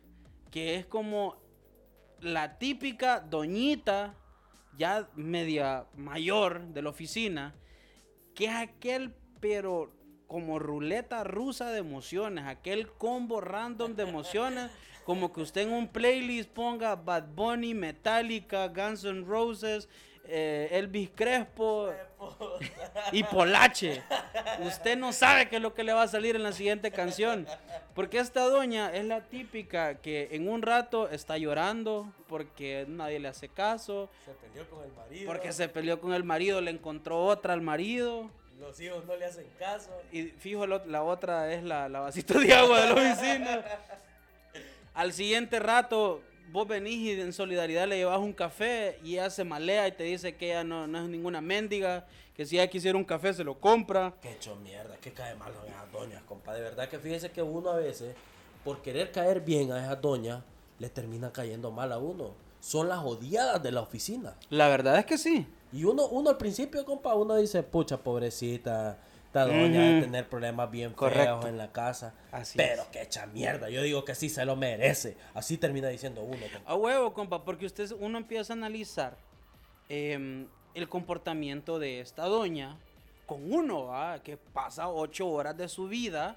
que 0.50 0.76
es 0.76 0.86
como 0.86 1.36
la 2.20 2.58
típica 2.58 3.20
doñita 3.20 4.14
ya 4.76 5.08
media 5.14 5.86
mayor 5.96 6.66
de 6.68 6.82
la 6.82 6.90
oficina, 6.90 7.54
que 8.34 8.46
es 8.46 8.54
aquel 8.54 9.14
pero 9.40 9.92
como 10.26 10.58
ruleta 10.58 11.22
rusa 11.22 11.70
de 11.70 11.78
emociones, 11.78 12.46
aquel 12.46 12.90
combo 12.90 13.40
random 13.40 13.94
de 13.94 14.02
emociones, 14.02 14.70
como 15.04 15.32
que 15.32 15.40
usted 15.40 15.62
en 15.62 15.72
un 15.72 15.88
playlist 15.88 16.50
ponga 16.50 16.94
Bad 16.96 17.24
Bunny, 17.34 17.74
Metallica, 17.74 18.68
Guns 18.68 19.04
N' 19.04 19.24
Roses, 19.26 19.88
eh, 20.26 20.68
Elvis 20.72 21.10
Crespo 21.14 21.92
y 23.12 23.22
Polache. 23.24 24.02
Usted 24.60 24.96
no 24.96 25.12
sabe 25.12 25.48
qué 25.48 25.56
es 25.56 25.62
lo 25.62 25.74
que 25.74 25.84
le 25.84 25.92
va 25.92 26.02
a 26.02 26.08
salir 26.08 26.34
en 26.36 26.42
la 26.42 26.52
siguiente 26.52 26.90
canción. 26.90 27.46
Porque 27.94 28.18
esta 28.18 28.40
doña 28.48 28.90
es 28.94 29.04
la 29.04 29.20
típica 29.20 29.96
que 29.96 30.28
en 30.32 30.48
un 30.48 30.62
rato 30.62 31.10
está 31.10 31.36
llorando 31.36 32.10
porque 32.26 32.86
nadie 32.88 33.20
le 33.20 33.28
hace 33.28 33.48
caso, 33.50 34.08
Se 34.24 34.32
peleó 34.32 34.68
con 34.70 34.82
el 34.84 34.92
marido. 34.92 35.26
porque 35.26 35.52
se 35.52 35.68
peleó 35.68 36.00
con 36.00 36.14
el 36.14 36.24
marido, 36.24 36.60
le 36.62 36.70
encontró 36.70 37.22
otra 37.26 37.52
al 37.52 37.60
marido. 37.60 38.30
Los 38.58 38.80
hijos 38.80 39.04
no 39.04 39.14
le 39.16 39.26
hacen 39.26 39.46
caso. 39.58 39.90
Y 40.10 40.22
fijo, 40.24 40.66
la 40.66 41.02
otra 41.02 41.52
es 41.52 41.62
la, 41.62 41.88
la 41.90 42.00
vasito 42.00 42.38
de 42.40 42.54
agua 42.54 42.80
de 42.80 42.88
la 42.88 42.94
oficina. 42.94 43.64
Al 44.94 45.12
siguiente 45.12 45.58
rato 45.58 46.20
vos 46.52 46.68
venís 46.68 47.00
y 47.00 47.20
en 47.20 47.32
solidaridad 47.32 47.88
le 47.88 47.96
llevas 47.96 48.20
un 48.20 48.32
café 48.32 49.00
y 49.02 49.14
ella 49.14 49.28
se 49.28 49.42
malea 49.42 49.88
y 49.88 49.92
te 49.92 50.04
dice 50.04 50.36
que 50.36 50.52
ella 50.52 50.62
no, 50.62 50.86
no 50.86 50.98
es 51.02 51.08
ninguna 51.08 51.40
mendiga, 51.40 52.06
que 52.36 52.46
si 52.46 52.56
ella 52.56 52.70
quisiera 52.70 52.96
un 52.96 53.04
café 53.04 53.34
se 53.34 53.42
lo 53.42 53.58
compra. 53.58 54.14
Qué 54.22 54.30
hecho 54.30 54.54
mierda, 54.54 54.96
que 54.98 55.12
cae 55.12 55.34
mal 55.34 55.52
a 55.52 55.66
esas 55.66 55.90
doñas, 55.90 56.22
compa. 56.22 56.54
De 56.54 56.60
verdad 56.60 56.88
que 56.88 57.00
fíjese 57.00 57.32
que 57.32 57.42
uno 57.42 57.70
a 57.70 57.76
veces, 57.76 58.14
por 58.62 58.82
querer 58.82 59.10
caer 59.10 59.40
bien 59.40 59.72
a 59.72 59.82
esas 59.82 60.00
doñas, 60.00 60.44
le 60.78 60.88
termina 60.88 61.32
cayendo 61.32 61.72
mal 61.72 61.90
a 61.90 61.98
uno. 61.98 62.32
Son 62.60 62.88
las 62.88 63.00
odiadas 63.00 63.60
de 63.60 63.72
la 63.72 63.80
oficina. 63.80 64.36
La 64.48 64.68
verdad 64.68 64.96
es 64.96 65.06
que 65.06 65.18
sí. 65.18 65.44
Y 65.72 65.82
uno, 65.82 66.06
uno 66.06 66.30
al 66.30 66.36
principio, 66.36 66.84
compa, 66.84 67.16
uno 67.16 67.34
dice, 67.34 67.64
pucha, 67.64 67.96
pobrecita, 67.96 68.96
esta 69.34 69.46
doña 69.46 69.80
de 69.82 69.92
Ujú. 69.94 70.00
tener 70.04 70.28
problemas 70.28 70.70
bien 70.70 70.92
Correcto. 70.92 71.40
feos 71.40 71.46
en 71.46 71.58
la 71.58 71.72
casa. 71.72 72.14
Así 72.30 72.56
Pero 72.56 72.82
es. 72.82 72.88
que 72.88 73.02
echa 73.02 73.26
mierda. 73.26 73.68
Yo 73.68 73.82
digo 73.82 74.04
que 74.04 74.14
sí 74.14 74.28
se 74.28 74.44
lo 74.44 74.54
merece. 74.54 75.16
Así 75.34 75.58
termina 75.58 75.88
diciendo 75.88 76.22
uno, 76.22 76.46
compa. 76.52 76.70
A 76.70 76.76
huevo, 76.76 77.12
compa, 77.12 77.44
porque 77.44 77.66
usted, 77.66 77.90
uno 77.98 78.16
empieza 78.18 78.52
a 78.52 78.56
analizar 78.56 79.16
em, 79.88 80.46
el 80.74 80.88
comportamiento 80.88 81.80
de 81.80 81.98
esta 81.98 82.26
doña 82.26 82.76
con 83.26 83.52
uno, 83.52 83.86
¿va? 83.86 84.22
que 84.22 84.36
pasa 84.36 84.88
ocho 84.88 85.28
horas 85.28 85.56
de 85.56 85.68
su 85.68 85.88
vida 85.88 86.36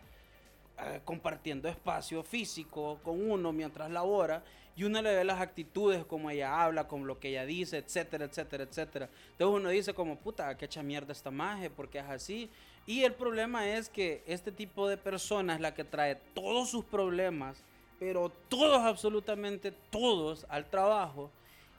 eh, 0.79 1.01
compartiendo 1.05 1.69
espacio 1.69 2.23
físico 2.23 2.99
con 3.03 3.29
uno 3.29 3.51
mientras 3.53 3.91
labora 3.91 4.41
y 4.75 4.85
uno 4.85 5.01
le 5.03 5.15
ve 5.15 5.23
las 5.23 5.39
actitudes, 5.41 6.03
como 6.05 6.29
ella 6.31 6.63
habla, 6.63 6.87
con 6.87 7.05
lo 7.05 7.19
que 7.19 7.29
ella 7.29 7.45
dice, 7.45 7.77
etcétera, 7.77 8.25
etcétera, 8.25 8.63
etcétera. 8.63 9.09
Entonces 9.31 9.59
uno 9.61 9.69
dice 9.69 9.93
como, 9.93 10.17
puta, 10.17 10.55
que 10.57 10.65
echa 10.65 10.81
mierda 10.83 11.11
esta 11.13 11.31
maje, 11.31 11.69
porque 11.71 11.97
es 11.99 12.05
así. 12.05 12.49
Y 12.87 13.03
el 13.03 13.13
problema 13.13 13.67
es 13.67 13.89
que 13.89 14.23
este 14.25 14.51
tipo 14.51 14.87
de 14.87 14.97
persona 14.97 15.53
es 15.53 15.59
la 15.59 15.75
que 15.75 15.83
trae 15.83 16.15
todos 16.33 16.69
sus 16.69 16.85
problemas, 16.85 17.61
pero 17.99 18.31
todos, 18.47 18.81
absolutamente 18.81 19.73
todos, 19.91 20.45
al 20.47 20.69
trabajo 20.69 21.29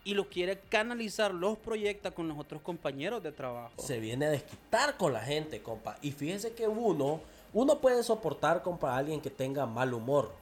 y 0.04 0.14
los 0.14 0.26
quiere 0.26 0.59
canalizar, 0.59 1.32
los 1.32 1.59
proyecta 1.59 2.11
con 2.11 2.28
los 2.28 2.38
otros 2.38 2.61
compañeros 2.62 3.22
de 3.22 3.32
trabajo. 3.32 3.72
Se 3.78 4.00
viene 4.00 4.26
a 4.26 4.30
desquitar 4.30 4.96
con 4.96 5.12
la 5.12 5.20
gente, 5.20 5.62
compa. 5.62 5.98
Y 6.02 6.12
fíjese 6.12 6.52
que 6.52 6.68
uno, 6.68 7.20
uno 7.52 7.78
puede 7.78 8.02
soportar, 8.02 8.62
compa, 8.62 8.94
a 8.94 8.98
alguien 8.98 9.20
que 9.20 9.30
tenga 9.30 9.66
mal 9.66 9.94
humor. 9.94 10.32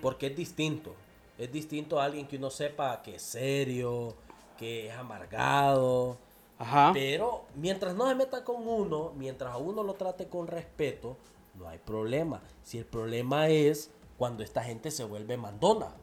Porque 0.00 0.28
es 0.28 0.36
distinto. 0.36 0.94
Es 1.38 1.52
distinto 1.52 2.00
a 2.00 2.04
alguien 2.04 2.26
que 2.26 2.36
uno 2.36 2.50
sepa 2.50 3.02
que 3.02 3.16
es 3.16 3.22
serio, 3.22 4.14
que 4.58 4.88
es 4.88 4.94
amargado. 4.94 6.16
Ajá. 6.58 6.90
Pero 6.92 7.46
mientras 7.54 7.94
no 7.94 8.08
se 8.08 8.14
meta 8.14 8.44
con 8.44 8.66
uno, 8.66 9.12
mientras 9.16 9.52
a 9.52 9.56
uno 9.56 9.82
lo 9.82 9.94
trate 9.94 10.28
con 10.28 10.46
respeto, 10.46 11.16
no 11.54 11.68
hay 11.68 11.78
problema. 11.78 12.42
Si 12.62 12.78
el 12.78 12.86
problema 12.86 13.48
es 13.48 13.90
cuando 14.16 14.42
esta 14.42 14.62
gente 14.62 14.90
se 14.90 15.04
vuelve 15.04 15.36
mandona. 15.36 15.94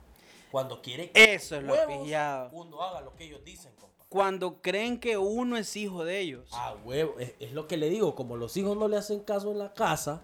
Cuando 0.51 0.81
quiere 0.81 1.11
que 1.11 1.33
Eso 1.33 1.55
es 1.55 1.63
lo 1.63 1.75
pillado. 1.87 2.49
uno 2.51 2.81
haga 2.81 3.01
lo 3.01 3.15
que 3.15 3.23
ellos 3.25 3.43
dicen, 3.45 3.71
compa. 3.79 4.03
Cuando 4.09 4.61
creen 4.61 4.99
que 4.99 5.17
uno 5.17 5.55
es 5.55 5.75
hijo 5.77 6.03
de 6.03 6.19
ellos. 6.19 6.49
A 6.51 6.73
huevo, 6.73 7.15
es, 7.17 7.33
es 7.39 7.53
lo 7.53 7.67
que 7.67 7.77
le 7.77 7.89
digo, 7.89 8.15
como 8.15 8.35
los 8.35 8.57
hijos 8.57 8.75
no 8.75 8.89
le 8.89 8.97
hacen 8.97 9.21
caso 9.21 9.51
en 9.51 9.59
la 9.59 9.73
casa, 9.73 10.21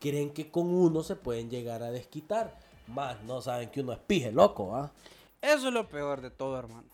creen 0.00 0.30
que 0.30 0.50
con 0.50 0.74
uno 0.74 1.04
se 1.04 1.14
pueden 1.14 1.48
llegar 1.48 1.84
a 1.84 1.92
desquitar. 1.92 2.58
Más 2.88 3.22
no 3.22 3.40
saben 3.40 3.70
que 3.70 3.82
uno 3.82 3.92
es 3.92 4.00
pije, 4.00 4.32
loco, 4.32 4.74
¿ah? 4.74 4.90
Eso 5.40 5.68
es 5.68 5.74
lo 5.74 5.88
peor 5.88 6.20
de 6.20 6.30
todo, 6.30 6.58
hermano. 6.58 6.88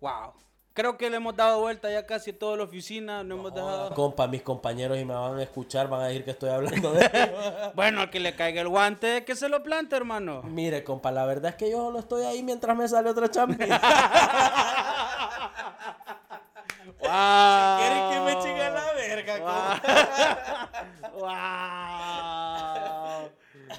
Wow. 0.00 0.32
Creo 0.78 0.96
que 0.96 1.10
le 1.10 1.16
hemos 1.16 1.34
dado 1.34 1.58
vuelta 1.58 1.90
ya 1.90 2.06
casi 2.06 2.32
toda 2.32 2.56
la 2.56 2.62
oficina. 2.62 3.24
No 3.24 3.34
hemos 3.34 3.52
dejado. 3.52 3.92
Compa, 3.94 4.28
mis 4.28 4.42
compañeros 4.42 4.96
y 4.96 5.04
me 5.04 5.12
van 5.12 5.36
a 5.36 5.42
escuchar, 5.42 5.88
van 5.88 6.02
a 6.02 6.06
decir 6.06 6.24
que 6.24 6.30
estoy 6.30 6.50
hablando 6.50 6.92
de. 6.92 7.02
Bueno, 7.74 8.02
al 8.02 8.10
que 8.10 8.20
le 8.20 8.36
caiga 8.36 8.60
el 8.60 8.68
guante, 8.68 9.24
que 9.24 9.34
se 9.34 9.48
lo 9.48 9.64
plante, 9.64 9.96
hermano. 9.96 10.40
Mire, 10.44 10.84
compa, 10.84 11.10
la 11.10 11.26
verdad 11.26 11.50
es 11.50 11.56
que 11.56 11.68
yo 11.68 11.78
solo 11.78 11.98
estoy 11.98 12.24
ahí 12.26 12.44
mientras 12.44 12.76
me 12.76 12.86
sale 12.86 13.10
otra 13.10 13.28
champita. 13.28 13.80
Wow. 17.00 17.08
Quieren 17.80 18.10
que 18.12 18.20
me 18.20 18.38
chingue 18.40 18.70
la 18.70 18.92
verga, 18.92 19.36
Wow. 21.10 21.18
Wow. 21.18 21.28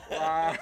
Wow. 0.09 0.53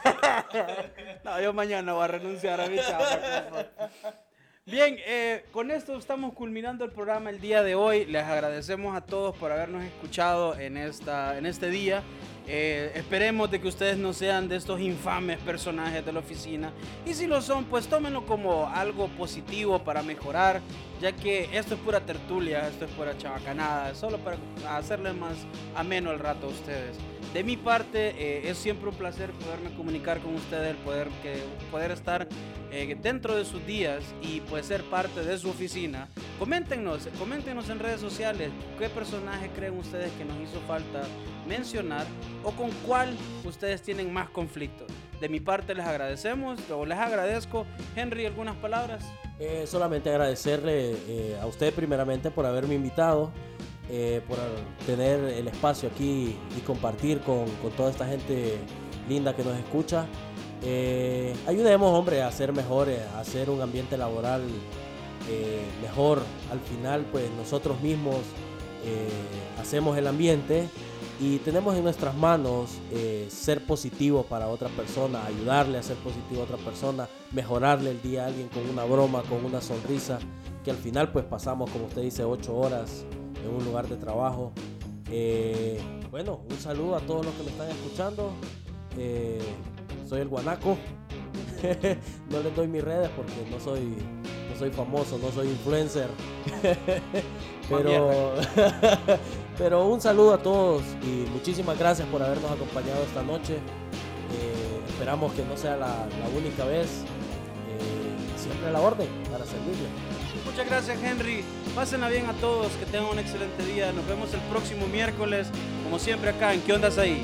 No, 1.23 1.41
yo 1.41 1.51
mañana 1.51 1.93
voy 1.93 2.03
a 2.03 2.07
renunciar 2.07 2.61
a 2.61 2.67
mi 2.67 2.77
chamba. 2.77 3.47
compa. 3.49 4.26
Bien, 4.70 4.97
eh, 5.07 5.45
con 5.53 5.72
esto 5.72 5.97
estamos 5.97 6.34
culminando 6.34 6.84
el 6.84 6.91
programa 6.91 7.30
el 7.30 7.39
día 7.39 7.63
de 7.63 7.76
hoy. 7.76 8.05
Les 8.05 8.26
agradecemos 8.26 8.97
a 8.97 8.99
todos 8.99 9.34
por 9.38 9.49
habernos 9.49 9.82
escuchado 9.82 10.59
en, 10.59 10.76
esta, 10.76 11.38
en 11.38 11.45
este 11.45 11.70
día. 11.70 12.03
Eh, 12.47 12.91
esperemos 12.95 13.49
de 13.49 13.61
que 13.61 13.70
ustedes 13.70 13.97
no 13.97 14.11
sean 14.11 14.49
de 14.49 14.57
estos 14.57 14.82
infames 14.82 15.38
personajes 15.38 16.05
de 16.05 16.11
la 16.11 16.20
oficina. 16.20 16.74
Y 17.05 17.13
si 17.13 17.28
lo 17.28 17.41
son, 17.41 17.63
pues 17.63 17.88
tómenlo 17.88 18.26
como 18.26 18.68
algo 18.68 19.07
positivo 19.07 19.80
para 19.86 20.03
mejorar, 20.03 20.59
ya 20.99 21.13
que 21.13 21.47
esto 21.57 21.76
es 21.76 21.80
pura 21.80 22.01
tertulia, 22.01 22.68
esto 22.68 22.84
es 22.84 22.91
pura 22.91 23.18
chabacanada, 23.18 23.95
solo 23.95 24.18
para 24.18 24.38
hacerles 24.76 25.15
más 25.15 25.38
ameno 25.78 26.11
el 26.11 26.20
rato 26.20 26.47
a 26.47 26.49
ustedes. 26.49 26.97
De 27.34 27.43
mi 27.43 27.57
parte, 27.57 28.09
eh, 28.17 28.49
es 28.49 28.57
siempre 28.57 28.89
un 28.89 28.95
placer 28.95 29.32
poderme 29.32 29.75
comunicar 29.75 30.19
con 30.21 30.34
ustedes, 30.36 30.75
poder, 30.78 31.09
que, 31.21 31.36
poder 31.69 31.91
estar 31.91 32.28
eh, 32.71 32.97
dentro 33.01 33.36
de 33.36 33.43
sus 33.43 33.65
días 33.65 34.03
y 34.21 34.41
pues 34.41 34.65
ser 34.65 34.82
parte 34.84 35.23
de 35.23 35.38
su 35.38 35.49
oficina. 35.49 36.07
Coméntenos, 36.39 37.07
coméntenos 37.19 37.69
en 37.69 37.80
redes 37.80 37.99
sociales 37.99 38.49
qué 38.80 38.89
personaje 38.89 39.49
creen 39.55 39.78
ustedes 39.78 40.11
que 40.13 40.23
nos 40.23 40.38
hizo 40.38 40.59
falta 40.67 41.03
mencionar 41.47 42.05
o 42.43 42.51
con 42.51 42.71
cuál 42.86 43.15
ustedes 43.43 43.82
tienen 43.82 44.11
más 44.11 44.30
conflictos. 44.30 44.88
De 45.19 45.28
mi 45.28 45.39
parte 45.39 45.75
les 45.75 45.86
agradecemos, 45.86 46.59
o 46.71 46.86
les 46.86 46.97
agradezco. 46.97 47.65
Henry, 47.95 48.25
¿algunas 48.25 48.55
palabras? 48.55 49.03
Eh, 49.39 49.65
solamente 49.67 50.09
agradecerle 50.09 50.95
a 51.41 51.45
usted 51.45 51.73
primeramente 51.73 52.32
por 52.32 52.45
haberme 52.45 52.75
invitado, 52.75 53.32
eh, 53.89 54.21
por 54.27 54.38
tener 54.85 55.19
el 55.19 55.47
espacio 55.47 55.89
aquí 55.89 56.35
y 56.57 56.59
compartir 56.61 57.19
con, 57.21 57.45
con 57.61 57.71
toda 57.71 57.91
esta 57.91 58.05
gente 58.05 58.57
linda 59.07 59.35
que 59.35 59.43
nos 59.43 59.57
escucha. 59.57 60.05
Eh, 60.63 61.35
ayudemos, 61.45 61.97
hombre, 61.97 62.21
a 62.21 62.31
ser 62.31 62.51
mejores, 62.53 62.99
a 63.15 63.19
hacer 63.19 63.49
un 63.49 63.61
ambiente 63.61 63.97
laboral 63.97 64.41
eh, 65.29 65.61
mejor. 65.81 66.21
Al 66.51 66.59
final, 66.59 67.05
pues 67.11 67.29
nosotros 67.38 67.79
mismos 67.81 68.17
eh, 68.85 69.07
hacemos 69.59 69.97
el 69.97 70.07
ambiente 70.07 70.67
y 71.19 71.38
tenemos 71.39 71.75
en 71.75 71.83
nuestras 71.83 72.15
manos 72.15 72.77
eh, 72.91 73.27
ser 73.29 73.65
positivo 73.65 74.23
para 74.23 74.47
otra 74.47 74.69
persona, 74.69 75.25
ayudarle 75.25 75.77
a 75.77 75.83
ser 75.83 75.97
positivo 75.97 76.41
a 76.41 76.43
otra 76.43 76.57
persona, 76.57 77.07
mejorarle 77.31 77.91
el 77.91 78.01
día 78.01 78.23
a 78.23 78.27
alguien 78.27 78.47
con 78.49 78.69
una 78.69 78.83
broma, 78.83 79.23
con 79.23 79.43
una 79.43 79.61
sonrisa, 79.61 80.19
que 80.63 80.71
al 80.71 80.77
final 80.77 81.11
pues 81.11 81.25
pasamos, 81.25 81.69
como 81.71 81.85
usted 81.85 82.03
dice, 82.03 82.23
ocho 82.23 82.55
horas 82.55 83.03
en 83.47 83.55
un 83.55 83.65
lugar 83.65 83.87
de 83.87 83.95
trabajo. 83.97 84.51
Eh, 85.09 85.79
bueno, 86.11 86.41
un 86.49 86.57
saludo 86.57 86.95
a 86.95 86.99
todos 86.99 87.25
los 87.25 87.33
que 87.35 87.43
me 87.43 87.49
están 87.49 87.69
escuchando. 87.69 88.31
Eh, 88.97 89.39
soy 90.07 90.21
el 90.21 90.27
guanaco. 90.27 90.77
no 92.29 92.41
les 92.41 92.55
doy 92.55 92.67
mis 92.67 92.83
redes 92.83 93.09
porque 93.15 93.33
no 93.49 93.59
soy, 93.59 93.95
no 94.49 94.59
soy 94.59 94.69
famoso, 94.71 95.17
no 95.17 95.31
soy 95.31 95.47
influencer. 95.47 96.09
pero, 97.69 98.33
pero 99.57 99.87
un 99.87 100.01
saludo 100.01 100.33
a 100.33 100.37
todos 100.37 100.83
y 101.03 101.29
muchísimas 101.31 101.77
gracias 101.77 102.07
por 102.09 102.21
habernos 102.21 102.51
acompañado 102.51 103.03
esta 103.03 103.23
noche. 103.23 103.55
Eh, 103.55 104.81
esperamos 104.89 105.33
que 105.33 105.43
no 105.45 105.55
sea 105.57 105.77
la, 105.77 105.87
la 105.87 106.37
única 106.37 106.65
vez. 106.65 107.03
Siempre 108.35 108.69
a 108.69 108.71
la 108.71 108.79
orden 108.79 109.09
para 109.29 109.45
servirle. 109.45 110.16
Muchas 110.57 110.71
gracias 110.71 111.03
Henry. 111.03 111.43
Pásenla 111.75 112.09
bien 112.09 112.25
a 112.25 112.33
todos, 112.33 112.71
que 112.77 112.85
tengan 112.87 113.11
un 113.11 113.19
excelente 113.19 113.63
día. 113.63 113.91
Nos 113.91 114.07
vemos 114.07 114.33
el 114.33 114.39
próximo 114.49 114.87
miércoles, 114.87 115.49
como 115.83 115.99
siempre 115.99 116.31
acá 116.31 116.51
en 116.51 116.61
¿Qué 116.61 116.73
ondas 116.73 116.97
ahí? 116.97 117.23